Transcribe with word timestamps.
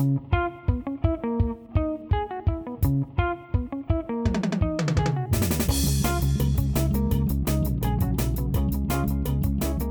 Thank 0.00 0.32
you. 0.32 0.39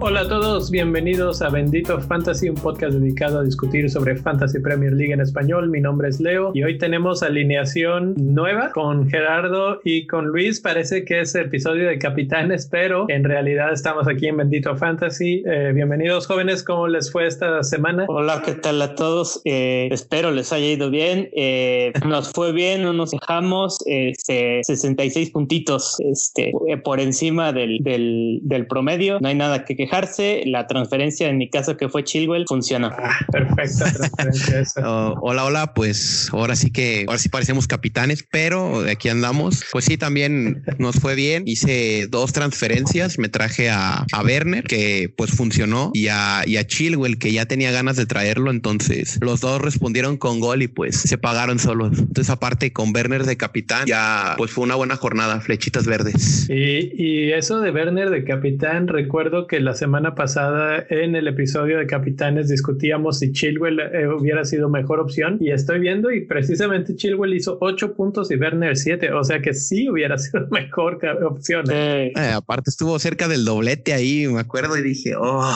Hola 0.10 0.22
a 0.22 0.28
todos, 0.28 0.72
bienvenidos 0.72 1.44
a 1.44 1.50
Bendito 1.50 2.02
Fantasy, 2.02 2.50
un 2.50 2.56
podcast 2.56 2.96
dedicado 2.96 3.38
a 3.38 3.44
discutir 3.44 3.92
sobre 3.92 4.16
Fantasy 4.16 4.60
Premier 4.60 4.92
League 4.92 5.14
en 5.14 5.22
español. 5.22 5.70
Mi 5.70 5.82
nombre 5.82 6.10
es 6.10 6.20
Leo 6.20 6.50
y 6.56 6.64
hoy 6.64 6.80
tenemos 6.80 7.22
alineación 7.22 8.16
nueva 8.18 8.72
con 8.72 9.08
Gerardo 9.08 9.80
y 9.84 10.08
con 10.08 10.26
Luis. 10.26 10.62
Parece 10.62 11.06
que 11.06 11.20
es 11.20 11.36
episodio 11.36 11.88
de 11.88 12.00
Capitanes, 12.00 12.68
pero 12.72 13.06
en 13.08 13.24
realidad 13.24 13.72
estamos 13.72 14.08
aquí 14.08 14.26
en 14.26 14.38
Bendito 14.38 14.76
Fantasy. 14.76 15.44
Eh, 15.46 15.74
bienvenidos 15.76 16.26
jóvenes, 16.26 16.64
¿cómo 16.64 16.88
les 16.88 17.12
fue 17.12 17.28
esta 17.28 17.62
semana? 17.62 18.06
Hola, 18.08 18.42
¿qué 18.44 18.54
tal 18.54 18.82
a 18.82 18.96
todos? 18.96 19.42
Eh, 19.46 19.90
espero 19.92 20.32
les 20.32 20.52
haya 20.52 20.72
ido 20.72 20.90
bien. 20.90 21.30
Eh, 21.34 21.94
nos 22.08 22.32
fue 22.32 22.52
bien, 22.52 22.82
no 22.82 22.94
nos 22.94 23.12
dejamos. 23.12 23.78
66 23.86 25.30
puntitos 25.30 25.98
este, 26.00 26.52
por 26.84 27.00
encima 27.00 27.54
del, 27.54 27.78
del, 27.84 28.40
del 28.42 28.66
promedio. 28.66 29.20
No 29.22 29.28
hay 29.28 29.36
nada 29.36 29.66
que 29.66 29.76
quejar 29.76 29.99
la 30.46 30.68
transferencia, 30.68 31.30
en 31.30 31.38
mi 31.38 31.50
caso 31.50 31.78
que 31.78 31.90
fue 31.90 32.04
Chilwell, 32.04 32.46
funcionó. 32.48 32.88
Ah, 32.88 33.18
perfecta 33.32 33.92
transferencia 33.92 34.82
oh, 34.86 35.16
hola, 35.22 35.46
hola, 35.46 35.74
pues 35.74 36.30
ahora 36.32 36.56
sí 36.56 36.72
que, 36.72 37.06
ahora 37.08 37.20
sí 37.20 37.30
parecemos 37.30 37.68
capitanes, 37.68 38.26
pero 38.30 38.84
de 38.84 38.92
aquí 38.92 39.10
andamos. 39.10 39.64
Pues 39.72 39.86
sí, 39.86 39.98
también 39.98 40.64
nos 40.78 40.98
fue 40.98 41.16
bien. 41.16 41.44
Hice 41.46 42.08
dos 42.10 42.34
transferencias, 42.34 43.20
me 43.20 43.30
traje 43.30 43.70
a, 43.70 44.06
a 44.12 44.24
Werner, 44.24 44.64
que 44.64 45.14
pues 45.16 45.32
funcionó, 45.32 45.92
y 45.94 46.08
a, 46.08 46.44
y 46.46 46.58
a 46.58 46.66
Chilwell, 46.66 47.18
que 47.18 47.32
ya 47.32 47.46
tenía 47.46 47.72
ganas 47.72 47.98
de 47.98 48.06
traerlo, 48.06 48.52
entonces 48.52 49.18
los 49.22 49.42
dos 49.42 49.62
respondieron 49.62 50.18
con 50.18 50.40
gol 50.40 50.62
y 50.62 50.68
pues 50.68 50.96
se 50.96 51.18
pagaron 51.18 51.60
solos. 51.60 52.00
Entonces 52.00 52.30
aparte 52.30 52.72
con 52.72 52.94
Werner 52.96 53.26
de 53.26 53.38
capitán, 53.38 53.86
ya 53.86 54.36
pues 54.38 54.52
fue 54.52 54.64
una 54.64 54.76
buena 54.76 54.96
jornada, 54.96 55.42
flechitas 55.42 55.86
verdes. 55.86 56.50
Y, 56.50 56.92
y 56.96 57.32
eso 57.32 57.60
de 57.60 57.72
Werner 57.72 58.10
de 58.10 58.24
capitán, 58.24 58.88
recuerdo 58.88 59.48
que 59.48 59.60
la 59.60 59.74
semana 59.74 59.89
pasada 60.16 60.86
en 60.90 61.16
el 61.16 61.28
episodio 61.28 61.80
de 61.80 61.88
Capitanes 61.88 62.48
discutíamos 62.48 63.20
si 63.20 63.32
Chilwell 63.32 63.80
eh, 63.80 64.08
hubiera 64.08 64.46
sido 64.46 64.70
mejor 64.70 65.00
opción 65.00 65.38
y 65.40 65.52
estoy 65.52 65.80
viendo 65.80 66.12
y 66.12 66.26
precisamente 66.26 66.96
Chilwell 66.96 67.34
hizo 67.34 67.58
8 67.60 67.96
puntos 67.96 68.30
y 68.32 68.36
Werner 68.36 68.78
7, 68.78 69.12
o 69.14 69.24
sea 69.24 69.42
que 69.42 69.54
sí 69.54 69.90
hubiera 69.90 70.18
sido 70.20 70.48
mejor 70.52 71.00
opción. 71.28 71.66
¿eh? 71.72 72.14
Eh, 72.16 72.32
aparte 72.34 72.70
estuvo 72.70 72.98
cerca 73.00 73.28
del 73.28 73.46
doblete 73.46 73.94
ahí, 73.94 74.28
me 74.28 74.40
acuerdo 74.40 74.78
y 74.78 74.84
dije, 74.84 75.16
oh. 75.18 75.52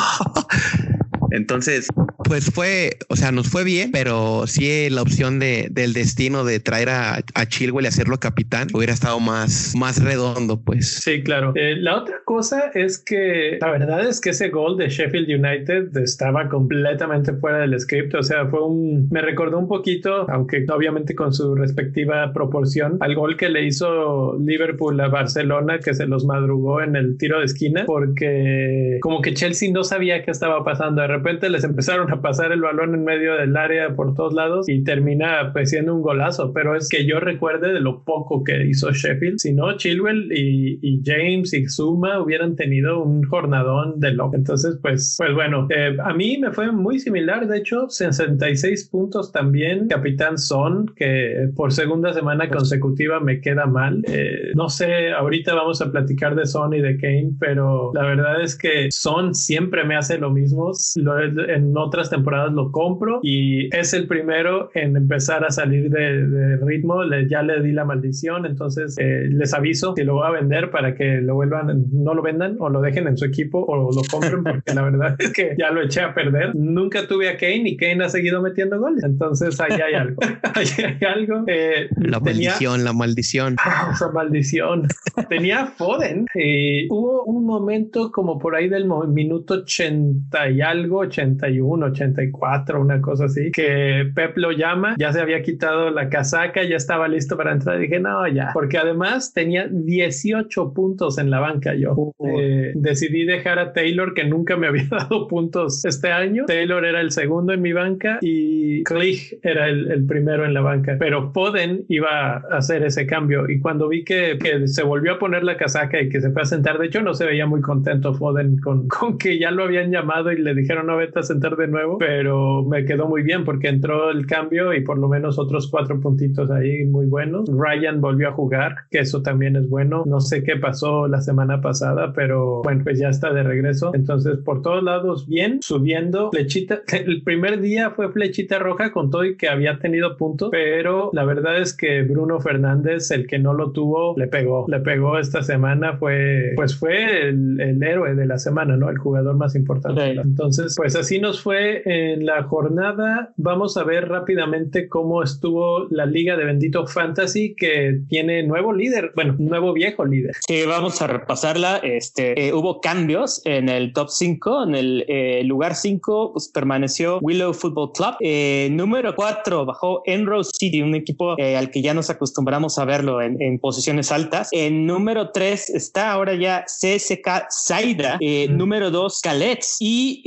Entonces, 1.32 1.88
pues 2.24 2.52
fue, 2.52 2.98
o 3.10 3.16
sea, 3.16 3.32
nos 3.32 3.50
fue 3.50 3.64
bien, 3.64 3.92
pero 3.92 4.48
sí 4.48 4.90
la 4.90 5.02
opción 5.02 5.40
de, 5.40 5.68
del 5.72 5.94
destino 5.94 6.44
de 6.44 6.60
traer 6.60 6.90
a, 6.90 7.24
a 7.34 7.46
Chilwell 7.46 7.86
y 7.86 7.88
hacerlo 7.88 8.20
capitán 8.20 8.68
hubiera 8.74 8.94
estado 8.94 9.20
más, 9.20 9.74
más 9.76 10.04
redondo, 10.04 10.62
pues. 10.62 11.00
Sí, 11.04 11.24
claro. 11.24 11.54
Eh, 11.56 11.76
la 11.78 11.98
otra 11.98 12.22
cosa 12.26 12.72
es 12.74 12.98
que 12.98 13.58
la 13.62 13.72
verdad 13.72 14.08
es 14.08 14.22
que 14.22 14.32
ese 14.32 14.50
gol 14.50 14.78
de 14.78 14.90
Sheffield 14.90 15.30
United 15.30 15.96
estaba 15.98 16.50
completamente 16.50 17.34
fuera 17.34 17.60
del 17.60 17.80
script. 17.80 18.16
O 18.16 18.24
sea, 18.24 18.46
fue 18.48 18.66
un, 18.66 19.08
me 19.12 19.22
recordó 19.22 19.60
un 19.60 19.68
poquito, 19.68 20.30
aunque 20.30 20.66
obviamente 20.70 21.16
con 21.16 21.34
su 21.34 21.56
respectiva 21.56 22.32
proporción, 22.34 22.98
al 23.02 23.16
gol 23.16 23.38
que 23.38 23.50
le 23.50 23.66
hizo 23.66 24.38
Liverpool 24.40 25.00
a 25.00 25.08
Barcelona, 25.08 25.80
que 25.80 25.94
se 25.94 26.06
los 26.06 26.26
madrugó 26.26 26.82
en 26.82 26.96
el 26.96 27.18
tiro 27.18 27.40
de 27.40 27.46
esquina, 27.46 27.84
porque 27.86 29.00
como 29.02 29.22
que 29.22 29.34
Chelsea 29.34 29.72
no 29.72 29.84
sabía 29.84 30.24
qué 30.24 30.32
estaba 30.32 30.64
pasando. 30.64 31.02
De 31.02 31.08
repente 31.08 31.50
les 31.50 31.64
empezaron 31.64 32.12
a 32.14 32.22
pasar 32.22 32.52
el 32.52 32.62
balón 32.62 32.94
en 32.94 33.04
medio 33.04 33.36
del 33.36 33.56
área 33.58 33.96
por 33.96 34.14
todos 34.14 34.34
lados 34.34 34.70
y 34.70 34.84
termina 34.84 35.52
pues 35.54 35.70
siendo 35.70 35.96
un 35.96 36.02
golazo, 36.02 36.54
pero 36.54 36.76
es 36.76 36.90
que 36.90 37.06
yo 37.06 37.20
recuerde 37.20 37.74
de 37.74 37.80
lo 37.80 38.04
poco 38.04 38.44
que 38.44 38.66
hizo 38.66 38.92
Sheffield, 38.92 39.40
si 39.40 39.54
no 39.54 39.76
Chilwell 39.78 40.32
y, 40.32 41.02
James 41.04 41.54
y 41.54 41.68
Zuma 41.68 42.22
hubieran 42.22 42.56
tenido 42.56 43.04
un 43.04 43.24
jornadón 43.24 44.00
de 44.00 44.14
loco. 44.14 44.36
Entonces 44.36 44.78
pues, 44.82 45.16
pues 45.18 45.34
bueno, 45.34 45.68
eh, 45.70 45.98
a 46.04 46.14
mí 46.14 46.38
me 46.38 46.52
fue 46.52 46.72
muy 46.72 47.00
similar, 47.00 47.48
de 47.48 47.58
hecho 47.58 47.90
66 47.90 48.90
puntos 48.90 49.32
también, 49.32 49.88
Capitán 49.88 50.38
Son, 50.38 50.86
que 50.96 51.50
por 51.56 51.74
segunda 51.74 52.14
semana 52.14 52.50
consecutiva 52.50 53.20
me 53.20 53.42
queda 53.42 53.66
mal. 53.66 54.04
Eh, 54.08 54.52
no 54.56 54.70
sé, 54.70 55.12
ahorita 55.12 55.54
vamos 55.56 55.82
a 55.82 55.92
platicar 55.92 56.36
de 56.36 56.46
Son 56.46 56.74
y 56.74 56.82
de 56.82 56.98
Kane, 56.98 57.32
pero 57.40 57.92
la 57.94 58.04
verdad 58.04 58.42
es 58.42 58.58
que 58.58 58.90
Son 58.92 59.34
siempre 59.36 59.84
me 59.84 59.96
hace 59.96 60.18
lo 60.18 60.30
mismo. 60.30 60.72
Lo, 60.96 61.20
en 61.22 61.76
otras 61.78 62.03
temporadas 62.10 62.54
lo 62.54 62.72
compro 62.72 63.20
y 63.24 63.76
es 63.76 63.94
el 63.94 64.08
primero 64.08 64.70
en 64.74 64.96
empezar 64.96 65.44
a 65.46 65.52
salir 65.52 65.90
de, 65.90 66.58
ritmo. 66.58 67.04
Le, 67.04 67.28
ya 67.30 67.42
le 67.42 67.62
di 67.62 67.72
la 67.72 67.86
maldición, 67.86 68.46
entonces 68.46 68.96
eh, 69.00 69.28
les 69.30 69.54
aviso 69.54 69.94
si 69.96 70.04
lo 70.04 70.16
voy 70.16 70.28
a 70.28 70.32
vender 70.32 70.72
para 70.72 70.96
que 70.96 71.22
lo 71.22 71.36
vuelvan, 71.36 71.86
no 71.92 72.14
lo 72.14 72.22
vendan 72.22 72.58
o 72.60 72.70
lo 72.70 72.82
dejen 72.82 73.08
en 73.08 73.18
su 73.18 73.26
equipo 73.26 73.64
o 73.66 73.92
lo 73.92 74.02
compren, 74.10 74.44
porque 74.44 74.74
la 74.74 74.84
verdad 74.84 75.16
es 75.20 75.32
que 75.34 75.56
ya 75.58 75.72
lo 75.72 75.82
eché 75.82 76.02
a 76.02 76.14
perder. 76.14 76.56
Nunca 76.56 77.08
tuve 77.08 77.30
a 77.30 77.38
Kane 77.38 77.64
y 77.66 77.78
Kane 77.78 78.04
ha 78.04 78.10
seguido 78.10 78.42
metiendo 78.42 78.80
goles, 78.80 79.04
entonces 79.04 79.60
ahí 79.60 79.80
hay 79.80 79.94
algo. 79.94 80.22
ahí 80.56 80.68
hay 80.78 81.08
algo. 81.08 81.44
Eh, 81.48 81.90
la 81.98 82.20
maldición, 82.20 82.84
la 82.84 82.94
maldición. 82.94 83.56
Ah, 83.64 83.92
esa 83.94 84.12
maldición. 84.12 84.88
tenía 85.30 85.68
Foden 85.68 86.26
y 86.36 86.88
hubo 86.90 87.24
un 87.24 87.46
momento 87.46 88.12
como 88.12 88.40
por 88.40 88.56
ahí 88.56 88.70
del 88.70 88.88
minuto 89.08 89.56
80 89.56 90.50
y 90.50 90.62
algo, 90.62 91.00
81, 91.00 91.93
84, 91.94 92.82
una 92.82 93.02
cosa 93.02 93.26
así, 93.26 93.52
que 93.52 94.12
Pep 94.14 94.38
lo 94.38 94.52
llama, 94.52 94.96
ya 94.98 95.12
se 95.12 95.22
había 95.22 95.42
quitado 95.42 95.90
la 95.90 96.10
casaca, 96.10 96.64
ya 96.64 96.76
estaba 96.76 97.08
listo 97.08 97.38
para 97.38 97.52
entrar. 97.52 97.80
Dije, 97.80 98.00
no, 98.00 98.28
ya, 98.28 98.50
porque 98.54 98.78
además 98.78 99.34
tenía 99.34 99.68
18 99.70 100.74
puntos 100.74 101.18
en 101.18 101.30
la 101.30 101.40
banca. 101.40 101.74
Yo 101.76 102.14
eh, 102.28 102.72
decidí 102.76 103.26
dejar 103.26 103.60
a 103.60 103.74
Taylor, 103.74 104.14
que 104.14 104.26
nunca 104.26 104.58
me 104.58 104.68
había 104.68 104.86
dado 104.92 105.28
puntos 105.28 105.86
este 105.86 106.12
año. 106.12 106.46
Taylor 106.46 106.86
era 106.86 107.02
el 107.02 107.12
segundo 107.12 107.54
en 107.54 107.62
mi 107.62 107.74
banca 107.74 108.20
y 108.22 108.84
Clich 108.84 109.38
era 109.42 109.68
el, 109.68 110.06
primero 110.06 110.46
en 110.46 110.54
la 110.54 110.62
banca, 110.62 110.98
pero 111.00 111.32
Foden 111.32 111.86
iba 111.90 112.38
a 112.38 112.58
hacer 112.58 112.84
ese 112.84 113.06
cambio. 113.06 113.50
Y 113.50 113.60
cuando 113.60 113.88
vi 113.88 114.04
que, 114.04 114.38
que, 114.40 114.68
se 114.68 114.84
volvió 114.84 115.14
a 115.14 115.20
poner 115.20 115.44
la 115.44 115.58
casaca 115.58 116.02
y 116.02 116.10
que 116.10 116.22
se 116.22 116.32
fue 116.32 116.42
a 116.42 116.46
sentar, 116.46 116.78
de 116.78 116.88
hecho, 116.88 117.02
no 117.02 117.14
se 117.14 117.26
veía 117.26 117.46
muy 117.46 117.62
contento 117.62 118.14
Foden 118.14 118.58
con, 118.58 118.88
con 118.88 119.18
que 119.18 119.38
ya 119.40 119.52
lo 119.52 119.64
habían 119.64 119.92
llamado 119.92 120.32
y 120.32 120.38
le 120.38 120.54
dijeron, 120.54 120.88
no 120.88 120.98
vete 120.98 121.20
a 121.20 121.24
sentar 121.24 121.56
de 121.56 121.68
nuevo, 121.68 121.83
pero 122.00 122.64
me 122.64 122.86
quedó 122.86 123.08
muy 123.08 123.24
bien 123.24 123.46
porque 123.46 123.70
entró 123.70 124.12
el 124.12 124.26
cambio 124.26 124.74
y 124.74 124.82
por 124.82 124.98
lo 124.98 125.08
menos 125.08 125.40
otros 125.40 125.70
cuatro 125.70 126.00
puntitos 126.00 126.50
ahí 126.52 126.86
muy 126.86 127.06
buenos. 127.06 127.50
Ryan 127.50 128.02
volvió 128.02 128.30
a 128.30 128.32
jugar, 128.32 128.76
que 128.90 129.00
eso 129.00 129.22
también 129.22 129.56
es 129.56 129.70
bueno. 129.70 130.04
No 130.06 130.20
sé 130.20 130.44
qué 130.44 130.58
pasó 130.58 131.08
la 131.08 131.22
semana 131.22 131.62
pasada, 131.62 132.14
pero 132.14 132.62
bueno, 132.64 132.82
pues 132.84 133.00
ya 133.00 133.10
está 133.10 133.34
de 133.34 133.44
regreso. 133.44 133.92
Entonces, 133.94 134.38
por 134.38 134.62
todos 134.62 134.84
lados, 134.84 135.28
bien, 135.28 135.60
subiendo. 135.62 136.32
Flechita, 136.32 136.82
el 136.94 137.22
primer 137.24 137.62
día 137.62 137.92
fue 137.92 138.12
flechita 138.12 138.60
roja 138.60 138.92
con 138.92 139.10
todo 139.10 139.26
y 139.26 139.38
que 139.38 139.50
había 139.50 139.80
tenido 139.80 140.18
puntos, 140.18 140.50
pero 140.52 141.10
la 141.14 141.26
verdad 141.26 141.60
es 141.60 141.76
que 141.76 142.04
Bruno 142.04 142.40
Fernández, 142.40 143.12
el 143.12 143.28
que 143.28 143.40
no 143.40 143.54
lo 143.54 143.72
tuvo, 143.72 144.16
le 144.18 144.28
pegó. 144.28 144.66
Le 144.68 144.80
pegó 144.80 145.18
esta 145.18 145.42
semana, 145.42 145.98
fue, 145.98 146.54
pues 146.56 146.76
fue 146.76 147.30
el, 147.30 147.82
héroe 147.84 148.16
de 148.16 148.26
la 148.26 148.38
semana, 148.38 148.78
¿no? 148.78 148.90
El 148.90 148.98
jugador 148.98 149.36
más 149.36 149.56
importante. 149.56 150.12
Entonces, 150.12 150.76
pues 150.78 150.96
así 150.96 151.20
nos 151.20 151.42
fue 151.42 151.73
en 151.86 152.26
la 152.26 152.44
jornada. 152.44 153.34
Vamos 153.38 153.78
a 153.78 153.84
ver 153.84 154.08
rápidamente 154.10 154.88
cómo 154.88 155.24
estuvo 155.24 155.88
la 155.90 156.06
Liga 156.06 156.38
de 156.38 156.46
Bendito 156.46 156.86
Fantasy, 156.88 157.56
que 157.56 158.00
tiene 158.08 158.44
nuevo 158.44 158.74
líder, 158.74 159.12
bueno, 159.16 159.36
nuevo 159.40 159.74
viejo 159.74 160.06
líder. 160.06 160.36
Sí, 160.48 160.64
vamos 160.66 161.02
a 161.02 161.08
repasarla. 161.08 161.78
Este, 161.78 162.48
eh, 162.48 162.54
hubo 162.54 162.82
cambios 162.82 163.42
en 163.46 163.70
el 163.70 163.94
top 163.94 164.10
5. 164.10 164.64
En 164.64 164.76
el 164.76 165.06
eh, 165.08 165.44
lugar 165.44 165.76
5 165.76 166.34
pues, 166.34 166.50
permaneció 166.50 167.20
Willow 167.22 167.54
Football 167.54 167.92
Club. 167.94 168.16
Eh, 168.20 168.70
número 168.72 169.16
4 169.16 169.66
bajó 169.66 170.02
Enrose 170.06 170.52
City, 170.58 170.82
un 170.82 170.96
equipo 170.96 171.36
al 171.40 171.72
que 171.72 171.82
ya 171.82 171.94
nos 171.94 172.10
acostumbramos 172.10 172.78
a 172.78 172.86
verlo 172.86 173.22
en, 173.22 173.42
en 173.42 173.60
posiciones 173.60 174.12
altas. 174.12 174.50
En 174.52 174.86
número 174.86 175.32
3 175.32 175.70
está 175.72 176.12
ahora 176.12 176.36
ya 176.36 176.66
CSK 176.66 177.48
Saida. 177.50 178.20
Número 178.50 178.92
2, 178.92 179.22
Calets. 179.22 179.78
Y 179.80 180.22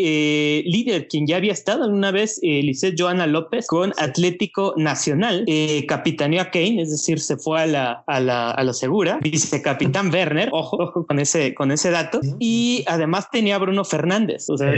líder, 0.66 1.08
quien 1.08 1.26
ya 1.26 1.35
había 1.36 1.52
estado 1.52 1.88
una 1.88 2.10
vez, 2.10 2.38
eh, 2.42 2.72
Joana 2.96 3.26
López, 3.26 3.66
con 3.66 3.92
Atlético 3.98 4.74
Nacional, 4.76 5.44
eh, 5.46 5.84
capitaneó 5.86 6.42
a 6.42 6.50
Kane, 6.50 6.82
es 6.82 6.90
decir, 6.90 7.20
se 7.20 7.36
fue 7.36 7.62
a 7.62 7.66
la, 7.66 8.04
a 8.06 8.20
la, 8.20 8.50
a 8.50 8.64
la 8.64 8.72
segura, 8.72 9.18
vicecapitán 9.22 10.12
Werner, 10.12 10.48
ojo, 10.52 10.76
ojo 10.76 11.06
con 11.06 11.18
ese, 11.18 11.54
con 11.54 11.70
ese 11.72 11.90
dato, 11.90 12.20
y 12.38 12.84
además 12.86 13.30
tenía 13.30 13.56
a 13.56 13.58
Bruno 13.58 13.84
Fernández, 13.84 14.48
o 14.50 14.56
sea, 14.56 14.74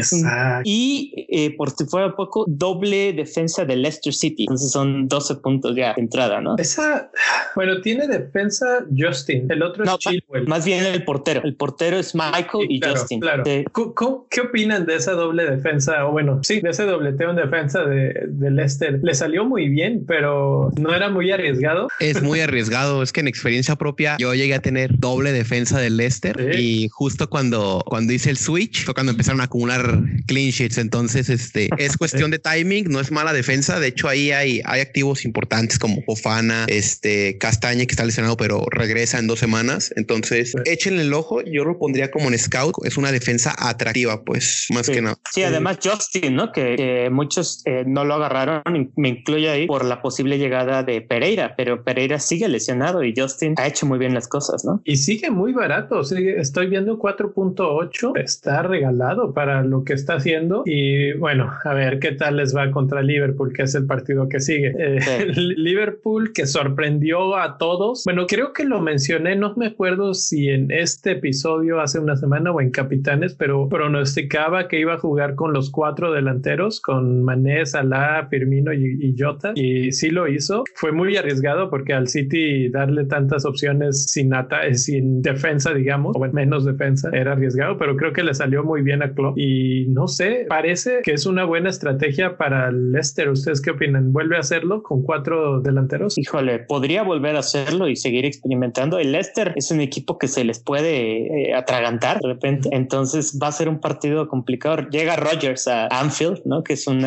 y 0.65 1.27
eh, 1.29 1.55
por 1.57 1.71
si 1.71 1.85
fuera 1.87 2.15
poco, 2.15 2.45
doble 2.49 3.13
defensa 3.13 3.65
de 3.65 3.77
Leicester 3.77 4.13
City, 4.13 4.45
entonces 4.45 4.71
son 4.71 5.09
12 5.09 5.37
puntos 5.37 5.77
ya 5.77 5.95
de 5.95 6.03
entrada, 6.03 6.41
¿no? 6.41 6.57
Esa, 6.59 7.11
bueno, 7.55 7.81
tiene 7.81 8.07
defensa 8.07 8.85
Justin, 8.97 9.51
el 9.51 9.63
otro 9.63 9.85
es 9.85 9.99
Chilwell. 9.99 10.47
Más 10.47 10.65
bien 10.65 10.85
el 10.85 11.05
portero, 11.05 11.43
el 11.45 11.55
portero 11.55 11.99
es 11.99 12.15
Michael 12.15 12.67
y 12.69 12.81
Justin. 12.81 13.21
Claro. 13.21 13.45
¿Qué 13.45 14.41
opinan 14.41 14.87
de 14.87 14.97
esa 14.97 15.13
doble 15.13 15.45
defensa? 15.45 16.07
O 16.07 16.13
bueno, 16.13 16.41
sí, 16.49 16.61
de 16.61 16.71
ese 16.71 16.85
dobleteo 16.85 17.31
en 17.31 17.37
defensa 17.37 17.85
de, 17.85 18.15
de 18.27 18.51
Leicester 18.51 18.99
le 19.03 19.15
salió 19.15 19.45
muy 19.45 19.69
bien, 19.69 20.05
pero 20.07 20.71
no 20.81 20.95
era 20.95 21.11
muy 21.11 21.31
arriesgado. 21.31 21.89
Es 22.01 22.23
muy 22.23 22.41
arriesgado. 22.41 23.03
es 23.03 23.13
que 23.13 23.21
en 23.21 23.29
experiencia 23.29 23.77
propia 23.77 24.17
yo 24.19 24.35
llegué 24.35 24.55
a 24.55 24.61
tener 24.61 24.99
doble 24.99 25.33
defensa 25.33 25.79
del 25.79 25.99
Leicester 25.99 26.59
y 26.59 26.89
justo 26.89 27.29
cuando, 27.29 27.85
cuando 27.87 28.15
hice 28.15 28.31
el 28.31 28.39
switch 28.39 28.85
fue 28.87 28.95
cuando 28.95 29.13
empezaron 29.13 29.43
a 29.43 29.45
acumular 29.45 30.01
clean 30.27 30.49
sheets. 30.49 30.79
Entonces, 30.79 31.29
este 31.29 31.69
es 31.77 31.97
cuestión 31.99 32.31
de 32.31 32.39
timing, 32.39 32.87
no 32.89 33.01
es 33.01 33.11
mala 33.13 33.35
defensa. 33.35 33.79
De 33.79 33.89
hecho, 33.89 34.09
ahí 34.09 34.33
hay, 34.33 34.63
hay 34.65 34.81
activos 34.81 35.27
importantes 35.27 35.79
como 35.79 36.03
Fofana, 36.03 36.65
este 36.69 37.37
Castaña 37.37 37.85
que 37.85 37.93
está 37.93 38.07
lesionado, 38.07 38.39
pero 38.39 38.65
regresa 38.71 39.19
en 39.19 39.27
dos 39.27 39.39
semanas. 39.39 39.93
Entonces, 39.97 40.55
échenle 40.65 41.03
el 41.03 41.13
ojo. 41.13 41.43
Yo 41.43 41.65
lo 41.65 41.79
pondría 41.79 42.11
como 42.11 42.29
en 42.29 42.39
scout. 42.39 42.75
Es 42.85 42.97
una 42.97 43.13
defensa 43.13 43.55
atractiva, 43.59 44.25
pues 44.25 44.67
más 44.71 44.89
que 44.89 45.03
nada. 45.03 45.19
Sí, 45.31 45.43
además 45.43 45.79
Justin, 45.83 46.38
¿no? 46.39 46.53
Que, 46.53 47.09
muchos 47.11 47.63
eh, 47.67 47.85
no 47.87 48.05
lo 48.05 48.15
agarraron, 48.15 48.93
me 48.97 49.09
incluye 49.09 49.51
ahí 49.51 49.67
por 49.67 49.85
la 49.85 50.01
posible 50.01 50.39
llegada 50.39 50.83
de 50.83 51.01
Pereira, 51.01 51.55
pero 51.57 51.83
Pereira 51.83 52.19
sigue 52.21 52.49
lesionado 52.49 53.03
y 53.03 53.13
Justin 53.17 53.55
ha 53.59 53.67
hecho 53.67 53.87
muy 53.87 53.99
bien 53.99 54.15
las 54.15 54.29
cosas, 54.29 54.65
¿no? 54.65 54.81
Y 54.85 54.97
sigue 54.97 55.31
muy 55.31 55.53
barato. 55.53 56.05
Sigue, 56.05 56.39
estoy 56.39 56.69
viendo 56.69 56.99
4.8. 56.99 58.19
Está 58.19 58.63
regalado 58.63 59.35
para 59.35 59.63
lo 59.65 59.85
que 59.85 59.95
está 59.95 60.15
haciendo. 60.15 60.63
Y 60.65 61.13
bueno, 61.15 61.53
a 61.65 61.75
ver 61.75 61.99
qué 61.99 62.13
tal 62.13 62.37
les 62.37 62.57
va 62.57 62.71
contra 62.71 63.03
Liverpool, 63.03 63.53
que 63.53 63.63
es 63.63 63.75
el 63.75 63.87
partido 63.87 64.29
que 64.29 64.41
sigue. 64.41 64.75
Eh, 64.79 65.27
Liverpool 65.35 66.33
que 66.33 66.47
sorprendió 66.47 67.37
a 67.37 67.59
todos. 67.59 68.05
Bueno, 68.05 68.27
creo 68.27 68.53
que 68.53 68.65
lo 68.65 68.81
mencioné, 68.81 69.35
no 69.35 69.55
me 69.57 69.67
acuerdo 69.67 70.15
si 70.15 70.49
en 70.49 70.71
este 70.71 71.13
episodio 71.13 71.81
hace 71.81 71.99
una 71.99 72.17
semana 72.17 72.53
o 72.53 72.61
en 72.61 72.71
Capitanes, 72.71 73.35
pero 73.35 73.69
pronosticaba 73.69 74.69
que 74.69 74.79
iba 74.79 74.95
a 74.95 74.99
jugar 74.99 75.35
con 75.35 75.53
los 75.53 75.71
cuatro 75.71 76.13
delanteros, 76.19 76.81
con 76.81 77.23
Mané, 77.23 77.65
Salah, 77.67 78.29
Firmino 78.29 78.73
y, 78.73 79.15
Jota. 79.19 79.53
Y 79.55 79.93
sí 79.93 80.11
lo 80.11 80.29
hizo. 80.29 80.65
Fue 80.75 80.93
muy 80.93 81.17
arriesgado 81.17 81.71
porque 81.71 81.93
al 81.95 82.09
City 82.09 82.69
darle 82.69 83.05
tantas 83.05 83.45
opciones 83.45 84.05
sin, 84.05 84.35
ata 84.35 84.73
sin 84.75 85.23
defensa, 85.23 85.73
digamos, 85.73 86.15
o 86.17 86.21
menos 86.33 86.65
defensa, 86.65 87.11
era 87.13 87.33
arriesgado, 87.33 87.79
pero 87.79 87.97
creo 87.97 88.13
que 88.13 88.23
le 88.23 88.35
salió 88.35 88.65
muy 88.65 88.83
bien 88.83 89.03
a 89.03 89.13
Klopp. 89.13 89.39
Y 89.39 89.87
no 89.89 90.09
sé, 90.09 90.47
parece 90.49 91.01
que 91.03 91.13
es 91.13 91.27
una 91.27 91.45
buena 91.45 91.71
estrategia 91.71 92.37
para 92.37 92.71
Leicester. 92.71 93.29
¿Ustedes 93.29 93.61
qué 93.61 93.71
opinan? 93.71 94.13
¿Vuelve 94.13 94.37
a 94.37 94.41
hacerlo 94.41 94.83
con 94.83 95.03
cuatro 95.03 95.61
delanteros? 95.61 96.17
Híjole, 96.19 96.61
podría 96.61 97.03
volver 97.03 97.37
a 97.37 97.41
hacerlo 97.41 97.89
y 97.89 97.97
seguir 97.97 98.25
experimentando. 98.25 98.99
El 98.99 99.13
Leicester 99.13 99.53
es 99.57 99.71
un 99.71 99.81
equipo 99.81 100.19
que 100.19 100.29
se 100.29 100.45
les 100.45 100.59
puede 100.59 101.51
eh, 101.51 101.55
atragantar 101.55 102.21
de 102.21 102.29
repente. 102.29 102.69
Entonces 102.73 103.39
va 103.43 103.49
a 103.49 103.53
ser 103.53 103.69
un 103.69 103.81
partido 103.81 104.29
complicado. 104.29 104.89
Llega 104.91 105.17
Rogers 105.17 105.69
a 105.69 105.87
¿no? 106.45 106.63
Que 106.63 106.75
es 106.75 106.87
un 106.87 107.05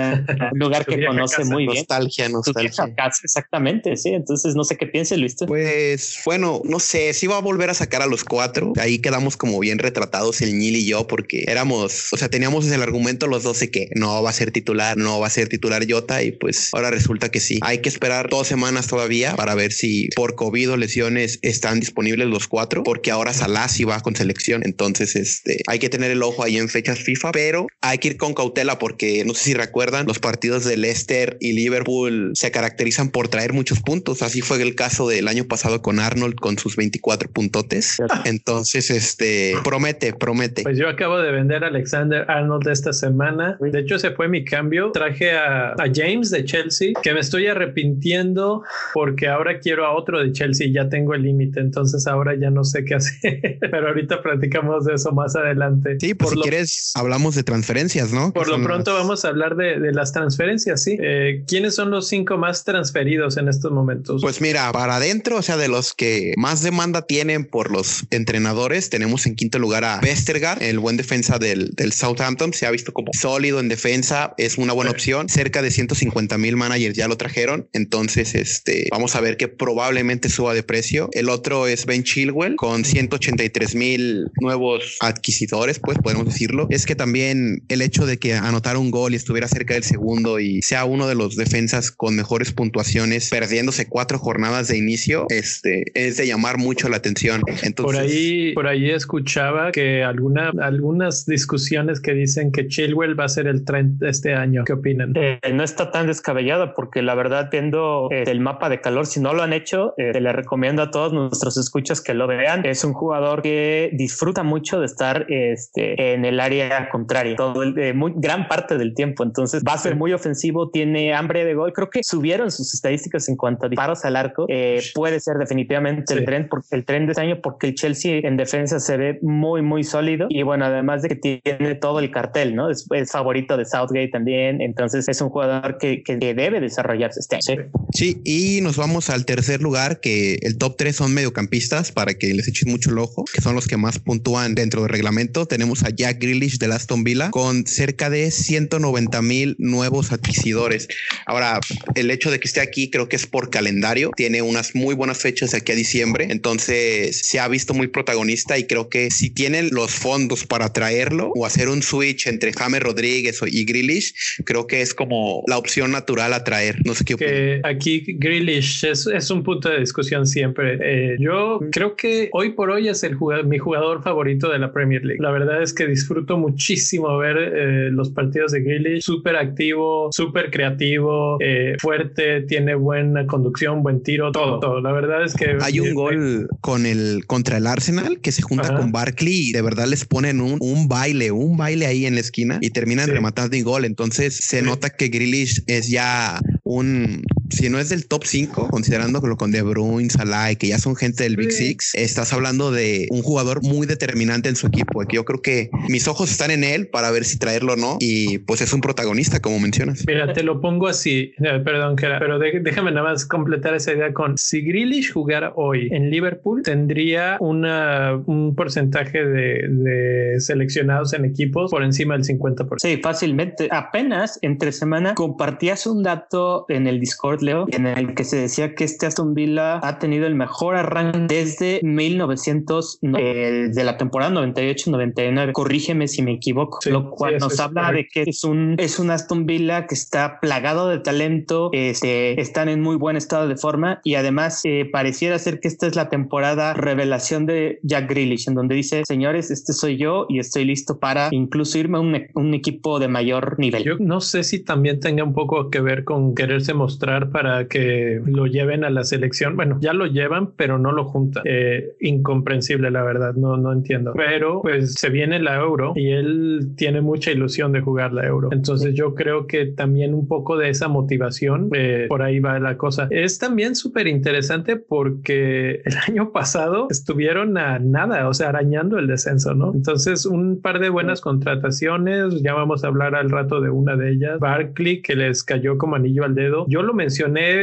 lugar 0.53 0.85
que 0.87 1.05
conoce 1.05 1.43
muy 1.45 1.65
bien. 1.65 1.77
Nostalgia, 1.77 2.29
nostalgia. 2.29 2.85
exactamente, 3.23 3.97
sí. 3.97 4.09
Entonces 4.09 4.55
no 4.55 4.63
sé 4.63 4.77
qué 4.77 4.87
piense 4.87 5.17
Luis. 5.17 5.35
Pues 5.47 6.19
bueno, 6.25 6.61
no 6.65 6.79
sé 6.79 7.13
si 7.13 7.27
va 7.27 7.37
a 7.37 7.41
volver 7.41 7.69
a 7.69 7.73
sacar 7.73 8.01
a 8.01 8.07
los 8.07 8.23
cuatro. 8.23 8.73
Ahí 8.79 8.99
quedamos 8.99 9.37
como 9.37 9.59
bien 9.59 9.79
retratados 9.79 10.41
el 10.41 10.57
Nil 10.57 10.75
y 10.75 10.85
yo 10.85 11.07
porque 11.07 11.45
éramos, 11.47 12.11
o 12.11 12.17
sea, 12.17 12.29
teníamos 12.29 12.69
el 12.69 12.81
argumento 12.81 13.27
los 13.27 13.43
dos 13.43 13.59
de 13.59 13.71
que 13.71 13.89
no 13.95 14.21
va 14.21 14.29
a 14.29 14.33
ser 14.33 14.51
titular, 14.51 14.97
no 14.97 15.19
va 15.19 15.27
a 15.27 15.29
ser 15.29 15.49
titular 15.49 15.85
Jota 15.89 16.23
y 16.23 16.31
pues 16.31 16.69
ahora 16.73 16.91
resulta 16.91 17.29
que 17.29 17.39
sí. 17.39 17.59
Hay 17.61 17.79
que 17.79 17.89
esperar 17.89 18.29
dos 18.29 18.47
semanas 18.47 18.87
todavía 18.87 19.35
para 19.35 19.55
ver 19.55 19.71
si 19.71 20.09
por 20.15 20.35
COVID 20.35 20.71
o 20.71 20.77
lesiones 20.77 21.39
están 21.41 21.79
disponibles 21.79 22.27
los 22.27 22.47
cuatro, 22.47 22.83
porque 22.83 23.11
ahora 23.11 23.33
Salah 23.33 23.67
sí 23.67 23.83
va 23.83 23.99
con 24.01 24.15
selección. 24.15 24.61
Entonces, 24.65 25.15
este, 25.15 25.61
hay 25.67 25.79
que 25.79 25.89
tener 25.89 26.11
el 26.11 26.23
ojo 26.23 26.43
ahí 26.43 26.57
en 26.57 26.69
fechas 26.69 26.99
FIFA, 26.99 27.31
pero 27.31 27.67
hay 27.81 27.97
que 27.97 28.09
ir 28.09 28.17
con 28.17 28.33
cautela 28.33 28.77
porque 28.79 28.90
no 29.25 29.33
sé 29.33 29.43
si 29.43 29.53
recuerdan, 29.53 30.05
los 30.05 30.19
partidos 30.19 30.65
de 30.65 30.77
Leicester 30.77 31.37
y 31.39 31.53
Liverpool 31.53 32.31
se 32.33 32.51
caracterizan 32.51 33.09
por 33.09 33.27
traer 33.27 33.53
muchos 33.53 33.81
puntos. 33.81 34.21
Así 34.21 34.41
fue 34.41 34.61
el 34.61 34.75
caso 34.75 35.07
del 35.07 35.27
año 35.27 35.45
pasado 35.45 35.81
con 35.81 35.99
Arnold 35.99 36.35
con 36.35 36.57
sus 36.57 36.75
24 36.75 37.29
puntotes. 37.31 37.97
Entonces, 38.25 38.89
este 38.89 39.55
promete, 39.63 40.13
promete. 40.13 40.63
Pues 40.63 40.77
yo 40.77 40.89
acabo 40.89 41.19
de 41.19 41.31
vender 41.31 41.63
a 41.63 41.67
Alexander 41.67 42.25
Arnold 42.29 42.67
esta 42.67 42.93
semana. 42.93 43.57
De 43.59 43.79
hecho, 43.79 43.95
ese 43.95 44.11
fue 44.11 44.27
mi 44.27 44.43
cambio. 44.43 44.91
Traje 44.91 45.31
a, 45.31 45.71
a 45.71 45.91
James 45.93 46.31
de 46.31 46.45
Chelsea, 46.45 46.93
que 47.01 47.13
me 47.13 47.19
estoy 47.19 47.47
arrepintiendo 47.47 48.63
porque 48.93 49.27
ahora 49.27 49.59
quiero 49.59 49.85
a 49.85 49.93
otro 49.93 50.19
de 50.19 50.31
Chelsea 50.31 50.67
y 50.67 50.73
ya 50.73 50.89
tengo 50.89 51.13
el 51.13 51.23
límite. 51.23 51.59
Entonces 51.59 52.07
ahora 52.07 52.35
ya 52.35 52.49
no 52.49 52.63
sé 52.63 52.83
qué 52.85 52.95
hacer. 52.95 53.57
Pero 53.59 53.87
ahorita 53.87 54.21
platicamos 54.21 54.85
de 54.85 54.95
eso 54.95 55.11
más 55.11 55.35
adelante. 55.35 55.97
Sí, 55.99 56.13
por 56.13 56.29
si 56.29 56.41
quieres, 56.41 56.91
hablamos 56.95 57.35
de 57.35 57.43
transferencias, 57.43 58.11
¿no? 58.11 58.31
Por 58.33 58.47
lo 58.47 58.61
pronto 58.61 58.80
vamos 58.85 59.25
a 59.25 59.29
hablar 59.29 59.55
de, 59.55 59.79
de 59.79 59.91
las 59.93 60.11
transferencias, 60.11 60.83
sí. 60.83 60.97
Eh, 61.01 61.43
¿Quiénes 61.47 61.75
son 61.75 61.91
los 61.91 62.07
cinco 62.07 62.37
más 62.37 62.63
transferidos 62.63 63.37
en 63.37 63.47
estos 63.47 63.71
momentos? 63.71 64.21
Pues 64.21 64.41
mira, 64.41 64.71
para 64.71 64.97
adentro, 64.97 65.37
o 65.37 65.41
sea, 65.41 65.57
de 65.57 65.67
los 65.67 65.93
que 65.93 66.33
más 66.37 66.61
demanda 66.61 67.03
tienen 67.03 67.45
por 67.45 67.71
los 67.71 68.03
entrenadores, 68.09 68.89
tenemos 68.89 69.25
en 69.25 69.35
quinto 69.35 69.59
lugar 69.59 69.83
a 69.83 69.99
Westergaard, 70.01 70.61
el 70.63 70.79
buen 70.79 70.97
defensa 70.97 71.39
del, 71.39 71.71
del 71.75 71.93
Southampton. 71.93 72.53
Se 72.53 72.65
ha 72.65 72.71
visto 72.71 72.93
como 72.93 73.09
sólido 73.13 73.59
en 73.59 73.69
defensa, 73.69 74.33
es 74.37 74.57
una 74.57 74.73
buena 74.73 74.91
opción. 74.91 75.29
Cerca 75.29 75.61
de 75.61 75.71
150 75.71 76.37
mil 76.37 76.57
managers 76.57 76.95
ya 76.95 77.07
lo 77.07 77.17
trajeron. 77.17 77.67
Entonces, 77.73 78.35
este, 78.35 78.87
vamos 78.91 79.15
a 79.15 79.21
ver 79.21 79.37
que 79.37 79.47
probablemente 79.47 80.29
suba 80.29 80.53
de 80.53 80.63
precio. 80.63 81.09
El 81.13 81.29
otro 81.29 81.67
es 81.67 81.85
Ben 81.85 82.03
Chilwell 82.03 82.55
con 82.55 82.85
183 82.85 83.75
mil 83.75 84.29
nuevos 84.39 84.97
adquisidores, 84.99 85.79
pues 85.79 85.97
podemos 85.99 86.25
decirlo. 86.25 86.67
Es 86.69 86.85
que 86.85 86.95
también 86.95 87.63
el 87.69 87.81
hecho 87.81 88.05
de 88.05 88.17
que 88.17 88.33
anotara 88.71 88.79
un 88.79 88.91
gol 88.91 89.13
y 89.13 89.15
estuviera 89.15 89.47
cerca 89.47 89.73
del 89.73 89.83
segundo 89.83 90.39
y 90.39 90.61
sea 90.61 90.85
uno 90.85 91.07
de 91.07 91.15
los 91.15 91.35
defensas 91.35 91.91
con 91.91 92.15
mejores 92.15 92.51
puntuaciones, 92.51 93.29
perdiéndose 93.29 93.87
cuatro 93.87 94.17
jornadas 94.17 94.67
de 94.67 94.77
inicio, 94.77 95.25
este, 95.29 95.83
es 95.93 96.17
de 96.17 96.27
llamar 96.27 96.57
mucho 96.57 96.89
la 96.89 96.97
atención. 96.97 97.41
Entonces, 97.63 97.75
por 97.75 97.95
ahí, 97.97 98.53
por 98.53 98.67
ahí 98.67 98.89
escuchaba 98.89 99.71
que 99.71 100.03
alguna, 100.03 100.51
algunas 100.61 101.25
discusiones 101.25 101.99
que 101.99 102.13
dicen 102.13 102.51
que 102.51 102.67
Chilwell 102.67 103.19
va 103.19 103.25
a 103.25 103.29
ser 103.29 103.47
el 103.47 103.63
trend 103.65 104.03
este 104.03 104.33
año. 104.33 104.63
¿Qué 104.65 104.73
opinan? 104.73 105.13
Eh, 105.15 105.39
no 105.53 105.63
está 105.63 105.91
tan 105.91 106.07
descabellado 106.07 106.73
porque 106.73 107.01
la 107.01 107.15
verdad 107.15 107.49
viendo 107.51 108.07
eh, 108.11 108.23
el 108.27 108.39
mapa 108.39 108.69
de 108.69 108.81
calor, 108.81 109.05
si 109.05 109.19
no 109.19 109.33
lo 109.33 109.43
han 109.43 109.53
hecho, 109.53 109.93
eh, 109.97 110.19
le 110.19 110.31
recomiendo 110.31 110.81
a 110.81 110.91
todos 110.91 111.13
nuestros 111.13 111.57
escuchas 111.57 112.01
que 112.01 112.13
lo 112.13 112.27
vean. 112.27 112.65
Es 112.65 112.83
un 112.83 112.93
jugador 112.93 113.41
que 113.41 113.89
disfruta 113.93 114.43
mucho 114.43 114.79
de 114.79 114.85
estar 114.85 115.25
este, 115.29 116.13
en 116.13 116.25
el 116.25 116.39
área 116.39 116.89
contraria, 116.89 117.35
todo 117.35 117.63
el, 117.63 117.77
eh, 117.77 117.93
muy 117.93 118.13
gran 118.15 118.47
parte 118.47 118.60
del 118.69 118.93
tiempo. 118.93 119.23
Entonces 119.23 119.63
va 119.67 119.73
a 119.73 119.77
ser 119.77 119.95
muy 119.95 120.13
ofensivo, 120.13 120.69
tiene 120.69 121.13
hambre 121.13 121.45
de 121.45 121.53
gol. 121.53 121.73
Creo 121.73 121.89
que 121.89 122.01
subieron 122.03 122.51
sus 122.51 122.73
estadísticas 122.73 123.27
en 123.29 123.35
cuanto 123.35 123.65
a 123.65 123.69
disparos 123.69 124.05
al 124.05 124.15
arco. 124.15 124.47
puede 124.95 125.19
ser 125.19 125.37
definitivamente 125.37 126.13
el 126.13 126.25
tren, 126.25 126.47
porque 126.49 126.75
el 126.75 126.85
tren 126.85 127.05
de 127.05 127.11
este 127.11 127.21
año, 127.21 127.41
porque 127.41 127.67
el 127.67 127.75
Chelsea 127.75 128.21
en 128.23 128.37
defensa 128.37 128.79
se 128.79 128.97
ve 128.97 129.19
muy, 129.21 129.61
muy 129.61 129.83
sólido. 129.83 130.27
Y 130.29 130.43
bueno, 130.43 130.65
además 130.65 131.01
de 131.01 131.09
que 131.09 131.15
tiene 131.15 131.75
todo 131.75 131.99
el 131.99 132.11
cartel, 132.11 132.55
¿no? 132.55 132.69
Es, 132.69 132.87
favorito 133.11 133.57
de 133.57 133.65
Southgate 133.65 134.09
también. 134.09 134.61
Entonces 134.61 135.07
es 135.09 135.21
un 135.21 135.29
jugador 135.29 135.77
que, 135.77 136.01
que 136.03 136.17
debe 136.17 136.59
desarrollarse 136.59 137.19
este 137.19 137.35
año. 137.35 137.69
Sí, 137.93 138.21
y 138.23 138.61
nos 138.61 138.77
vamos 138.77 139.09
al 139.09 139.25
tercer 139.25 139.61
lugar, 139.61 139.99
que 139.99 140.39
el 140.41 140.57
top 140.57 140.77
3 140.77 140.95
son 140.95 141.13
mediocampistas, 141.13 141.91
para 141.91 142.13
que 142.13 142.33
les 142.33 142.47
echen 142.47 142.71
mucho 142.71 142.89
el 142.91 142.99
ojo, 142.99 143.25
que 143.33 143.41
son 143.41 143.55
los 143.55 143.67
que 143.67 143.77
más 143.77 143.99
puntúan 143.99 144.55
dentro 144.55 144.81
del 144.81 144.89
reglamento. 144.89 145.45
Tenemos 145.45 145.83
a 145.83 145.89
Jack 145.89 146.19
Grealish 146.21 146.57
de 146.57 146.67
Aston 146.73 147.03
Villa 147.03 147.31
con 147.31 147.65
cerca 147.67 148.09
de 148.09 148.31
190 148.51 149.21
mil 149.21 149.55
nuevos 149.59 150.11
adquisidores. 150.11 150.89
Ahora, 151.25 151.61
el 151.95 152.11
hecho 152.11 152.31
de 152.31 152.39
que 152.39 152.49
esté 152.49 152.59
aquí 152.59 152.89
creo 152.89 153.07
que 153.07 153.15
es 153.15 153.25
por 153.25 153.49
calendario, 153.49 154.11
tiene 154.17 154.41
unas 154.41 154.75
muy 154.75 154.93
buenas 154.93 155.19
fechas 155.19 155.51
de 155.51 155.59
aquí 155.59 155.71
a 155.71 155.75
diciembre, 155.75 156.27
entonces 156.29 157.21
se 157.23 157.39
ha 157.39 157.47
visto 157.47 157.73
muy 157.73 157.87
protagonista 157.87 158.57
y 158.57 158.65
creo 158.65 158.89
que 158.89 159.09
si 159.09 159.29
tienen 159.29 159.69
los 159.71 159.91
fondos 159.91 160.45
para 160.45 160.73
traerlo 160.73 161.31
o 161.33 161.45
hacer 161.45 161.69
un 161.69 161.81
switch 161.81 162.27
entre 162.27 162.51
James 162.51 162.81
Rodríguez 162.81 163.39
y 163.47 163.63
Grealish, 163.63 164.13
creo 164.43 164.67
que 164.67 164.81
es 164.81 164.93
como 164.93 165.43
la 165.47 165.57
opción 165.57 165.91
natural 165.91 166.33
a 166.33 166.43
traer. 166.43 166.85
No 166.85 166.93
sé 166.93 167.05
qué 167.05 167.15
que 167.15 167.61
aquí 167.63 168.03
Grealish 168.17 168.83
es, 168.83 169.07
es, 169.07 169.31
un 169.31 169.43
punto 169.43 169.69
de 169.69 169.79
discusión 169.79 170.27
siempre. 170.27 170.77
Eh, 170.81 171.15
yo 171.19 171.59
creo 171.71 171.95
que 171.95 172.29
hoy 172.33 172.49
por 172.49 172.69
hoy 172.69 172.89
es 172.89 173.03
el 173.03 173.15
jugador, 173.15 173.45
mi 173.45 173.59
jugador 173.59 174.03
favorito 174.03 174.49
de 174.49 174.59
la 174.59 174.73
Premier 174.73 175.05
League. 175.05 175.21
La 175.21 175.31
verdad 175.31 175.61
es 175.61 175.73
que 175.73 175.87
disfruto 175.87 176.37
muchísimo 176.37 177.17
ver 177.17 177.37
eh, 177.37 177.89
los 177.91 178.09
partidos 178.09 178.40
de 178.47 178.61
Grealish. 178.61 179.03
Súper 179.03 179.35
activo, 179.35 180.09
súper 180.11 180.49
creativo, 180.49 181.37
eh, 181.39 181.75
fuerte, 181.79 182.41
tiene 182.41 182.75
buena 182.75 183.25
conducción, 183.27 183.83
buen 183.83 184.01
tiro, 184.01 184.31
todo, 184.31 184.59
todo. 184.59 184.81
La 184.81 184.91
verdad 184.91 185.23
es 185.23 185.35
que 185.35 185.57
hay 185.61 185.79
un 185.79 185.93
gol 185.93 186.47
con 186.61 186.85
el 186.85 187.25
contra 187.27 187.57
el 187.57 187.67
Arsenal 187.67 188.19
que 188.21 188.31
se 188.31 188.41
junta 188.41 188.75
con 188.75 188.91
Barkley 188.91 189.49
y 189.49 189.51
de 189.51 189.61
verdad 189.61 189.87
les 189.87 190.05
ponen 190.05 190.41
un, 190.41 190.57
un 190.59 190.87
baile, 190.87 191.31
un 191.31 191.57
baile 191.57 191.85
ahí 191.85 192.05
en 192.05 192.15
la 192.15 192.21
esquina 192.21 192.57
y 192.61 192.71
terminan 192.71 193.09
rematando 193.09 193.55
y 193.55 193.61
gol. 193.61 193.85
Entonces 193.85 194.35
se 194.35 194.61
nota 194.61 194.89
que 194.89 195.09
Grealish 195.09 195.63
es 195.67 195.89
ya 195.89 196.39
un 196.63 197.23
si 197.51 197.69
no 197.69 197.79
es 197.79 197.89
del 197.89 198.07
top 198.07 198.23
5, 198.25 198.69
considerándolo 198.69 199.37
con 199.37 199.51
De 199.51 199.61
Bruyne, 199.61 200.09
Salah, 200.09 200.51
y 200.51 200.55
que 200.55 200.67
ya 200.67 200.79
son 200.79 200.95
gente 200.95 201.23
del 201.23 201.35
Big 201.35 201.51
Six, 201.51 201.95
estás 201.95 202.33
hablando 202.33 202.71
de 202.71 203.07
un 203.11 203.21
jugador 203.21 203.63
muy 203.63 203.87
determinante 203.87 204.49
en 204.49 204.55
su 204.55 204.67
equipo. 204.67 205.01
Que 205.05 205.15
yo 205.17 205.25
creo 205.25 205.41
que 205.41 205.69
mis 205.89 206.07
ojos 206.07 206.31
están 206.31 206.51
en 206.51 206.63
él 206.63 206.87
para 206.87 207.11
ver 207.11 207.25
si 207.25 207.37
traerlo 207.37 207.73
o 207.73 207.75
no. 207.75 207.97
Y 207.99 208.39
pues 208.39 208.61
es 208.61 208.73
un 208.73 208.81
protagonista, 208.81 209.39
como 209.39 209.59
mencionas. 209.59 210.03
Mira, 210.07 210.33
te 210.33 210.43
lo 210.43 210.61
pongo 210.61 210.87
así. 210.87 211.33
Eh, 211.43 211.61
perdón, 211.63 211.95
que 211.95 212.07
pero 212.19 212.39
déjame 212.39 212.91
nada 212.91 213.11
más 213.11 213.25
completar 213.25 213.75
esa 213.75 213.93
idea 213.93 214.13
con 214.13 214.37
si 214.37 214.61
Grealish 214.61 215.11
jugara 215.11 215.53
hoy 215.55 215.89
en 215.91 216.09
Liverpool, 216.09 216.61
tendría 216.63 217.37
una, 217.39 218.15
un 218.25 218.55
porcentaje 218.55 219.23
de, 219.23 219.67
de 219.67 220.39
seleccionados 220.39 221.13
en 221.13 221.25
equipos 221.25 221.71
por 221.71 221.83
encima 221.83 222.15
del 222.15 222.23
50%. 222.23 222.75
Sí, 222.81 222.99
fácilmente. 223.01 223.67
Apenas 223.71 224.39
entre 224.41 224.71
semana 224.71 225.15
compartías 225.15 225.85
un 225.87 226.03
dato 226.03 226.65
en 226.69 226.87
el 226.87 226.99
Discord, 226.99 227.40
Leo, 227.41 227.65
en 227.71 227.87
el 227.87 228.13
que 228.13 228.23
se 228.23 228.37
decía 228.37 228.75
que 228.75 228.83
este 228.83 229.05
Aston 229.05 229.33
Villa 229.33 229.79
ha 229.83 229.99
tenido 229.99 230.27
el 230.27 230.35
mejor 230.35 230.75
arranque 230.75 231.33
desde 231.33 231.79
1900, 231.83 232.99
eh, 233.17 233.69
de 233.73 233.83
la 233.83 233.97
temporada 233.97 234.31
98-99. 234.31 235.51
Corrígeme 235.53 236.07
si 236.07 236.21
me 236.21 236.33
equivoco, 236.33 236.79
lo 236.89 237.09
cual 237.11 237.37
nos 237.37 237.59
habla 237.59 237.91
de 237.91 238.07
que 238.07 238.23
es 238.23 238.43
un, 238.43 238.75
es 238.77 238.99
un 238.99 239.11
Aston 239.11 239.45
Villa 239.45 239.87
que 239.87 239.95
está 239.95 240.39
plagado 240.39 240.87
de 240.89 240.99
talento, 240.99 241.69
este, 241.73 242.39
están 242.39 242.69
en 242.69 242.81
muy 242.81 242.95
buen 242.95 243.17
estado 243.17 243.47
de 243.47 243.57
forma 243.57 244.01
y 244.03 244.15
además 244.15 244.61
eh, 244.63 244.89
pareciera 244.91 245.37
ser 245.39 245.59
que 245.59 245.67
esta 245.67 245.87
es 245.87 245.95
la 245.95 246.09
temporada 246.09 246.73
revelación 246.73 247.45
de 247.45 247.79
Jack 247.83 248.09
Grealish, 248.09 248.47
en 248.47 248.55
donde 248.55 248.75
dice, 248.75 249.03
señores, 249.05 249.51
este 249.51 249.73
soy 249.73 249.97
yo 249.97 250.25
y 250.29 250.39
estoy 250.39 250.65
listo 250.65 250.99
para 250.99 251.29
incluso 251.31 251.77
irme 251.77 251.97
a 251.97 252.01
un, 252.01 252.21
un 252.33 252.53
equipo 252.53 252.99
de 252.99 253.07
mayor 253.07 253.57
nivel. 253.59 253.83
Yo 253.83 253.95
no 253.99 254.21
sé 254.21 254.43
si 254.43 254.63
también 254.63 254.99
tenga 254.99 255.23
un 255.23 255.33
poco 255.33 255.69
que 255.69 255.81
ver 255.81 256.03
con 256.03 256.35
quererse 256.35 256.73
mostrar 256.73 257.30
para 257.31 257.67
que 257.67 258.21
lo 258.25 258.45
lleven 258.47 258.83
a 258.83 258.89
la 258.89 259.03
selección. 259.03 259.55
Bueno, 259.55 259.77
ya 259.81 259.93
lo 259.93 260.05
llevan, 260.05 260.51
pero 260.55 260.77
no 260.77 260.91
lo 260.91 261.05
juntan. 261.05 261.43
Eh, 261.45 261.95
incomprensible, 261.99 262.91
la 262.91 263.03
verdad, 263.03 263.33
no, 263.35 263.57
no 263.57 263.71
entiendo. 263.71 264.13
Pero 264.15 264.61
pues 264.61 264.93
se 264.93 265.09
viene 265.09 265.39
la 265.39 265.55
euro 265.55 265.93
y 265.95 266.11
él 266.11 266.73
tiene 266.75 267.01
mucha 267.01 267.31
ilusión 267.31 267.71
de 267.71 267.81
jugar 267.81 268.13
la 268.13 268.25
euro. 268.25 268.49
Entonces 268.51 268.93
yo 268.93 269.15
creo 269.15 269.47
que 269.47 269.65
también 269.65 270.13
un 270.13 270.27
poco 270.27 270.57
de 270.57 270.69
esa 270.69 270.87
motivación, 270.87 271.69
eh, 271.73 272.05
por 272.09 272.21
ahí 272.21 272.39
va 272.39 272.59
la 272.59 272.77
cosa. 272.77 273.07
Es 273.09 273.39
también 273.39 273.75
súper 273.75 274.07
interesante 274.07 274.75
porque 274.75 275.81
el 275.85 275.97
año 276.07 276.31
pasado 276.31 276.87
estuvieron 276.89 277.57
a 277.57 277.79
nada, 277.79 278.27
o 278.27 278.33
sea, 278.33 278.49
arañando 278.49 278.97
el 278.99 279.07
descenso, 279.07 279.53
¿no? 279.53 279.73
Entonces 279.73 280.25
un 280.25 280.61
par 280.61 280.79
de 280.79 280.89
buenas 280.89 281.21
contrataciones, 281.21 282.41
ya 282.41 282.53
vamos 282.53 282.83
a 282.83 282.87
hablar 282.87 283.15
al 283.15 283.29
rato 283.29 283.61
de 283.61 283.69
una 283.69 283.95
de 283.95 284.11
ellas, 284.11 284.39
Barkley, 284.39 285.01
que 285.01 285.15
les 285.15 285.43
cayó 285.43 285.77
como 285.77 285.95
anillo 285.95 286.23
al 286.23 286.35
dedo. 286.35 286.65
Yo 286.67 286.81
lo 286.81 286.93
mencioné 286.93 287.20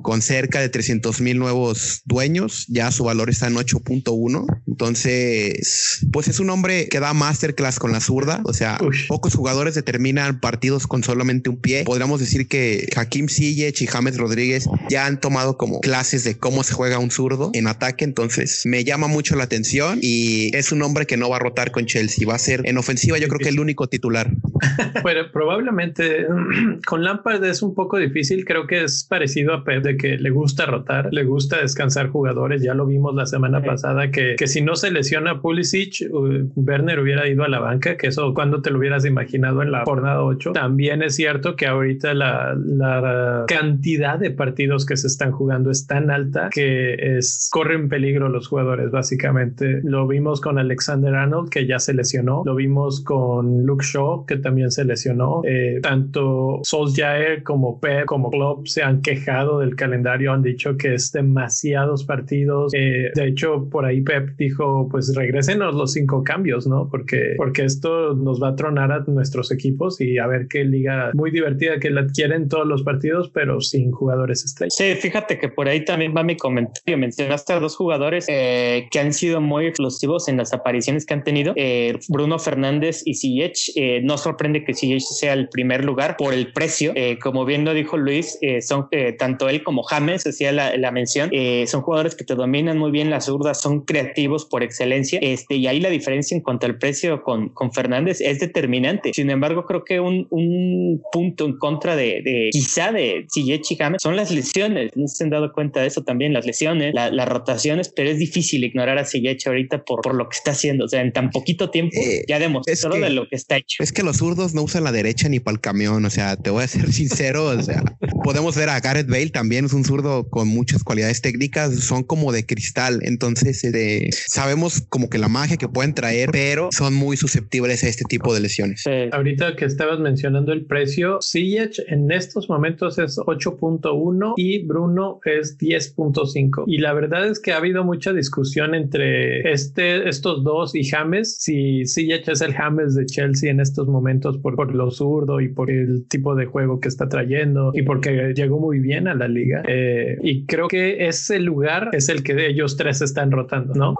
con 0.04 0.20
cerca 0.20 0.60
de 0.60 0.68
300 0.68 1.22
mil 1.22 1.38
nuevos 1.38 2.02
dueños. 2.04 2.66
Ya 2.68 2.92
su 2.92 3.04
valor 3.04 3.30
está 3.30 3.48
en 3.48 3.54
8.1. 3.54 4.62
Entonces, 4.68 6.06
pues 6.12 6.28
es 6.28 6.38
un 6.40 6.50
hombre 6.50 6.88
que 6.88 7.00
da 7.00 7.14
masterclass 7.14 7.78
con 7.78 7.90
la 7.90 8.00
zurda. 8.00 8.42
O 8.44 8.52
sea, 8.52 8.78
Uy. 8.86 8.98
pocos 9.08 9.34
jugadores 9.34 9.74
determinan 9.74 10.40
partidos 10.40 10.86
con 10.86 11.02
solamente 11.02 11.48
un 11.48 11.56
pie. 11.56 11.84
Podríamos 11.84 12.20
decir 12.20 12.46
que 12.46 12.86
Hakim 12.94 13.28
Ziyech 13.28 13.80
y 13.80 13.86
James 13.86 14.18
Rodríguez 14.18 14.68
ya 14.90 15.06
han 15.06 15.18
tomado 15.18 15.56
como 15.56 15.80
clases 15.80 16.22
de 16.22 16.36
cómo 16.36 16.62
se 16.64 16.74
juega 16.74 16.98
un 16.98 17.10
zurdo 17.10 17.50
en 17.54 17.66
ataque. 17.66 18.04
Entonces, 18.04 18.62
me 18.66 18.84
llama 18.84 19.08
mucho 19.08 19.36
la 19.36 19.44
atención 19.44 20.00
y 20.02 20.54
es 20.54 20.70
un 20.70 20.82
hombre 20.82 21.06
que 21.06 21.16
no 21.16 21.30
va 21.30 21.36
a 21.36 21.40
rotar 21.40 21.70
con 21.70 21.86
Chelsea. 21.86 22.28
Va 22.28 22.34
a 22.34 22.38
ser 22.38 22.60
en 22.66 22.76
ofensiva, 22.76 23.16
yo 23.16 23.28
creo 23.28 23.40
que 23.40 23.48
el 23.48 23.58
único 23.58 23.88
titular. 23.88 24.30
Bueno, 25.02 25.22
probablemente 25.32 26.26
con 26.86 27.04
Lampard 27.04 27.44
es 27.44 27.62
un 27.62 27.74
poco 27.74 27.98
difícil. 27.98 28.44
Creo 28.44 28.66
que 28.66 28.84
es 28.84 29.04
parecido 29.04 29.54
a 29.54 29.64
Pep 29.64 29.82
de 29.82 29.93
que 29.96 30.18
le 30.18 30.30
gusta 30.30 30.66
rotar, 30.66 31.08
le 31.12 31.24
gusta 31.24 31.60
descansar 31.60 32.08
jugadores. 32.08 32.62
Ya 32.62 32.74
lo 32.74 32.86
vimos 32.86 33.14
la 33.14 33.26
semana 33.26 33.60
sí. 33.60 33.66
pasada 33.66 34.10
que, 34.10 34.36
que, 34.36 34.46
si 34.46 34.62
no 34.62 34.76
se 34.76 34.90
lesiona 34.90 35.40
Pulisic, 35.40 36.08
uh, 36.10 36.50
Werner 36.54 37.00
hubiera 37.00 37.28
ido 37.28 37.44
a 37.44 37.48
la 37.48 37.60
banca, 37.60 37.96
que 37.96 38.08
eso 38.08 38.34
cuando 38.34 38.62
te 38.62 38.70
lo 38.70 38.78
hubieras 38.78 39.04
imaginado 39.04 39.62
en 39.62 39.70
la 39.70 39.84
jornada 39.84 40.22
8. 40.22 40.52
También 40.52 41.02
es 41.02 41.16
cierto 41.16 41.56
que 41.56 41.66
ahorita 41.66 42.14
la, 42.14 42.54
la 42.56 43.44
cantidad 43.48 44.18
de 44.18 44.30
partidos 44.30 44.86
que 44.86 44.96
se 44.96 45.06
están 45.06 45.32
jugando 45.32 45.70
es 45.70 45.86
tan 45.86 46.10
alta 46.10 46.48
que 46.50 46.94
es, 47.18 47.48
corren 47.52 47.88
peligro 47.88 48.28
los 48.28 48.48
jugadores, 48.48 48.90
básicamente. 48.90 49.80
Lo 49.82 50.06
vimos 50.06 50.40
con 50.40 50.58
Alexander 50.58 51.14
Arnold, 51.14 51.50
que 51.50 51.66
ya 51.66 51.78
se 51.78 51.94
lesionó. 51.94 52.42
Lo 52.44 52.54
vimos 52.54 53.00
con 53.00 53.64
Luke 53.64 53.84
Shaw, 53.84 54.26
que 54.26 54.36
también 54.36 54.70
se 54.70 54.84
lesionó. 54.84 55.42
Eh, 55.44 55.80
tanto 55.82 56.60
Solskjaer 56.64 57.42
como 57.42 57.80
Pep 57.80 58.06
como 58.06 58.30
Klopp 58.30 58.66
se 58.66 58.82
han 58.82 59.02
quejado 59.02 59.60
del 59.60 59.76
calendario, 59.84 60.32
han 60.32 60.42
dicho 60.42 60.76
que 60.76 60.94
es 60.94 61.12
demasiados 61.12 62.04
partidos. 62.04 62.72
Eh, 62.74 63.10
de 63.14 63.28
hecho, 63.28 63.68
por 63.70 63.84
ahí 63.84 64.00
Pep 64.00 64.30
dijo, 64.36 64.88
pues 64.90 65.14
regresenos 65.14 65.74
los 65.74 65.92
cinco 65.92 66.22
cambios, 66.24 66.66
¿no? 66.66 66.88
Porque, 66.90 67.34
porque 67.36 67.64
esto 67.64 68.14
nos 68.14 68.42
va 68.42 68.48
a 68.48 68.56
tronar 68.56 68.90
a 68.92 69.04
nuestros 69.06 69.50
equipos 69.52 70.00
y 70.00 70.18
a 70.18 70.26
ver 70.26 70.46
qué 70.48 70.64
liga 70.64 71.10
muy 71.14 71.30
divertida 71.30 71.78
que 71.78 71.90
la 71.90 72.02
adquieren 72.02 72.48
todos 72.48 72.66
los 72.66 72.82
partidos, 72.82 73.30
pero 73.30 73.60
sin 73.60 73.90
jugadores 73.92 74.44
estrellas. 74.44 74.74
Sí, 74.76 74.94
fíjate 74.94 75.38
que 75.38 75.48
por 75.48 75.68
ahí 75.68 75.84
también 75.84 76.14
va 76.16 76.22
mi 76.22 76.36
comentario. 76.36 76.98
Mencionaste 76.98 77.52
a 77.52 77.60
dos 77.60 77.76
jugadores 77.76 78.26
eh, 78.28 78.88
que 78.90 78.98
han 79.00 79.12
sido 79.12 79.40
muy 79.40 79.66
explosivos 79.66 80.28
en 80.28 80.36
las 80.38 80.52
apariciones 80.52 81.04
que 81.06 81.14
han 81.14 81.24
tenido. 81.24 81.52
Eh, 81.56 81.98
Bruno 82.08 82.38
Fernández 82.38 83.02
y 83.04 83.14
Ziyech. 83.14 83.72
Eh, 83.76 84.00
no 84.02 84.16
sorprende 84.18 84.64
que 84.64 84.74
Ziyech 84.74 85.02
sea 85.02 85.32
el 85.32 85.48
primer 85.48 85.84
lugar 85.84 86.16
por 86.16 86.32
el 86.32 86.52
precio. 86.52 86.92
Eh, 86.94 87.18
como 87.20 87.44
bien 87.44 87.64
lo 87.64 87.74
dijo 87.74 87.96
Luis, 87.96 88.38
eh, 88.40 88.62
son 88.62 88.88
tanto 89.18 89.48
él 89.48 89.62
como 89.62 89.73
James, 89.82 90.26
hacía 90.26 90.52
la, 90.52 90.76
la 90.76 90.90
mención, 90.90 91.30
son 91.66 91.82
jugadores 91.82 92.14
que 92.14 92.24
te 92.24 92.34
dominan 92.34 92.78
muy 92.78 92.90
bien 92.90 93.10
las 93.10 93.26
zurdas, 93.26 93.60
son 93.60 93.84
creativos 93.84 94.44
por 94.44 94.62
excelencia. 94.62 95.18
Este, 95.22 95.56
y 95.56 95.66
ahí 95.66 95.80
la 95.80 95.90
diferencia 95.90 96.36
en 96.36 96.42
cuanto 96.42 96.66
al 96.66 96.78
precio 96.78 97.22
con, 97.22 97.48
con 97.50 97.72
Fernández 97.72 98.20
es 98.20 98.40
determinante. 98.40 99.12
Sin 99.14 99.30
embargo, 99.30 99.64
creo 99.66 99.84
que 99.84 100.00
un, 100.00 100.26
un 100.30 101.02
punto 101.12 101.46
en 101.46 101.58
contra 101.58 101.96
de, 101.96 102.22
de 102.22 102.48
quizá 102.52 102.92
de 102.92 103.26
Ziyech 103.32 103.70
y 103.70 103.76
James 103.76 104.02
son 104.02 104.16
las 104.16 104.30
lesiones. 104.30 104.90
No 104.94 105.08
se 105.08 105.24
han 105.24 105.30
dado 105.30 105.52
cuenta 105.52 105.80
de 105.80 105.88
eso 105.88 106.02
también, 106.02 106.32
las 106.32 106.46
lesiones, 106.46 106.94
las 106.94 107.28
rotaciones, 107.28 107.92
pero 107.94 108.10
es 108.10 108.18
difícil 108.18 108.64
ignorar 108.64 108.98
a 108.98 109.04
Ziyech 109.04 109.46
ahorita 109.46 109.84
por, 109.84 110.02
por 110.02 110.14
lo 110.14 110.28
que 110.28 110.36
está 110.36 110.52
haciendo. 110.52 110.84
O 110.84 110.88
sea, 110.88 111.00
en 111.00 111.12
tan 111.12 111.30
poquito 111.30 111.70
tiempo 111.70 111.96
eh, 111.96 112.24
ya 112.28 112.38
demostró 112.38 112.94
de 112.94 113.10
lo 113.10 113.28
que 113.28 113.36
está 113.36 113.56
hecho. 113.56 113.82
Es 113.82 113.92
que 113.92 114.02
los 114.02 114.18
zurdos 114.18 114.54
no 114.54 114.62
usan 114.62 114.84
la 114.84 114.92
derecha 114.92 115.28
ni 115.28 115.40
para 115.40 115.54
el 115.54 115.60
camión. 115.60 116.04
O 116.04 116.10
sea, 116.10 116.36
te 116.36 116.50
voy 116.50 116.64
a 116.64 116.68
ser 116.68 116.92
sincero. 116.92 117.46
o 117.46 117.62
sea, 117.62 117.82
podemos 118.22 118.56
ver 118.56 118.68
a 118.68 118.80
Gareth 118.80 119.08
Bale 119.08 119.30
también 119.30 119.63
es 119.66 119.72
un 119.72 119.84
zurdo 119.84 120.28
con 120.28 120.48
muchas 120.48 120.84
cualidades 120.84 121.20
técnicas, 121.20 121.74
son 121.80 122.02
como 122.02 122.32
de 122.32 122.46
cristal. 122.46 123.00
Entonces, 123.02 123.62
eh, 123.64 124.10
sabemos 124.12 124.82
como 124.88 125.08
que 125.08 125.18
la 125.18 125.28
magia 125.28 125.56
que 125.56 125.68
pueden 125.68 125.94
traer, 125.94 126.30
pero 126.32 126.68
son 126.72 126.94
muy 126.94 127.16
susceptibles 127.16 127.84
a 127.84 127.88
este 127.88 128.04
tipo 128.04 128.34
de 128.34 128.40
lesiones. 128.40 128.84
Ahorita 129.12 129.56
que 129.56 129.64
estabas 129.64 129.98
mencionando 130.00 130.52
el 130.52 130.66
precio, 130.66 131.18
Ziyech 131.22 131.80
en 131.88 132.10
estos 132.10 132.48
momentos 132.48 132.98
es 132.98 133.18
8.1 133.18 134.34
y 134.36 134.64
Bruno 134.64 135.20
es 135.24 135.58
10.5. 135.58 136.64
Y 136.66 136.78
la 136.78 136.92
verdad 136.92 137.28
es 137.28 137.40
que 137.40 137.52
ha 137.52 137.58
habido 137.58 137.84
mucha 137.84 138.12
discusión 138.12 138.74
entre 138.74 139.52
este, 139.52 140.08
estos 140.08 140.44
dos 140.44 140.74
y 140.74 140.84
James, 140.84 141.36
si 141.38 141.84
Ziyech 141.86 142.28
es 142.28 142.40
el 142.40 142.54
James 142.54 142.94
de 142.94 143.06
Chelsea 143.06 143.50
en 143.50 143.60
estos 143.60 143.88
momentos 143.88 144.38
por, 144.38 144.56
por 144.56 144.74
lo 144.74 144.90
zurdo 144.90 145.40
y 145.40 145.48
por 145.48 145.70
el 145.70 146.06
tipo 146.08 146.34
de 146.34 146.46
juego 146.46 146.80
que 146.80 146.88
está 146.88 147.08
trayendo 147.08 147.72
y 147.74 147.82
porque 147.82 148.32
llegó 148.34 148.58
muy 148.58 148.78
bien 148.78 149.08
a 149.08 149.14
la 149.14 149.28
liga. 149.28 149.53
Eh, 149.66 150.18
y 150.22 150.44
creo 150.46 150.68
que 150.68 151.06
ese 151.06 151.38
lugar 151.38 151.90
es 151.92 152.08
el 152.08 152.22
que 152.22 152.46
ellos 152.46 152.76
tres 152.76 153.02
están 153.02 153.30
rotando, 153.30 153.74
¿no? 153.74 153.94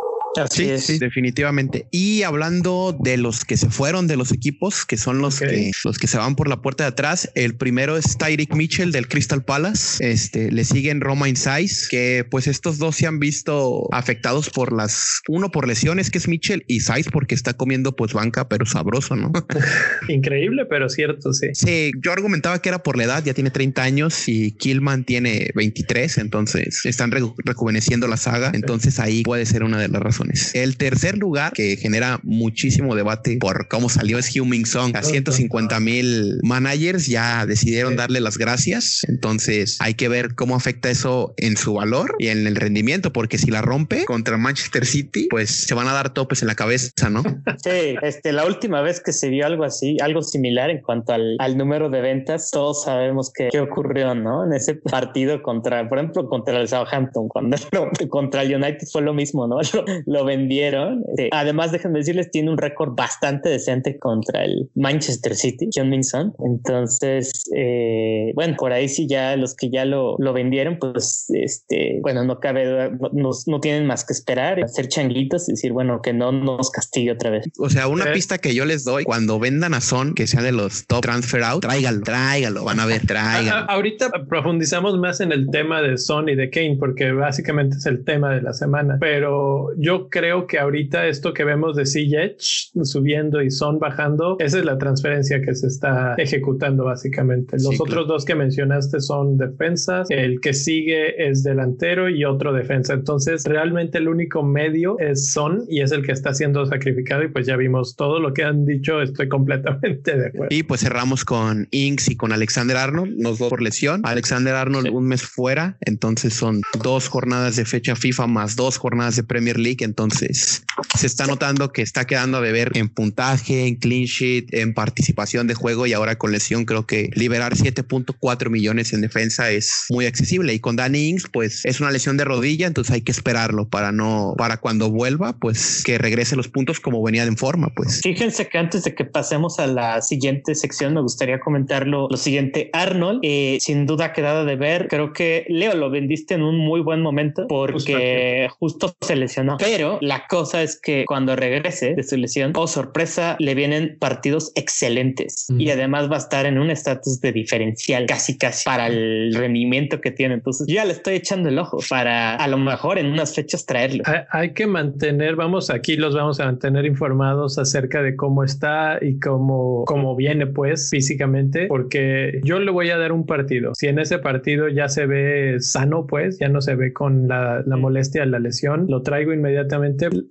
Sí, 0.50 0.78
sí, 0.78 0.98
definitivamente. 0.98 1.86
Y 1.90 2.22
hablando 2.22 2.96
de 2.98 3.16
los 3.16 3.44
que 3.44 3.56
se 3.56 3.70
fueron 3.70 4.06
de 4.06 4.16
los 4.16 4.32
equipos, 4.32 4.84
que 4.84 4.96
son 4.96 5.18
los 5.18 5.40
que 5.40 5.72
los 5.84 5.98
que 5.98 6.06
se 6.06 6.18
van 6.18 6.36
por 6.36 6.48
la 6.48 6.62
puerta 6.62 6.84
de 6.84 6.88
atrás, 6.88 7.30
el 7.34 7.54
primero 7.54 7.96
es 7.96 8.16
Tyreek 8.18 8.54
Mitchell 8.54 8.92
del 8.92 9.08
Crystal 9.08 9.44
Palace. 9.44 10.10
Este 10.10 10.50
le 10.50 10.64
siguen 10.64 11.00
Romain 11.00 11.36
Saiz, 11.36 11.88
que 11.88 12.26
pues 12.28 12.46
estos 12.46 12.78
dos 12.78 12.96
se 12.96 13.06
han 13.06 13.18
visto 13.18 13.88
afectados 13.92 14.50
por 14.50 14.72
las 14.72 15.20
uno 15.28 15.50
por 15.50 15.68
lesiones 15.68 16.10
que 16.10 16.18
es 16.18 16.28
Mitchell 16.28 16.64
y 16.66 16.80
Saiz 16.80 17.08
porque 17.12 17.34
está 17.34 17.54
comiendo 17.54 17.94
pues 17.94 18.12
banca, 18.12 18.48
pero 18.48 18.66
sabroso, 18.66 19.16
¿no? 19.16 19.32
Increíble, 20.08 20.66
pero 20.68 20.88
cierto, 20.88 21.32
sí. 21.32 21.48
Sí, 21.54 21.92
yo 22.02 22.12
argumentaba 22.12 22.60
que 22.60 22.68
era 22.68 22.82
por 22.82 22.96
la 22.96 23.04
edad, 23.04 23.24
ya 23.24 23.34
tiene 23.34 23.50
30 23.50 23.82
años 23.82 24.28
y 24.28 24.52
Killman 24.52 25.04
tiene 25.04 25.50
23, 25.54 26.18
entonces 26.18 26.84
están 26.84 27.10
rejuveneciendo 27.12 28.08
la 28.08 28.16
saga, 28.16 28.50
entonces 28.54 28.98
ahí 28.98 29.22
puede 29.22 29.46
ser 29.46 29.62
una 29.62 29.78
de 29.78 29.88
las 29.88 30.02
razones 30.02 30.23
el 30.54 30.76
tercer 30.76 31.18
lugar 31.18 31.52
que 31.52 31.76
genera 31.76 32.20
muchísimo 32.22 32.94
debate 32.94 33.38
por 33.38 33.68
cómo 33.68 33.88
salió 33.88 34.18
es 34.18 34.34
Huming 34.36 34.66
Song. 34.66 34.96
A 34.96 35.02
150 35.02 35.80
mil 35.80 36.38
managers 36.42 37.06
ya 37.06 37.46
decidieron 37.46 37.96
darle 37.96 38.20
las 38.20 38.38
gracias. 38.38 39.04
Entonces 39.08 39.78
hay 39.80 39.94
que 39.94 40.08
ver 40.08 40.34
cómo 40.34 40.56
afecta 40.56 40.90
eso 40.90 41.34
en 41.36 41.56
su 41.56 41.74
valor 41.74 42.14
y 42.18 42.28
en 42.28 42.46
el 42.46 42.56
rendimiento, 42.56 43.12
porque 43.12 43.38
si 43.38 43.50
la 43.50 43.62
rompe 43.62 44.04
contra 44.04 44.36
Manchester 44.36 44.86
City, 44.86 45.28
pues 45.30 45.50
se 45.50 45.74
van 45.74 45.88
a 45.88 45.92
dar 45.92 46.12
topes 46.12 46.42
en 46.42 46.48
la 46.48 46.54
cabeza, 46.54 47.10
¿no? 47.10 47.22
Sí, 47.64 47.96
este, 48.02 48.32
la 48.32 48.44
última 48.44 48.82
vez 48.82 49.00
que 49.00 49.12
se 49.12 49.30
vio 49.30 49.46
algo 49.46 49.64
así, 49.64 49.96
algo 50.02 50.22
similar 50.22 50.68
en 50.68 50.82
cuanto 50.82 51.14
al, 51.14 51.56
número 51.56 51.88
de 51.88 52.00
ventas, 52.00 52.50
todos 52.50 52.84
sabemos 52.84 53.32
qué 53.32 53.58
ocurrió, 53.58 54.14
¿no? 54.14 54.44
En 54.44 54.52
ese 54.52 54.74
partido 54.74 55.42
contra, 55.42 55.88
por 55.88 55.98
ejemplo, 55.98 56.28
contra 56.28 56.60
el 56.60 56.68
Southampton, 56.68 57.28
cuando 57.28 57.56
contra 58.10 58.42
el 58.42 58.54
United 58.54 58.86
fue 58.90 59.02
lo 59.02 59.14
mismo, 59.14 59.46
¿no? 59.46 59.58
lo 60.14 60.24
vendieron. 60.24 61.04
Eh, 61.18 61.28
además, 61.32 61.72
déjenme 61.72 61.98
decirles, 61.98 62.30
tiene 62.30 62.50
un 62.50 62.56
récord 62.56 62.94
bastante 62.94 63.48
decente 63.48 63.98
contra 63.98 64.44
el 64.44 64.70
Manchester 64.74 65.34
City, 65.34 65.68
John 65.74 65.90
Minson. 65.90 66.32
Entonces, 66.44 67.44
eh, 67.54 68.32
bueno, 68.34 68.54
por 68.56 68.72
ahí 68.72 68.88
sí 68.88 69.06
ya 69.08 69.36
los 69.36 69.54
que 69.54 69.70
ya 69.70 69.84
lo, 69.84 70.14
lo 70.18 70.32
vendieron, 70.32 70.78
pues, 70.78 71.26
este, 71.30 71.98
bueno, 72.02 72.24
no 72.24 72.38
cabe, 72.38 72.92
no, 73.12 73.30
no 73.46 73.60
tienen 73.60 73.86
más 73.86 74.04
que 74.04 74.12
esperar, 74.12 74.62
hacer 74.62 74.88
changuitos 74.88 75.48
y 75.48 75.52
decir, 75.52 75.72
bueno, 75.72 76.00
que 76.00 76.12
no 76.12 76.30
nos 76.30 76.70
castigue 76.70 77.10
otra 77.10 77.30
vez. 77.30 77.46
O 77.58 77.68
sea, 77.68 77.88
una 77.88 78.12
pista 78.12 78.38
que 78.38 78.54
yo 78.54 78.64
les 78.64 78.84
doy, 78.84 79.04
cuando 79.04 79.38
vendan 79.38 79.74
a 79.74 79.80
Son, 79.80 80.14
que 80.14 80.26
sea 80.26 80.42
de 80.42 80.52
los 80.52 80.86
top 80.86 81.02
transfer 81.02 81.42
out, 81.42 81.62
tráigalo, 81.62 82.02
tráigalo, 82.02 82.64
van 82.64 82.78
a 82.78 82.86
ver, 82.86 83.04
tráigalo. 83.06 83.68
ahorita 83.68 84.10
profundizamos 84.28 84.96
más 84.98 85.20
en 85.20 85.32
el 85.32 85.50
tema 85.50 85.82
de 85.82 85.98
Son 85.98 86.28
y 86.28 86.36
de 86.36 86.50
Kane, 86.50 86.76
porque 86.78 87.10
básicamente 87.12 87.78
es 87.78 87.86
el 87.86 88.04
tema 88.04 88.32
de 88.32 88.42
la 88.42 88.52
semana, 88.52 88.96
pero 89.00 89.70
yo 89.76 90.03
creo 90.10 90.46
que 90.46 90.58
ahorita 90.58 91.06
esto 91.06 91.32
que 91.32 91.44
vemos 91.44 91.76
de 91.76 91.86
Ziyech 91.86 92.70
subiendo 92.82 93.42
y 93.42 93.50
Son 93.50 93.78
bajando, 93.78 94.36
esa 94.40 94.58
es 94.58 94.64
la 94.64 94.78
transferencia 94.78 95.40
que 95.40 95.54
se 95.54 95.66
está 95.66 96.14
ejecutando 96.18 96.84
básicamente. 96.84 97.56
Los 97.56 97.80
otros 97.80 98.06
dos 98.06 98.24
que 98.24 98.34
mencionaste 98.34 99.00
son 99.00 99.36
defensas, 99.36 100.10
el 100.10 100.40
que 100.40 100.52
sigue 100.52 101.28
es 101.28 101.42
delantero 101.42 102.08
y 102.08 102.24
otro 102.24 102.52
defensa. 102.52 102.94
Entonces, 102.94 103.44
realmente 103.44 103.98
el 103.98 104.08
único 104.08 104.42
medio 104.42 104.98
es 104.98 105.30
Son 105.30 105.64
y 105.68 105.80
es 105.80 105.92
el 105.92 106.04
que 106.04 106.12
está 106.12 106.34
siendo 106.34 106.64
sacrificado 106.66 107.22
y 107.22 107.28
pues 107.28 107.46
ya 107.46 107.56
vimos 107.56 107.96
todo 107.96 108.20
lo 108.20 108.32
que 108.32 108.44
han 108.44 108.64
dicho, 108.64 109.00
estoy 109.00 109.28
completamente 109.28 110.16
de 110.16 110.26
acuerdo. 110.28 110.48
Y 110.50 110.62
pues 110.62 110.80
cerramos 110.80 111.24
con 111.24 111.68
Inks 111.70 112.10
y 112.10 112.16
con 112.16 112.32
Alexander 112.32 112.76
Arnold, 112.76 113.20
los 113.20 113.38
dos 113.38 113.50
por 113.50 113.62
lesión. 113.62 114.00
Alexander 114.04 114.54
Arnold 114.54 114.88
un 114.88 115.06
mes 115.06 115.22
fuera, 115.22 115.76
entonces 115.80 116.34
son 116.34 116.62
dos 116.82 117.08
jornadas 117.08 117.56
de 117.56 117.64
fecha 117.64 117.96
FIFA 117.96 118.26
más 118.26 118.56
dos 118.56 118.78
jornadas 118.78 119.16
de 119.16 119.24
Premier 119.24 119.58
League, 119.58 119.84
entonces 119.94 120.64
se 120.98 121.06
está 121.06 121.26
notando 121.28 121.70
que 121.70 121.82
está 121.82 122.04
quedando 122.04 122.38
a 122.38 122.40
beber 122.40 122.72
en 122.74 122.88
puntaje, 122.88 123.68
en 123.68 123.76
clean 123.76 124.06
sheet, 124.06 124.46
en 124.50 124.74
participación 124.74 125.46
de 125.46 125.54
juego 125.54 125.86
y 125.86 125.92
ahora 125.92 126.16
con 126.16 126.32
lesión 126.32 126.64
creo 126.64 126.84
que 126.84 127.10
liberar 127.14 127.54
7.4 127.54 128.50
millones 128.50 128.92
en 128.92 129.02
defensa 129.02 129.52
es 129.52 129.86
muy 129.90 130.06
accesible. 130.06 130.52
Y 130.52 130.58
con 130.58 130.74
Danny 130.74 131.10
Ings, 131.10 131.28
pues 131.32 131.64
es 131.64 131.80
una 131.80 131.92
lesión 131.92 132.16
de 132.16 132.24
rodilla, 132.24 132.66
entonces 132.66 132.92
hay 132.92 133.02
que 133.02 133.12
esperarlo 133.12 133.68
para 133.68 133.92
no, 133.92 134.34
para 134.36 134.56
cuando 134.56 134.90
vuelva, 134.90 135.34
pues 135.34 135.82
que 135.84 135.96
regrese 135.96 136.34
los 136.34 136.48
puntos 136.48 136.80
como 136.80 137.00
venía 137.00 137.22
en 137.22 137.36
forma. 137.36 137.68
Pues 137.76 138.00
fíjense 138.02 138.48
que 138.48 138.58
antes 138.58 138.82
de 138.82 138.96
que 138.96 139.04
pasemos 139.04 139.60
a 139.60 139.68
la 139.68 140.02
siguiente 140.02 140.56
sección, 140.56 140.94
me 140.94 141.02
gustaría 141.02 141.38
comentarlo 141.38 142.08
lo 142.10 142.16
siguiente. 142.16 142.70
Arnold, 142.72 143.20
eh, 143.22 143.58
sin 143.60 143.86
duda 143.86 144.12
quedado 144.12 144.44
de 144.44 144.56
ver. 144.56 144.88
Creo 144.88 145.12
que 145.12 145.46
Leo 145.48 145.74
lo 145.74 145.88
vendiste 145.88 146.34
en 146.34 146.42
un 146.42 146.58
muy 146.58 146.80
buen 146.80 147.00
momento 147.00 147.46
porque 147.48 148.48
justo 148.58 148.96
se 149.00 149.14
lesionó, 149.14 149.56
pero 149.58 149.83
la 150.00 150.26
cosa 150.28 150.62
es 150.62 150.80
que 150.80 151.04
cuando 151.06 151.36
regrese 151.36 151.94
de 151.94 152.02
su 152.02 152.16
lesión, 152.16 152.52
oh 152.54 152.66
sorpresa, 152.66 153.36
le 153.38 153.54
vienen 153.54 153.96
partidos 153.98 154.52
excelentes 154.54 155.46
y 155.58 155.70
además 155.70 156.10
va 156.10 156.16
a 156.16 156.18
estar 156.18 156.46
en 156.46 156.58
un 156.58 156.70
estatus 156.70 157.20
de 157.20 157.32
diferencial 157.32 158.06
casi 158.06 158.38
casi 158.38 158.64
para 158.64 158.86
el 158.86 159.34
rendimiento 159.34 160.00
que 160.00 160.10
tiene. 160.10 160.34
Entonces 160.34 160.66
ya 160.68 160.84
le 160.84 160.92
estoy 160.92 161.14
echando 161.14 161.48
el 161.48 161.58
ojo 161.58 161.78
para 161.88 162.36
a 162.36 162.48
lo 162.48 162.58
mejor 162.58 162.98
en 162.98 163.06
unas 163.06 163.34
fechas 163.34 163.66
traerlo. 163.66 164.04
Hay, 164.30 164.52
que 164.52 164.66
mantener, 164.66 165.36
vamos 165.36 165.70
aquí 165.70 165.96
los 165.96 166.14
vamos 166.14 166.38
a 166.40 166.46
mantener 166.46 166.84
informados 166.86 167.58
acerca 167.58 168.02
de 168.02 168.14
cómo 168.16 168.44
está 168.44 168.98
y 169.00 169.18
cómo, 169.18 169.84
cómo 169.86 170.14
viene 170.14 170.46
pues 170.46 170.90
físicamente, 170.90 171.66
porque 171.66 172.40
yo 172.44 172.58
le 172.58 172.70
voy 172.70 172.90
a 172.90 172.98
dar 172.98 173.12
un 173.12 173.26
partido. 173.26 173.72
Si 173.74 173.88
en 173.88 173.98
ese 173.98 174.18
partido 174.18 174.68
ya 174.68 174.88
se 174.88 175.06
ve 175.06 175.56
sano, 175.60 176.06
pues 176.06 176.38
ya 176.38 176.48
no 176.48 176.60
se 176.60 176.74
ve 176.74 176.92
con 176.92 177.28
la, 177.28 177.62
la 177.66 177.76
molestia, 177.76 178.24
la 178.26 178.38
lesión, 178.38 178.86
lo 178.88 179.02
traigo 179.02 179.32
inmediatamente 179.32 179.63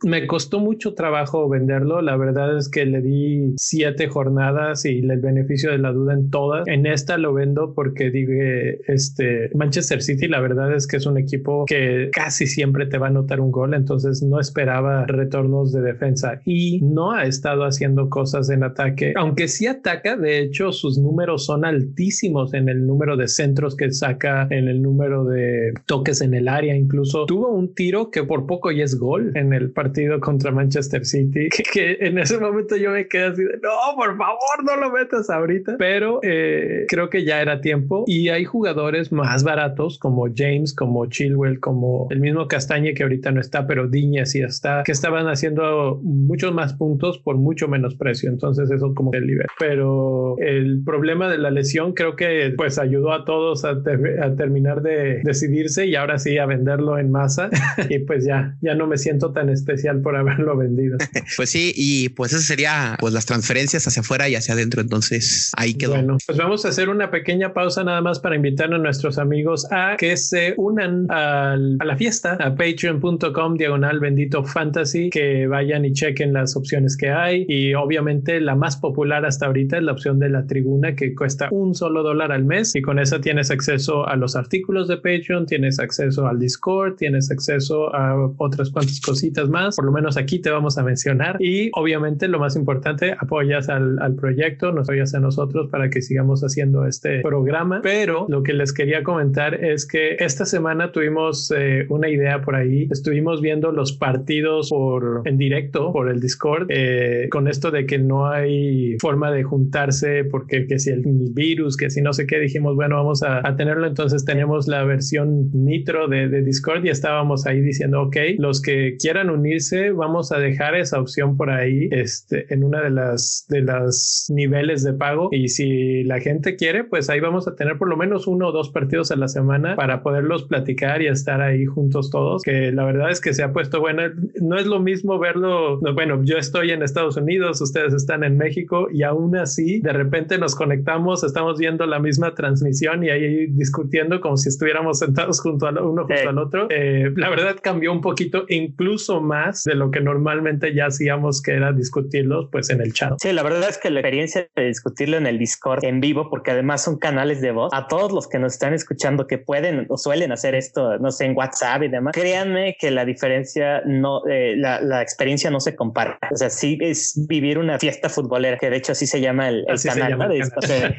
me 0.04 0.28
costó 0.28 0.60
mucho 0.60 0.94
trabajo 0.94 1.50
venderlo. 1.50 2.02
La 2.02 2.18
verdad 2.18 2.58
es 2.58 2.70
que 2.70 2.86
le 2.86 3.02
di 3.02 3.54
siete 3.58 4.08
jornadas 4.08 4.86
y 4.86 5.00
el 5.00 5.20
beneficio 5.20 5.72
de 5.72 5.78
la 5.78 5.92
duda 5.92 6.14
en 6.14 6.30
todas. 6.30 6.68
En 6.68 6.86
esta 6.86 7.18
lo 7.18 7.34
vendo 7.34 7.74
porque 7.74 8.10
dije, 8.10 8.80
este 8.92 9.50
Manchester 9.56 10.02
City, 10.02 10.28
la 10.28 10.40
verdad 10.40 10.74
es 10.74 10.88
que 10.88 10.98
es 10.98 11.06
un 11.06 11.18
equipo 11.18 11.66
que 11.66 12.10
casi 12.12 12.48
siempre 12.48 12.86
te 12.86 12.98
va 12.98 13.08
a 13.08 13.10
anotar 13.10 13.40
un 13.40 13.52
gol. 13.52 13.74
Entonces 13.74 14.24
no 14.24 14.40
esperaba 14.40 15.06
retornos 15.06 15.72
de 15.72 15.82
defensa 15.82 16.42
y 16.46 16.82
no 16.82 17.12
ha 17.12 17.24
estado 17.24 17.64
haciendo 17.64 18.10
cosas 18.10 18.50
en 18.50 18.64
ataque, 18.64 19.14
aunque 19.16 19.48
sí 19.48 19.68
ataca. 19.68 20.16
De 20.18 20.40
hecho, 20.40 20.72
sus 20.72 20.98
números 20.98 21.46
son 21.46 21.66
altísimos 21.66 22.54
en 22.54 22.70
el 22.70 22.86
número 22.86 23.18
de 23.18 23.28
centros 23.28 23.76
que 23.76 23.92
saca, 23.92 24.48
en 24.50 24.68
el 24.68 24.82
número 24.82 25.26
de 25.26 25.74
toques 25.86 26.22
en 26.22 26.34
el 26.34 26.48
área. 26.48 26.76
Incluso 26.76 27.26
tuvo 27.26 27.50
un 27.50 27.74
tiro 27.74 28.12
que 28.12 28.24
por 28.24 28.46
poco 28.46 28.72
y 28.72 28.82
es 28.82 28.98
gol 28.98 29.23
en 29.34 29.54
el 29.54 29.72
partido 29.72 30.20
contra 30.20 30.52
Manchester 30.52 31.06
City, 31.06 31.50
que, 31.74 31.98
en 32.00 32.18
ese 32.18 32.40
momento 32.40 32.76
yo 32.76 32.92
me 32.92 33.08
quedé 33.08 33.24
así 33.24 33.44
de, 33.44 33.60
no, 33.62 33.96
por 33.96 34.18
favor, 34.18 34.64
no 34.64 34.78
lo 34.78 34.92
metas 34.92 35.30
ahorita, 35.30 35.76
pero 35.78 36.20
eh, 36.24 36.86
creo 36.88 37.10
que 37.10 37.24
ya 37.24 37.42
era 37.42 37.62
tiempo 37.62 38.04
y 38.08 38.30
hay 38.30 38.46
jugadores 38.46 39.12
más 39.12 39.44
baratos 39.44 39.98
como 40.00 40.28
James, 40.34 40.74
como 40.74 41.06
Chilwell, 41.08 41.60
como 41.60 42.08
el 42.10 42.20
mismo 42.20 42.48
Castañe 42.48 42.94
que 42.94 43.04
ahorita 43.04 43.32
no 43.32 43.42
está, 43.42 43.68
pero 43.68 43.88
Diña 43.88 44.26
sí 44.26 44.42
está, 44.42 44.84
que 44.84 44.92
estaban 44.92 45.28
haciendo 45.28 46.00
muchos 46.04 46.54
más 46.54 46.74
puntos 46.74 47.20
por 47.20 47.38
mucho 47.38 47.68
menos 47.68 47.96
precio, 47.96 48.30
entonces 48.30 48.70
eso 48.72 48.94
como 48.94 49.12
que 49.12 49.20
libera. 49.20 49.50
Pero 49.60 50.36
el 50.40 50.84
problema 50.84 51.30
de 51.30 51.38
la 51.38 51.52
lesión 51.52 51.94
creo 51.94 52.16
que 52.16 52.54
pues 52.56 52.78
ayudó 52.78 53.14
a 53.14 53.26
todos 53.26 53.66
a, 53.66 53.72
a 53.72 54.36
terminar 54.36 54.82
de 54.82 55.22
decidirse 55.24 55.86
y 55.86 55.96
ahora 55.96 56.20
sí 56.20 56.38
a 56.38 56.46
venderlo 56.46 56.98
en 56.98 57.12
masa. 57.12 57.50
Y 57.90 58.00
pues 58.00 58.26
ya, 58.26 58.56
ya 58.62 58.76
no 58.76 58.88
me 58.88 58.98
siento 58.98 59.13
siento 59.14 59.32
tan 59.32 59.50
especial 59.50 60.02
por 60.02 60.16
haberlo 60.16 60.58
vendido. 60.58 60.98
pues 61.38 61.50
sí, 61.50 61.72
y 61.76 62.10
pues 62.10 62.34
eso 62.34 62.42
sería 62.42 62.98
pues 63.00 63.14
las 63.14 63.26
transferencias 63.26 63.88
hacia 63.88 64.02
afuera 64.02 64.28
y 64.28 64.36
hacia 64.36 64.56
adentro. 64.56 64.82
Entonces 64.82 65.52
ahí 65.56 65.76
quedó. 65.76 65.94
Bueno, 65.94 66.18
pues 66.26 66.38
vamos 66.38 66.66
a 66.66 66.70
hacer 66.70 66.90
una 66.90 67.12
pequeña 67.12 67.54
pausa 67.54 67.84
nada 67.84 68.02
más 68.02 68.20
para 68.20 68.36
invitar 68.36 68.74
a 68.74 68.78
nuestros 68.80 69.20
amigos 69.20 69.68
a 69.72 69.98
que 69.98 70.18
se 70.18 70.56
unan 70.58 71.06
a 71.10 71.56
la 71.58 71.96
fiesta 71.96 72.38
a 72.40 72.56
patreon.com 72.56 73.56
diagonal 73.56 74.00
bendito 74.00 74.44
fantasy, 74.44 75.10
que 75.10 75.46
vayan 75.46 75.86
y 75.86 75.94
chequen 75.94 76.34
las 76.34 76.56
opciones 76.56 76.98
que 76.98 77.10
hay 77.10 77.46
y 77.48 77.74
obviamente 77.76 78.40
la 78.42 78.56
más 78.56 78.78
popular 78.78 79.26
hasta 79.26 79.46
ahorita 79.46 79.78
es 79.78 79.84
la 79.84 79.92
opción 79.92 80.18
de 80.18 80.30
la 80.30 80.48
tribuna 80.48 80.96
que 80.96 81.14
cuesta 81.14 81.50
un 81.52 81.76
solo 81.76 82.02
dólar 82.02 82.32
al 82.32 82.46
mes 82.46 82.76
y 82.76 82.82
con 82.82 82.98
esa 82.98 83.22
tienes 83.22 83.52
acceso 83.52 84.08
a 84.08 84.16
los 84.16 84.36
artículos 84.36 84.88
de 84.88 84.98
Patreon, 84.98 85.46
tienes 85.46 85.80
acceso 85.80 86.26
al 86.26 86.40
Discord, 86.40 86.96
tienes 86.96 87.30
acceso 87.30 87.94
a 87.94 88.16
otras 88.38 88.72
cuantas 88.72 89.03
cositas 89.06 89.50
más, 89.50 89.76
por 89.76 89.86
lo 89.86 89.92
menos 89.92 90.18
aquí 90.18 90.40
te 90.40 90.50
vamos 90.50 90.78
a 90.78 90.84
mencionar. 90.84 91.38
Y 91.40 91.70
obviamente 91.74 92.28
lo 92.28 92.40
más 92.40 92.56
importante, 92.56 93.16
apoyas 93.18 93.70
al, 93.70 94.00
al 94.00 94.16
proyecto, 94.16 94.72
nos 94.72 94.90
apoyas 94.90 95.14
a 95.14 95.20
nosotros 95.20 95.70
para 95.70 95.90
que 95.90 96.02
sigamos 96.02 96.42
haciendo 96.42 96.86
este 96.86 97.22
programa, 97.22 97.82
pero 97.82 98.26
lo 98.30 98.44
que 98.44 98.54
les 98.54 98.74
quería 98.74 99.04
comentar 99.04 99.54
es 99.64 99.86
que 99.86 100.16
esta 100.20 100.46
semana 100.46 100.92
tuvimos 100.92 101.52
eh, 101.56 101.86
una 101.90 102.10
idea 102.10 102.42
por 102.42 102.56
ahí, 102.56 102.88
estuvimos 102.92 103.42
viendo 103.42 103.72
los 103.72 103.94
partidos 103.94 104.70
por 104.70 105.22
en 105.26 105.38
directo 105.38 105.92
por 105.92 106.10
el 106.10 106.20
Discord 106.20 106.68
eh, 106.70 107.28
con 107.30 107.48
esto 107.48 107.72
de 107.72 107.86
que 107.86 107.98
no 107.98 108.28
hay 108.28 108.98
forma 109.00 109.32
de 109.32 109.44
juntarse 109.44 110.24
porque 110.26 110.66
que 110.68 110.80
si 110.80 110.92
el 110.92 111.04
virus, 111.34 111.78
que 111.78 111.90
si 111.90 112.02
no 112.02 112.14
sé 112.14 112.26
qué, 112.26 112.40
dijimos, 112.40 112.76
bueno, 112.76 112.96
vamos 112.96 113.24
a, 113.24 113.48
a 113.48 113.56
tenerlo, 113.56 113.88
entonces 113.88 114.26
tenemos 114.26 114.68
la 114.68 114.84
versión 114.84 115.50
nitro 115.54 116.08
de, 116.08 116.28
de, 116.30 116.44
Discord 116.44 116.86
y 116.86 116.90
estábamos 116.90 117.46
ahí 117.46 117.62
diciendo, 117.62 118.02
ok, 118.04 118.18
los 118.38 118.62
que 118.62 118.93
quieran 118.98 119.30
unirse, 119.30 119.92
vamos 119.92 120.32
a 120.32 120.40
dejar 120.40 120.76
esa 120.76 121.00
opción 121.00 121.38
por 121.38 121.50
ahí 121.50 121.90
este, 121.92 122.52
en 122.54 122.64
una 122.64 122.82
de 122.82 122.90
las, 122.90 123.46
de 123.50 123.62
las 123.62 124.28
niveles 124.30 124.84
de 124.84 124.94
pago. 124.94 125.30
Y 125.32 125.50
si 125.50 126.04
la 126.04 126.20
gente 126.20 126.56
quiere, 126.56 126.84
pues 126.84 127.10
ahí 127.10 127.20
vamos 127.20 127.48
a 127.48 127.56
tener 127.56 127.78
por 127.78 127.90
lo 127.90 127.98
menos 127.98 128.28
uno 128.28 128.50
o 128.50 128.52
dos 128.52 128.70
partidos 128.70 129.12
a 129.12 129.16
la 129.16 129.28
semana 129.28 129.76
para 129.76 130.04
poderlos 130.04 130.44
platicar 130.44 131.02
y 131.02 131.08
estar 131.08 131.42
ahí 131.42 131.66
juntos 131.66 132.10
todos, 132.10 132.44
que 132.44 132.72
la 132.72 132.86
verdad 132.86 133.12
es 133.12 133.22
que 133.22 133.34
se 133.34 133.44
ha 133.44 133.54
puesto 133.54 133.80
bueno, 133.80 134.04
no 134.42 134.58
es 134.58 134.66
lo 134.66 134.80
mismo 134.80 135.20
verlo, 135.20 135.80
bueno, 135.80 136.22
yo 136.24 136.38
estoy 136.38 136.72
en 136.72 136.84
Estados 136.84 137.18
Unidos, 137.18 137.62
ustedes 137.62 137.94
están 137.94 138.24
en 138.24 138.38
México 138.38 138.88
y 138.92 139.04
aún 139.04 139.36
así 139.36 139.80
de 139.80 139.94
repente 139.94 140.38
nos 140.38 140.56
conectamos, 140.56 141.24
estamos 141.24 141.60
viendo 141.60 141.86
la 141.86 142.00
misma 142.00 142.34
transmisión 142.34 143.04
y 143.04 143.10
ahí 143.10 143.48
discutiendo 143.48 144.22
como 144.22 144.38
si 144.38 144.50
estuviéramos 144.50 145.00
sentados 145.00 145.40
junto 145.42 145.68
al 145.68 145.78
uno 145.78 146.06
junto 146.06 146.30
al 146.30 146.38
otro. 146.38 146.68
Eh, 146.70 147.12
la 147.16 147.30
verdad 147.30 147.56
cambió 147.62 147.92
un 147.92 148.02
poquito, 148.02 148.46
incluso 148.50 148.83
más 149.22 149.64
de 149.64 149.76
lo 149.76 149.92
que 149.92 150.02
normalmente 150.02 150.74
ya 150.74 150.88
hacíamos, 150.88 151.42
que 151.42 151.54
era 151.54 151.72
discutirlos 151.72 152.50
pues 152.52 152.70
en 152.70 152.82
el 152.82 152.94
chat. 152.94 153.14
Sí, 153.22 153.32
la 153.32 153.44
verdad 153.44 153.70
es 153.70 153.78
que 153.78 153.90
la 153.90 154.00
experiencia 154.00 154.48
de 154.56 154.66
discutirlo 154.66 155.18
en 155.18 155.28
el 155.28 155.38
Discord 155.38 155.84
en 155.84 156.00
vivo, 156.00 156.30
porque 156.30 156.52
además 156.52 156.84
son 156.84 156.98
canales 156.98 157.42
de 157.42 157.52
voz, 157.52 157.72
a 157.74 157.88
todos 157.88 158.12
los 158.12 158.28
que 158.28 158.40
nos 158.40 158.54
están 158.54 158.74
escuchando 158.74 159.28
que 159.28 159.38
pueden 159.38 159.86
o 159.90 159.98
suelen 159.98 160.32
hacer 160.32 160.56
esto, 160.56 160.98
no 161.00 161.12
sé, 161.12 161.26
en 161.26 161.36
WhatsApp 161.36 161.84
y 161.84 161.88
demás, 161.88 162.14
créanme 162.14 162.76
que 162.80 162.92
la 162.92 163.06
diferencia 163.06 163.82
no, 163.86 164.22
eh, 164.28 164.56
la, 164.58 164.82
la, 164.82 165.02
experiencia 165.02 165.50
no 165.50 165.60
se 165.60 165.76
compara. 165.76 166.18
O 166.32 166.38
sea, 166.38 166.50
sí 166.50 166.78
es 166.82 167.14
vivir 167.28 167.58
una 167.58 167.80
fiesta 167.80 168.10
futbolera, 168.10 168.58
que 168.58 168.70
de 168.70 168.78
hecho 168.78 168.94
así 168.94 169.08
se 169.08 169.22
llama 169.22 169.50
el, 169.50 169.66
el 169.68 169.82
canal. 169.82 170.10
Llama 170.12 170.28
¿no? 170.28 170.34
el 170.34 170.50
canal. 170.50 170.96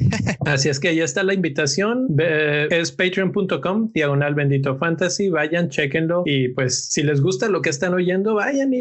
así 0.46 0.68
es 0.68 0.80
que 0.80 0.94
ya 0.94 1.04
está 1.04 1.22
la 1.22 1.34
invitación. 1.34 2.08
Es 2.18 2.92
patreon.com, 2.92 3.90
diagonal 3.92 4.34
bendito 4.34 4.76
fantasy. 4.76 5.28
Vayan, 5.28 5.68
chequenlo 5.68 6.22
y 6.26 6.48
pues 6.48 6.86
si 6.90 7.02
les 7.02 7.20
gusta 7.24 7.48
lo 7.48 7.62
que 7.62 7.70
están 7.70 7.94
oyendo, 7.94 8.34
vayan 8.34 8.74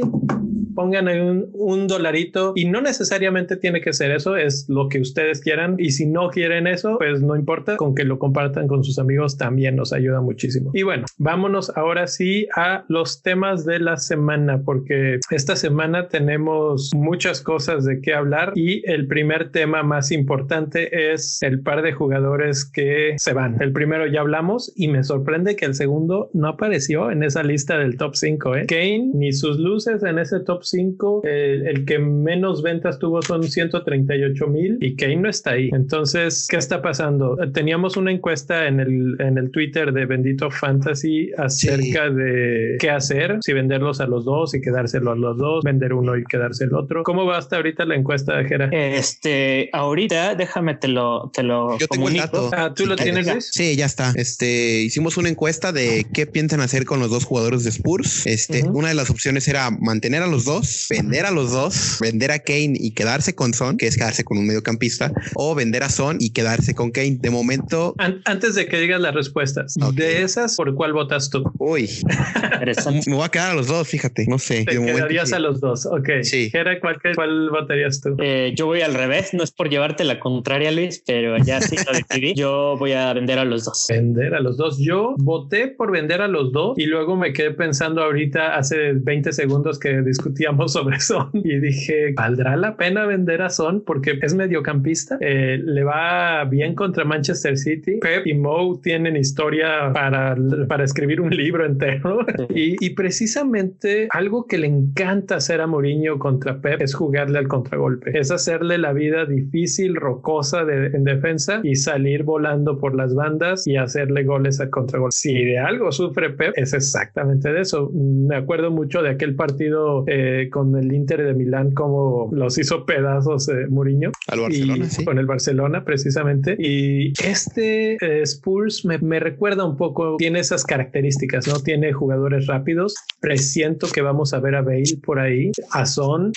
pongan 0.76 1.08
ahí 1.08 1.20
un, 1.20 1.50
un, 1.54 1.88
dolarito 1.88 2.54
y 2.56 2.66
no 2.66 2.82
necesariamente 2.82 3.58
tiene 3.58 3.82
que 3.82 3.94
ser 3.94 4.12
eso, 4.12 4.38
es 4.38 4.66
lo 4.70 4.90
que 4.90 5.00
ustedes 5.00 5.42
quieran 5.42 5.76
y 5.78 5.92
si 5.92 6.06
no 6.06 6.30
quieren 6.30 6.68
eso, 6.68 6.98
pues 6.98 7.22
no 7.22 7.36
importa, 7.36 7.78
con 7.78 7.96
que 7.96 8.04
lo 8.04 8.20
compartan 8.20 8.68
con 8.68 8.84
sus 8.84 9.00
amigos 9.00 9.38
también 9.38 9.76
nos 9.76 9.94
ayuda 9.94 10.22
muchísimo. 10.22 10.72
Y 10.74 10.84
bueno, 10.84 11.06
vámonos 11.18 11.72
ahora 11.76 12.08
sí 12.08 12.48
a 12.56 12.86
los 12.88 13.22
temas 13.22 13.66
de 13.66 13.80
la 13.80 13.98
semana 13.98 14.62
porque 14.64 15.20
esta 15.30 15.56
semana 15.56 16.08
tenemos 16.08 16.92
muchas 16.96 17.42
cosas 17.42 17.86
de 17.86 18.02
qué 18.02 18.14
hablar 18.14 18.54
y 18.56 18.90
el 18.90 19.08
primer 19.08 19.52
tema 19.52 19.84
más 19.84 20.12
importante 20.12 21.14
es 21.14 21.40
el 21.42 21.62
par 21.62 21.82
de 21.82 21.94
jugadores 21.94 22.66
que 22.66 23.16
se 23.18 23.34
van. 23.34 23.62
El 23.62 23.74
primero 23.74 24.08
ya 24.08 24.22
hablamos 24.22 24.72
y 24.76 24.88
me 24.88 25.04
sorprende 25.04 25.56
que 25.56 25.66
el 25.66 25.76
segundo 25.76 26.30
no 26.34 26.48
apareció 26.48 27.12
en 27.12 27.24
esa 27.24 27.44
lista 27.44 27.78
del 27.78 27.98
top 27.98 28.16
5. 28.16 28.56
¿eh? 28.56 28.66
Kane 28.68 29.12
ni 29.14 29.32
sus 29.32 29.58
luces 29.58 30.04
en 30.04 30.20
ese 30.20 30.40
top 30.40 30.63
5. 30.64 31.22
Eh, 31.26 31.64
el 31.66 31.86
que 31.86 32.00
menos 32.00 32.62
ventas 32.62 33.00
tuvo 33.00 33.22
son 33.22 33.44
138 33.44 34.48
mil 34.48 34.78
y 34.82 34.96
Kane 34.96 35.18
no 35.18 35.30
está 35.30 35.52
ahí. 35.52 35.70
Entonces, 35.74 36.48
¿qué 36.50 36.58
está 36.58 36.82
pasando? 36.82 37.38
Teníamos 37.54 37.98
una 37.98 38.12
encuesta 38.12 38.68
en 38.68 38.80
el, 38.80 39.16
en 39.20 39.38
el 39.38 39.52
Twitter 39.52 39.92
de 39.94 40.06
Bendito 40.06 40.50
Fantasy 40.52 41.32
acerca 41.38 42.10
sí. 42.10 42.16
de 42.16 42.78
qué 42.80 42.90
hacer, 42.90 43.38
si 43.42 43.54
venderlos 43.54 44.00
a 44.02 44.08
los 44.08 44.26
dos 44.26 44.54
y 44.54 44.62
quedárselo 44.62 45.12
a 45.12 45.16
los 45.16 45.38
dos, 45.38 45.64
vender 45.64 45.94
uno 45.94 46.18
y 46.18 46.24
quedarse 46.24 46.66
el 46.66 46.74
otro. 46.74 47.04
¿Cómo 47.04 47.26
va 47.26 47.38
hasta 47.38 47.58
ahorita 47.58 47.86
la 47.86 47.96
encuesta, 47.96 48.44
Jera? 48.44 48.70
Este, 48.72 49.70
ahorita 49.74 50.36
déjame 50.36 50.76
te 50.76 50.88
lo, 50.88 51.32
te 51.34 51.44
lo 51.44 51.78
Yo 51.78 51.88
tengo 51.88 52.06
comunico. 52.06 52.26
el 52.26 52.32
dato. 52.32 52.50
Ah, 52.54 52.74
¿tú 52.74 52.86
lo 52.86 52.96
tienes? 52.96 53.28
Luis? 53.32 53.50
Sí, 53.52 53.76
ya 53.76 53.86
está. 53.86 54.14
Este, 54.16 54.82
hicimos 54.82 55.18
una 55.18 55.30
encuesta 55.30 55.72
de 55.72 56.06
qué 56.14 56.26
piensan 56.26 56.62
hacer 56.62 56.86
con 56.86 57.00
los 57.00 57.10
dos 57.10 57.26
jugadores 57.26 57.64
de 57.64 57.70
Spurs. 57.70 58.26
Este, 58.26 58.64
uh 58.64 58.68
-huh. 58.68 58.76
una 58.76 58.90
de 58.90 58.96
las 58.96 59.10
opciones 59.10 59.48
era 59.48 59.70
mantener 59.72 60.22
a 60.22 60.28
los 60.28 60.46
dos, 60.46 60.53
vender 60.90 61.26
a 61.26 61.32
los 61.32 61.52
dos, 61.52 61.98
vender 62.02 62.32
a 62.32 62.40
Kane 62.40 62.74
y 62.76 62.92
quedarse 62.92 63.36
con 63.36 63.54
Son, 63.54 63.78
que 63.78 63.88
es 63.88 63.98
quedarse 63.98 64.24
con 64.24 64.38
un 64.38 64.48
mediocampista, 64.48 65.12
o 65.36 65.56
vender 65.56 65.84
a 65.84 65.90
Son 65.90 66.18
y 66.20 66.32
quedarse 66.32 66.74
con 66.76 66.92
Kane. 66.92 67.18
De 67.20 67.30
momento. 67.30 67.96
An 67.98 68.22
antes 68.26 68.56
de 68.56 68.68
que 68.68 68.80
digas 68.80 69.02
las 69.02 69.14
respuestas, 69.14 69.76
okay. 69.78 69.96
de 69.96 70.22
esas, 70.24 70.56
¿por 70.56 70.74
cuál 70.76 70.94
votas 70.94 71.30
tú? 71.30 71.44
Uy, 71.60 71.90
me 73.08 73.16
voy 73.16 73.26
a 73.26 73.30
quedar 73.30 73.52
a 73.52 73.54
los 73.56 73.68
dos, 73.68 73.88
fíjate. 73.88 74.26
No 74.28 74.40
sé. 74.40 74.66
Te 74.66 74.78
quedarías 74.78 75.30
sí. 75.30 75.36
a 75.36 75.40
los 75.40 75.60
dos. 75.60 75.86
Ok. 75.86 76.10
Sí. 76.24 76.52
Era 76.54 76.80
cuál, 76.80 76.98
cuál 77.16 77.50
votarías 77.50 78.02
tú? 78.02 78.16
Eh, 78.20 78.54
yo 78.56 78.66
voy 78.66 78.82
al 78.82 78.94
revés. 78.94 79.34
No 79.34 79.44
es 79.44 79.52
por 79.52 79.70
llevarte 79.70 80.04
la 80.04 80.20
contraria, 80.20 80.72
Luis, 80.72 81.04
pero 81.06 81.38
ya 81.38 81.62
sí 81.62 81.76
lo 81.76 81.94
decidí. 81.94 82.34
yo 82.36 82.78
voy 82.78 82.94
a 82.94 83.14
vender 83.14 83.40
a 83.40 83.46
los 83.46 83.66
dos. 83.66 83.86
Vender 83.90 84.34
a 84.36 84.40
los 84.40 84.58
dos. 84.58 84.78
Yo 84.80 85.16
voté 85.18 85.68
por 85.68 85.92
vender 85.92 86.22
a 86.22 86.28
los 86.28 86.52
dos 86.52 86.78
y 86.78 86.86
luego 86.86 87.16
me 87.16 87.34
quedé 87.34 87.52
pensando 87.52 88.04
ahorita 88.04 88.56
hace 88.56 88.94
20 88.94 89.32
segundos 89.34 89.80
que 89.80 90.02
discutíamos 90.44 90.74
sobre 90.74 91.00
Son 91.00 91.30
y 91.34 91.60
dije, 91.60 92.14
¿valdrá 92.16 92.56
la 92.58 92.76
pena 92.76 93.06
vender 93.06 93.42
a 93.42 93.50
Son? 93.50 93.84
Porque 93.84 94.20
es 94.22 94.34
mediocampista, 94.34 95.18
eh, 95.22 95.60
le 95.64 95.84
va 95.84 96.44
bien 96.46 96.76
contra 96.76 97.06
Manchester 97.06 97.58
City. 97.58 98.00
Pep 98.02 98.26
y 98.28 98.34
Mo 98.34 98.80
tienen 98.82 99.16
historia 99.16 99.92
para, 99.94 100.36
para 100.68 100.84
escribir 100.84 101.22
un 101.22 101.30
libro 101.30 101.66
entero 101.66 102.20
y, 102.50 102.76
y, 102.86 102.90
precisamente 102.92 104.08
algo 104.12 104.46
que 104.48 104.58
le 104.58 104.68
encanta 104.68 105.36
hacer 105.36 105.62
a 105.62 105.68
Mourinho 105.68 106.20
contra 106.20 106.60
Pep 106.60 106.82
es 106.82 106.94
jugarle 106.94 107.40
al 107.40 107.48
contragolpe, 107.48 108.18
es 108.18 108.32
hacerle 108.32 108.78
la 108.78 108.94
vida 108.94 109.26
difícil, 109.26 109.96
rocosa 109.96 110.66
de, 110.66 110.88
en 110.88 111.04
defensa 111.04 111.62
y 111.64 111.76
salir 111.76 112.24
volando 112.24 112.80
por 112.80 112.96
las 112.96 113.14
bandas 113.16 113.68
y 113.68 113.78
hacerle 113.78 114.24
goles 114.24 114.60
al 114.60 114.70
contragolpe. 114.70 115.14
Si 115.14 115.34
de 115.34 115.60
algo 115.60 115.92
sufre 115.92 116.32
Pep 116.32 116.54
es 116.56 116.74
exactamente 116.74 117.52
de 117.52 117.62
eso. 117.62 117.92
Me 117.94 118.36
acuerdo 118.36 118.72
mucho 118.72 119.02
de 119.02 119.10
aquel 119.10 119.36
partido 119.36 120.04
eh, 120.08 120.33
con 120.52 120.76
el 120.78 120.92
Inter 120.94 121.24
de 121.24 121.34
Milán 121.34 121.72
como 121.74 122.30
los 122.32 122.58
hizo 122.58 122.86
pedazos 122.86 123.50
eh, 123.50 123.68
Mourinho. 123.70 124.12
Al 124.28 124.42
Barcelona, 124.42 124.86
y, 124.86 124.90
sí. 124.90 125.06
con 125.06 125.18
el 125.18 125.26
Barcelona 125.26 125.84
precisamente. 125.84 126.56
Y 126.60 127.14
este 127.24 127.94
eh, 127.96 128.22
Spurs 128.24 128.86
me, 128.86 128.98
me, 129.00 129.20
recuerda 129.20 129.66
un 129.66 129.78
poco 129.78 130.18
tiene 130.18 130.40
esas 130.40 130.64
características 130.64 131.48
no 131.48 131.60
tiene 131.60 131.94
jugadores 131.94 132.48
rápidos. 132.48 132.96
Presiento 133.20 133.88
que 133.88 134.02
vamos 134.02 134.34
a 134.34 134.40
ver 134.40 134.56
a 134.56 134.62
Bale 134.62 134.84
por 135.04 135.20
ahí 135.20 135.52
a 135.72 135.86
Son 135.86 136.32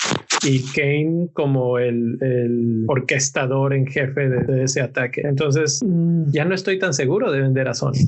y 0.45 0.63
Kane 0.73 1.29
como 1.33 1.79
el, 1.79 2.19
el 2.21 2.85
orquestador 2.87 3.75
en 3.75 3.87
jefe 3.87 4.29
de, 4.29 4.45
de, 4.45 4.65
ese 4.65 4.81
ataque. 4.81 5.23
Entonces 5.25 5.81
mm, 5.85 6.31
ya 6.31 6.45
no 6.45 6.55
estoy 6.55 6.79
tan 6.79 6.95
seguro 6.95 7.33
de 7.33 7.41
vender 7.41 7.69
a 7.69 7.75
Son. 7.75 7.93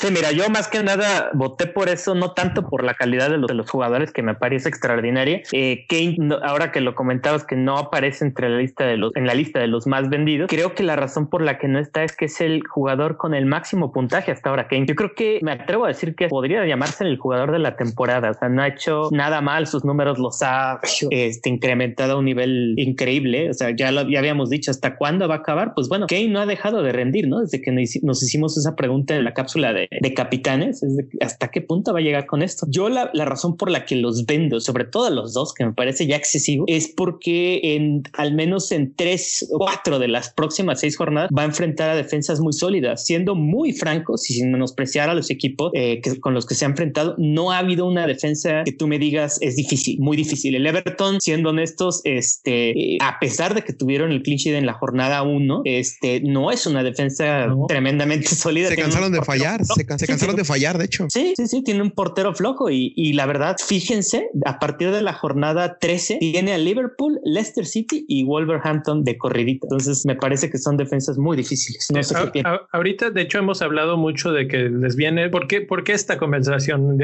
Sí 0.00 0.08
mira 0.10 0.32
yo 0.32 0.48
más 0.50 0.68
que 0.68 0.82
nada 0.82 1.30
voté 1.34 1.66
por 1.66 1.88
eso 1.88 2.14
no 2.14 2.32
tanto 2.32 2.68
por 2.68 2.84
la 2.84 2.94
calidad 2.94 3.30
de 3.30 3.38
los, 3.38 3.48
de 3.48 3.54
los 3.54 3.68
jugadores 3.70 4.12
que 4.12 4.22
me 4.22 4.34
parece 4.34 4.63
extraordinaria. 4.66 5.42
Eh, 5.52 5.86
Kane, 5.88 6.36
ahora 6.42 6.72
que 6.72 6.80
lo 6.80 6.94
comentabas 6.94 7.44
que 7.44 7.56
no 7.56 7.78
aparece 7.78 8.24
entre 8.24 8.48
la 8.48 8.58
lista 8.58 8.84
de 8.84 8.96
los, 8.96 9.14
en 9.16 9.26
la 9.26 9.34
lista 9.34 9.58
de 9.60 9.66
los 9.66 9.86
más 9.86 10.08
vendidos, 10.08 10.48
creo 10.48 10.74
que 10.74 10.82
la 10.82 10.96
razón 10.96 11.28
por 11.28 11.42
la 11.42 11.58
que 11.58 11.68
no 11.68 11.78
está 11.78 12.04
es 12.04 12.16
que 12.16 12.26
es 12.26 12.40
el 12.40 12.66
jugador 12.66 13.16
con 13.16 13.34
el 13.34 13.46
máximo 13.46 13.92
puntaje 13.92 14.30
hasta 14.30 14.50
ahora. 14.50 14.68
Kane, 14.68 14.86
yo 14.86 14.94
creo 14.94 15.14
que 15.14 15.40
me 15.42 15.52
atrevo 15.52 15.84
a 15.84 15.88
decir 15.88 16.14
que 16.14 16.28
podría 16.28 16.64
llamarse 16.66 17.04
el 17.04 17.18
jugador 17.18 17.52
de 17.52 17.58
la 17.58 17.76
temporada. 17.76 18.30
O 18.30 18.34
sea, 18.34 18.48
no 18.48 18.62
ha 18.62 18.68
hecho 18.68 19.08
nada 19.12 19.40
mal, 19.40 19.66
sus 19.66 19.84
números 19.84 20.18
los 20.18 20.42
ha 20.42 20.80
este, 21.10 21.48
incrementado 21.48 22.14
a 22.14 22.18
un 22.18 22.24
nivel 22.24 22.74
increíble. 22.76 23.50
O 23.50 23.54
sea, 23.54 23.70
ya 23.74 23.90
lo 23.90 24.08
ya 24.08 24.18
habíamos 24.18 24.50
dicho, 24.50 24.70
¿hasta 24.70 24.96
cuándo 24.96 25.28
va 25.28 25.36
a 25.36 25.38
acabar? 25.38 25.74
Pues 25.74 25.88
bueno, 25.88 26.06
Kane 26.06 26.28
no 26.28 26.40
ha 26.40 26.46
dejado 26.46 26.82
de 26.82 26.92
rendir, 26.92 27.28
¿no? 27.28 27.40
Desde 27.40 27.60
que 27.60 27.70
nos 27.72 28.22
hicimos 28.22 28.56
esa 28.56 28.76
pregunta 28.76 29.16
en 29.16 29.24
la 29.24 29.34
cápsula 29.34 29.72
de, 29.72 29.88
capitanes, 30.14 30.82
es 30.82 30.96
¿hasta 31.20 31.48
qué 31.48 31.60
punto 31.60 31.92
va 31.92 31.98
a 31.98 32.02
llegar 32.02 32.26
con 32.26 32.42
esto? 32.42 32.66
Yo 32.70 32.88
la, 32.88 33.10
la 33.12 33.24
razón 33.24 33.56
por 33.56 33.70
la 33.70 33.84
que 33.84 33.96
los 33.96 34.26
vendo, 34.26 34.53
sobre 34.60 34.84
todo 34.84 35.06
a 35.06 35.10
los 35.10 35.32
dos, 35.32 35.54
que 35.54 35.64
me 35.64 35.72
parece 35.72 36.06
ya 36.06 36.16
excesivo, 36.16 36.64
es 36.66 36.88
porque 36.88 37.60
en 37.62 38.02
al 38.12 38.34
menos 38.34 38.72
en 38.72 38.94
tres 38.94 39.46
o 39.50 39.58
cuatro 39.58 39.98
de 39.98 40.08
las 40.08 40.30
próximas 40.30 40.80
seis 40.80 40.96
jornadas 40.96 41.30
va 41.36 41.42
a 41.42 41.46
enfrentar 41.46 41.90
a 41.90 41.96
defensas 41.96 42.40
muy 42.40 42.52
sólidas. 42.52 43.04
Siendo 43.04 43.34
muy 43.34 43.72
francos 43.72 44.28
y 44.30 44.34
sin 44.34 44.52
menospreciar 44.52 45.10
a 45.10 45.14
los 45.14 45.30
equipos 45.30 45.70
eh, 45.74 46.00
que, 46.02 46.20
con 46.20 46.34
los 46.34 46.46
que 46.46 46.54
se 46.54 46.64
ha 46.64 46.68
enfrentado, 46.68 47.14
no 47.18 47.52
ha 47.52 47.58
habido 47.58 47.86
una 47.86 48.06
defensa 48.06 48.62
que 48.64 48.72
tú 48.72 48.86
me 48.86 48.98
digas 48.98 49.38
es 49.40 49.56
difícil, 49.56 49.98
muy 50.00 50.16
difícil. 50.16 50.54
El 50.54 50.66
Everton, 50.66 51.20
siendo 51.20 51.50
honestos, 51.50 52.00
este, 52.04 52.98
a 53.00 53.18
pesar 53.18 53.54
de 53.54 53.62
que 53.62 53.72
tuvieron 53.72 54.12
el 54.12 54.22
clinch 54.22 54.46
en 54.46 54.66
la 54.66 54.74
jornada 54.74 55.22
uno, 55.22 55.62
este, 55.64 56.20
no 56.20 56.50
es 56.50 56.66
una 56.66 56.82
defensa 56.82 57.46
tremendamente 57.68 58.28
sólida. 58.34 58.68
Se 58.68 58.76
cansaron 58.76 59.12
de 59.12 59.22
fallar, 59.22 59.64
se, 59.64 59.84
cansaron 59.84 60.36
de 60.36 60.44
fallar, 60.44 60.78
de 60.78 60.84
hecho. 60.84 61.06
Sí, 61.08 61.34
sí, 61.36 61.46
sí, 61.46 61.62
tiene 61.62 61.82
un 61.82 61.90
portero 61.90 62.34
flojo 62.34 62.70
y, 62.70 62.92
y 62.96 63.12
la 63.14 63.26
verdad, 63.26 63.56
fíjense, 63.64 64.28
a 64.44 64.58
partir 64.58 64.90
de 64.90 65.02
la 65.02 65.12
jornada 65.12 65.78
13 65.78 66.18
tiene 66.20 66.52
a 66.52 66.58
Liverpool, 66.58 67.20
Leicester 67.24 67.66
City 67.66 68.04
y 68.08 68.24
Wolverhampton 68.24 69.04
de 69.04 69.16
corridita. 69.18 69.66
Entonces 69.66 70.04
me 70.06 70.16
parece 70.16 70.50
que 70.50 70.58
son 70.58 70.76
defensas 70.76 71.18
muy 71.18 71.36
difíciles. 71.36 71.88
No 71.92 72.02
sé 72.02 72.14
qué 72.32 72.42
ahorita, 72.72 73.10
de 73.10 73.22
hecho, 73.22 73.38
hemos 73.38 73.62
hablado 73.62 73.96
mucho 73.96 74.32
de 74.32 74.48
que 74.48 74.68
les 74.68 74.96
viene. 74.96 75.28
¿Por 75.28 75.46
qué, 75.46 75.60
por 75.60 75.84
qué 75.84 75.92
esta 75.92 76.18
conversación? 76.18 76.98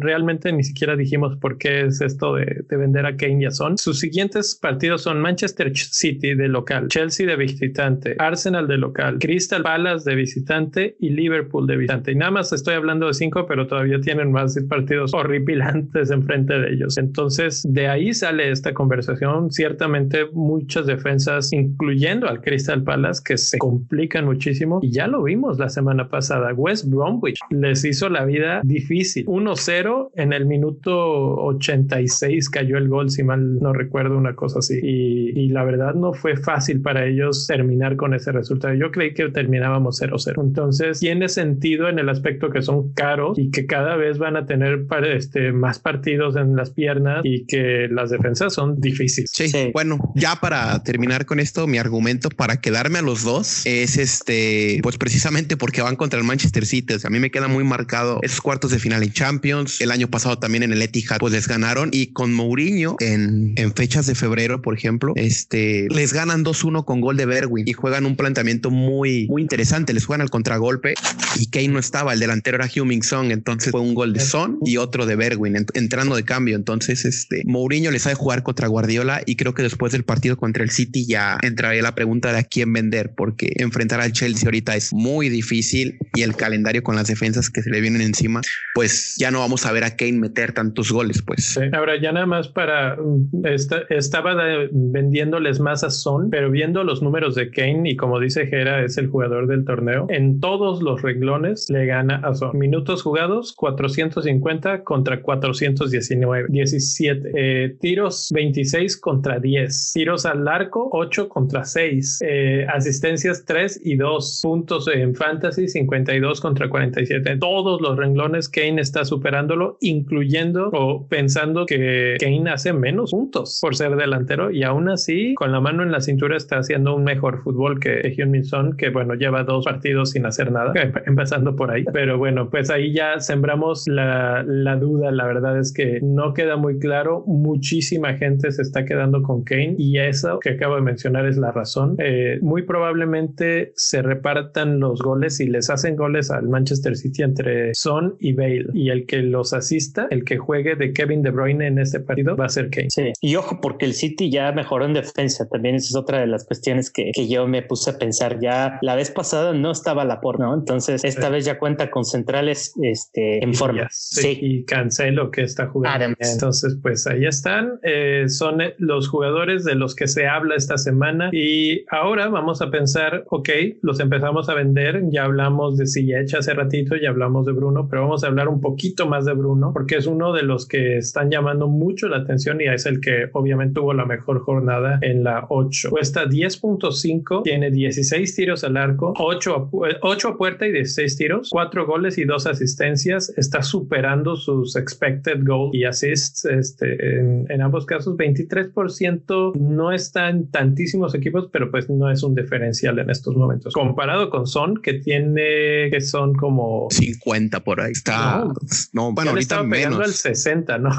realmente 0.00 0.52
ni 0.52 0.64
siquiera 0.64 0.96
dijimos 0.96 1.36
por 1.36 1.58
qué 1.58 1.86
es 1.86 2.00
esto 2.00 2.34
de, 2.34 2.64
vender 2.70 3.06
a 3.06 3.16
Kane 3.16 3.42
y 3.42 3.46
a 3.46 3.50
Son. 3.50 3.76
Sus 3.78 4.00
siguientes 4.00 4.58
partidos 4.60 5.02
son 5.02 5.20
Manchester 5.20 5.76
City 5.76 6.34
de 6.34 6.48
local, 6.48 6.88
Chelsea 6.88 7.26
de 7.26 7.36
visitante, 7.36 8.16
Arsenal 8.18 8.66
de 8.66 8.78
local, 8.78 9.18
Crystal 9.18 9.62
Palace 9.62 10.08
de 10.08 10.16
visitante 10.16 10.96
y 10.98 11.10
Liverpool 11.10 11.66
de 11.66 11.76
visitante. 11.76 12.12
Y 12.12 12.14
nada 12.14 12.30
más 12.30 12.52
estoy 12.52 12.74
hablando 12.74 13.06
de 13.06 13.14
cinco, 13.14 13.46
pero 13.46 13.66
todavía 13.66 14.00
tienen 14.00 14.32
más 14.32 14.58
partidos 14.68 15.12
horripilantes 15.14 16.10
enfrente 16.10 16.58
de 16.58 16.69
ellos. 16.70 16.98
Entonces, 16.98 17.62
de 17.68 17.88
ahí 17.88 18.12
sale 18.14 18.50
esta 18.50 18.72
conversación. 18.74 19.50
Ciertamente, 19.50 20.26
muchas 20.32 20.86
defensas, 20.86 21.52
incluyendo 21.52 22.28
al 22.28 22.40
Crystal 22.40 22.82
Palace, 22.82 23.22
que 23.24 23.36
se 23.36 23.58
complican 23.58 24.24
muchísimo. 24.24 24.80
Y 24.82 24.90
ya 24.90 25.06
lo 25.06 25.22
vimos 25.22 25.58
la 25.58 25.68
semana 25.68 26.08
pasada. 26.08 26.52
West 26.54 26.88
Bromwich 26.88 27.38
les 27.50 27.84
hizo 27.84 28.08
la 28.08 28.24
vida 28.24 28.60
difícil. 28.64 29.26
1-0 29.26 30.10
en 30.14 30.32
el 30.32 30.46
minuto 30.46 30.92
86 30.94 32.48
cayó 32.50 32.78
el 32.78 32.88
gol, 32.88 33.10
si 33.10 33.22
mal 33.22 33.58
no 33.60 33.72
recuerdo, 33.72 34.16
una 34.16 34.34
cosa 34.34 34.60
así. 34.60 34.78
Y, 34.82 35.38
y 35.38 35.48
la 35.48 35.64
verdad 35.64 35.94
no 35.94 36.12
fue 36.12 36.36
fácil 36.36 36.80
para 36.80 37.06
ellos 37.06 37.46
terminar 37.46 37.96
con 37.96 38.14
ese 38.14 38.32
resultado. 38.32 38.74
Yo 38.74 38.90
creí 38.90 39.14
que 39.14 39.28
terminábamos 39.30 40.00
0-0. 40.00 40.42
Entonces, 40.42 41.00
tiene 41.00 41.28
sentido 41.28 41.88
en 41.88 41.98
el 41.98 42.08
aspecto 42.08 42.50
que 42.50 42.62
son 42.62 42.92
caros 42.92 43.38
y 43.38 43.50
que 43.50 43.66
cada 43.66 43.96
vez 43.96 44.18
van 44.18 44.36
a 44.36 44.46
tener 44.46 44.86
este, 45.04 45.52
más 45.52 45.78
partidos 45.78 46.36
en 46.36 46.56
las 46.60 46.70
piernas 46.70 47.22
y 47.24 47.46
que 47.46 47.88
las 47.90 48.10
defensas 48.10 48.54
son 48.54 48.80
difíciles. 48.80 49.30
Sí. 49.32 49.50
Bueno, 49.72 49.98
ya 50.14 50.36
para 50.36 50.82
terminar 50.82 51.26
con 51.26 51.40
esto, 51.40 51.66
mi 51.66 51.78
argumento 51.78 52.28
para 52.28 52.60
quedarme 52.60 52.98
a 52.98 53.02
los 53.02 53.22
dos 53.22 53.62
es 53.64 53.96
este, 53.96 54.80
pues 54.82 54.98
precisamente 54.98 55.56
porque 55.56 55.82
van 55.82 55.96
contra 55.96 56.18
el 56.18 56.24
Manchester 56.24 56.66
City. 56.66 56.94
a 57.02 57.10
mí 57.10 57.18
me 57.18 57.30
queda 57.30 57.48
muy 57.48 57.64
marcado 57.64 58.20
esos 58.22 58.40
cuartos 58.40 58.70
de 58.70 58.78
final 58.78 59.02
en 59.02 59.12
Champions. 59.12 59.80
El 59.80 59.90
año 59.90 60.08
pasado 60.08 60.38
también 60.38 60.62
en 60.62 60.72
el 60.72 60.82
Etihad, 60.82 61.18
pues 61.18 61.32
les 61.32 61.48
ganaron 61.48 61.90
y 61.92 62.08
con 62.08 62.34
Mourinho 62.34 62.96
en, 63.00 63.54
en 63.56 63.74
fechas 63.74 64.06
de 64.06 64.14
febrero, 64.14 64.62
por 64.62 64.74
ejemplo, 64.76 65.12
este 65.16 65.88
les 65.88 66.12
ganan 66.12 66.44
2-1 66.44 66.84
con 66.84 67.00
gol 67.00 67.16
de 67.16 67.26
Berwin 67.26 67.66
y 67.66 67.72
juegan 67.72 68.06
un 68.06 68.16
planteamiento 68.16 68.70
muy, 68.70 69.26
muy 69.28 69.42
interesante. 69.42 69.92
Les 69.92 70.04
juegan 70.04 70.22
al 70.22 70.30
contragolpe 70.30 70.94
y 71.38 71.46
Kane 71.46 71.68
no 71.68 71.78
estaba. 71.78 72.12
El 72.12 72.20
delantero 72.20 72.56
era 72.56 72.68
Huming 72.74 73.02
Song. 73.02 73.30
Entonces 73.30 73.70
fue 73.70 73.80
un 73.80 73.94
gol 73.94 74.12
de 74.12 74.20
Son 74.20 74.58
y 74.64 74.76
otro 74.76 75.06
de 75.06 75.16
Berwin 75.16 75.66
entrando 75.74 76.16
de 76.16 76.24
cambio. 76.24 76.49
Entonces, 76.56 77.04
este 77.04 77.42
Mourinho 77.44 77.90
les 77.90 78.02
sabe 78.02 78.14
jugar 78.14 78.42
contra 78.42 78.68
Guardiola 78.68 79.22
y 79.26 79.36
creo 79.36 79.54
que 79.54 79.62
después 79.62 79.92
del 79.92 80.04
partido 80.04 80.36
contra 80.36 80.62
el 80.62 80.70
City 80.70 81.06
ya 81.06 81.38
entraría 81.42 81.82
la 81.82 81.94
pregunta 81.94 82.32
de 82.32 82.38
a 82.38 82.42
quién 82.42 82.72
vender, 82.72 83.12
porque 83.16 83.52
enfrentar 83.56 84.00
al 84.00 84.12
Chelsea 84.12 84.46
ahorita 84.46 84.76
es 84.76 84.92
muy 84.92 85.28
difícil 85.28 85.98
y 86.14 86.22
el 86.22 86.36
calendario 86.36 86.82
con 86.82 86.96
las 86.96 87.08
defensas 87.08 87.50
que 87.50 87.62
se 87.62 87.70
le 87.70 87.80
vienen 87.80 88.02
encima, 88.02 88.40
pues 88.74 89.16
ya 89.18 89.30
no 89.30 89.40
vamos 89.40 89.66
a 89.66 89.72
ver 89.72 89.84
a 89.84 89.96
Kane 89.96 90.12
meter 90.12 90.52
tantos 90.52 90.90
goles, 90.90 91.22
pues. 91.22 91.58
Ahora 91.72 92.00
ya 92.00 92.12
nada 92.12 92.26
más 92.26 92.48
para 92.48 92.96
mm, 92.96 93.44
estaba 93.90 94.34
vendiéndoles 94.72 95.60
más 95.60 95.84
a 95.84 95.90
Son, 95.90 96.30
pero 96.30 96.50
viendo 96.50 96.84
los 96.84 97.02
números 97.02 97.34
de 97.34 97.50
Kane 97.50 97.90
y 97.90 97.96
como 97.96 98.20
dice 98.20 98.46
Gera 98.46 98.84
es 98.84 98.98
el 98.98 99.08
jugador 99.08 99.46
del 99.46 99.64
torneo, 99.64 100.06
en 100.08 100.40
todos 100.40 100.82
los 100.82 101.02
renglones 101.02 101.68
le 101.68 101.86
gana 101.86 102.20
a 102.24 102.34
Son. 102.34 102.56
Minutos 102.58 103.02
jugados 103.02 103.52
450 103.52 104.84
contra 104.84 105.22
419, 105.22 106.39
17 106.48 107.30
eh, 107.34 107.76
tiros 107.80 108.30
26 108.32 108.96
contra 108.98 109.38
10, 109.38 109.92
tiros 109.94 110.26
al 110.26 110.46
arco 110.46 110.88
8 110.92 111.28
contra 111.28 111.64
6, 111.64 112.22
eh, 112.22 112.66
asistencias 112.68 113.44
3 113.44 113.80
y 113.84 113.96
2, 113.96 114.40
puntos 114.42 114.88
en 114.88 115.14
fantasy 115.14 115.68
52 115.68 116.40
contra 116.40 116.68
47. 116.68 117.32
En 117.32 117.38
todos 117.38 117.80
los 117.80 117.96
renglones 117.96 118.48
Kane 118.48 118.80
está 118.80 119.04
superándolo, 119.04 119.76
incluyendo 119.80 120.70
o 120.72 121.06
pensando 121.06 121.66
que 121.66 122.16
Kane 122.20 122.50
hace 122.50 122.72
menos 122.72 123.10
puntos 123.10 123.58
por 123.60 123.76
ser 123.76 123.96
delantero 123.96 124.50
y 124.50 124.62
aún 124.62 124.88
así 124.88 125.34
con 125.34 125.52
la 125.52 125.60
mano 125.60 125.82
en 125.82 125.92
la 125.92 126.00
cintura 126.00 126.36
está 126.36 126.58
haciendo 126.58 126.94
un 126.94 127.04
mejor 127.04 127.42
fútbol 127.42 127.80
que 127.80 128.14
Hyun-Min 128.16 128.44
Son, 128.44 128.76
que 128.76 128.90
bueno, 128.90 129.14
lleva 129.14 129.44
dos 129.44 129.64
partidos 129.64 130.10
sin 130.10 130.26
hacer 130.26 130.52
nada, 130.52 130.72
empezando 131.06 131.56
por 131.56 131.70
ahí. 131.70 131.84
Pero 131.92 132.18
bueno, 132.18 132.50
pues 132.50 132.70
ahí 132.70 132.92
ya 132.92 133.20
sembramos 133.20 133.86
la, 133.88 134.44
la 134.46 134.76
duda. 134.76 135.10
La 135.10 135.26
verdad 135.26 135.58
es 135.58 135.72
que 135.72 136.00
no 136.02 136.29
queda 136.34 136.56
muy 136.56 136.78
claro. 136.78 137.24
Muchísima 137.26 138.14
gente 138.14 138.50
se 138.50 138.62
está 138.62 138.84
quedando 138.84 139.22
con 139.22 139.44
Kane 139.44 139.74
y 139.78 139.98
eso 139.98 140.38
que 140.40 140.50
acabo 140.50 140.76
de 140.76 140.82
mencionar 140.82 141.26
es 141.26 141.36
la 141.36 141.52
razón. 141.52 141.96
Eh, 141.98 142.38
muy 142.42 142.62
probablemente 142.62 143.72
se 143.76 144.02
repartan 144.02 144.80
los 144.80 145.00
goles 145.00 145.40
y 145.40 145.46
les 145.46 145.70
hacen 145.70 145.96
goles 145.96 146.30
al 146.30 146.48
Manchester 146.48 146.96
City 146.96 147.22
entre 147.22 147.74
Son 147.74 148.16
y 148.18 148.32
Bale 148.32 148.66
y 148.74 148.90
el 148.90 149.06
que 149.06 149.18
los 149.18 149.52
asista, 149.52 150.06
el 150.10 150.24
que 150.24 150.38
juegue 150.38 150.76
de 150.76 150.92
Kevin 150.92 151.22
De 151.22 151.30
Bruyne 151.30 151.66
en 151.66 151.78
este 151.78 152.00
partido 152.00 152.36
va 152.36 152.46
a 152.46 152.48
ser 152.48 152.70
Kane. 152.70 152.88
Sí, 152.90 153.12
y 153.20 153.36
ojo 153.36 153.60
porque 153.60 153.86
el 153.86 153.94
City 153.94 154.30
ya 154.30 154.52
mejoró 154.52 154.84
en 154.86 154.94
defensa. 154.94 155.48
También 155.48 155.74
esa 155.74 155.88
es 155.88 155.96
otra 155.96 156.20
de 156.20 156.26
las 156.26 156.44
cuestiones 156.44 156.90
que, 156.90 157.10
que 157.14 157.28
yo 157.28 157.46
me 157.46 157.62
puse 157.62 157.90
a 157.90 157.98
pensar. 157.98 158.38
Ya 158.40 158.78
la 158.82 158.94
vez 158.94 159.10
pasada 159.10 159.52
no 159.52 159.70
estaba 159.70 160.04
la 160.04 160.20
por, 160.20 160.38
¿no? 160.38 160.54
Entonces 160.54 161.04
esta 161.04 161.28
vez 161.28 161.44
ya 161.44 161.58
cuenta 161.58 161.90
con 161.90 162.04
centrales 162.04 162.72
este, 162.82 163.42
en 163.42 163.54
forma. 163.54 163.88
Sí, 163.90 164.38
y 164.40 164.64
Cancelo 164.64 165.30
que 165.30 165.42
está 165.42 165.66
jugando. 165.66 166.16
Entonces, 166.20 166.76
pues 166.80 167.06
ahí 167.06 167.24
están. 167.24 167.80
Eh, 167.82 168.24
son 168.28 168.58
los 168.78 169.08
jugadores 169.08 169.64
de 169.64 169.74
los 169.74 169.94
que 169.94 170.06
se 170.06 170.26
habla 170.26 170.54
esta 170.54 170.76
semana. 170.76 171.30
Y 171.32 171.84
ahora 171.90 172.28
vamos 172.28 172.60
a 172.62 172.70
pensar, 172.70 173.24
ok, 173.30 173.48
los 173.82 174.00
empezamos 174.00 174.48
a 174.48 174.54
vender. 174.54 175.02
Ya 175.10 175.24
hablamos 175.24 175.78
de 175.78 175.86
Sillecha 175.86 176.38
hace 176.38 176.54
ratito, 176.54 176.96
ya 176.96 177.08
hablamos 177.08 177.46
de 177.46 177.52
Bruno, 177.52 177.88
pero 177.88 178.02
vamos 178.02 178.24
a 178.24 178.26
hablar 178.26 178.48
un 178.48 178.60
poquito 178.60 179.06
más 179.06 179.24
de 179.24 179.32
Bruno, 179.32 179.72
porque 179.72 179.96
es 179.96 180.06
uno 180.06 180.32
de 180.32 180.42
los 180.42 180.66
que 180.66 180.98
están 180.98 181.30
llamando 181.30 181.68
mucho 181.68 182.08
la 182.08 182.18
atención 182.18 182.60
y 182.60 182.64
es 182.64 182.86
el 182.86 183.00
que 183.00 183.28
obviamente 183.32 183.74
tuvo 183.74 183.94
la 183.94 184.04
mejor 184.04 184.40
jornada 184.40 184.98
en 185.02 185.24
la 185.24 185.46
8. 185.48 185.90
Cuesta 185.90 186.26
10.5, 186.26 187.42
tiene 187.42 187.70
16 187.70 188.34
tiros 188.34 188.64
al 188.64 188.76
arco, 188.76 189.14
8 189.16 189.56
a, 189.56 189.68
8 190.02 190.28
a 190.28 190.36
puerta 190.36 190.66
y 190.66 190.72
16 190.72 191.16
tiros, 191.16 191.48
4 191.50 191.86
goles 191.86 192.18
y 192.18 192.24
2 192.24 192.46
asistencias. 192.46 193.32
Está 193.36 193.62
superando 193.62 194.36
sus 194.36 194.76
expected 194.76 195.44
goals 195.44 195.74
y 195.74 195.84
assists 196.10 196.44
este, 196.44 197.18
en, 197.18 197.46
en 197.48 197.62
ambos 197.62 197.86
casos. 197.86 198.16
23% 198.16 199.54
no 199.56 199.92
está 199.92 200.28
en 200.28 200.50
tantísimos 200.50 201.14
equipos, 201.14 201.48
pero 201.52 201.70
pues 201.70 201.88
no 201.88 202.10
es 202.10 202.22
un 202.22 202.34
diferencial 202.34 202.98
en 202.98 203.10
estos 203.10 203.36
momentos. 203.36 203.72
Comparado 203.74 204.30
con 204.30 204.46
Son, 204.46 204.76
que 204.76 204.94
tiene, 204.94 205.90
que 205.90 206.00
son 206.00 206.34
como 206.34 206.88
50 206.90 207.60
por 207.64 207.80
ahí. 207.80 207.92
Está, 207.92 208.44
no, 208.92 209.12
bueno, 209.12 209.30
ahorita 209.30 209.62
menos. 209.62 210.00
al 210.00 210.12
60, 210.12 210.78
¿no? 210.78 210.90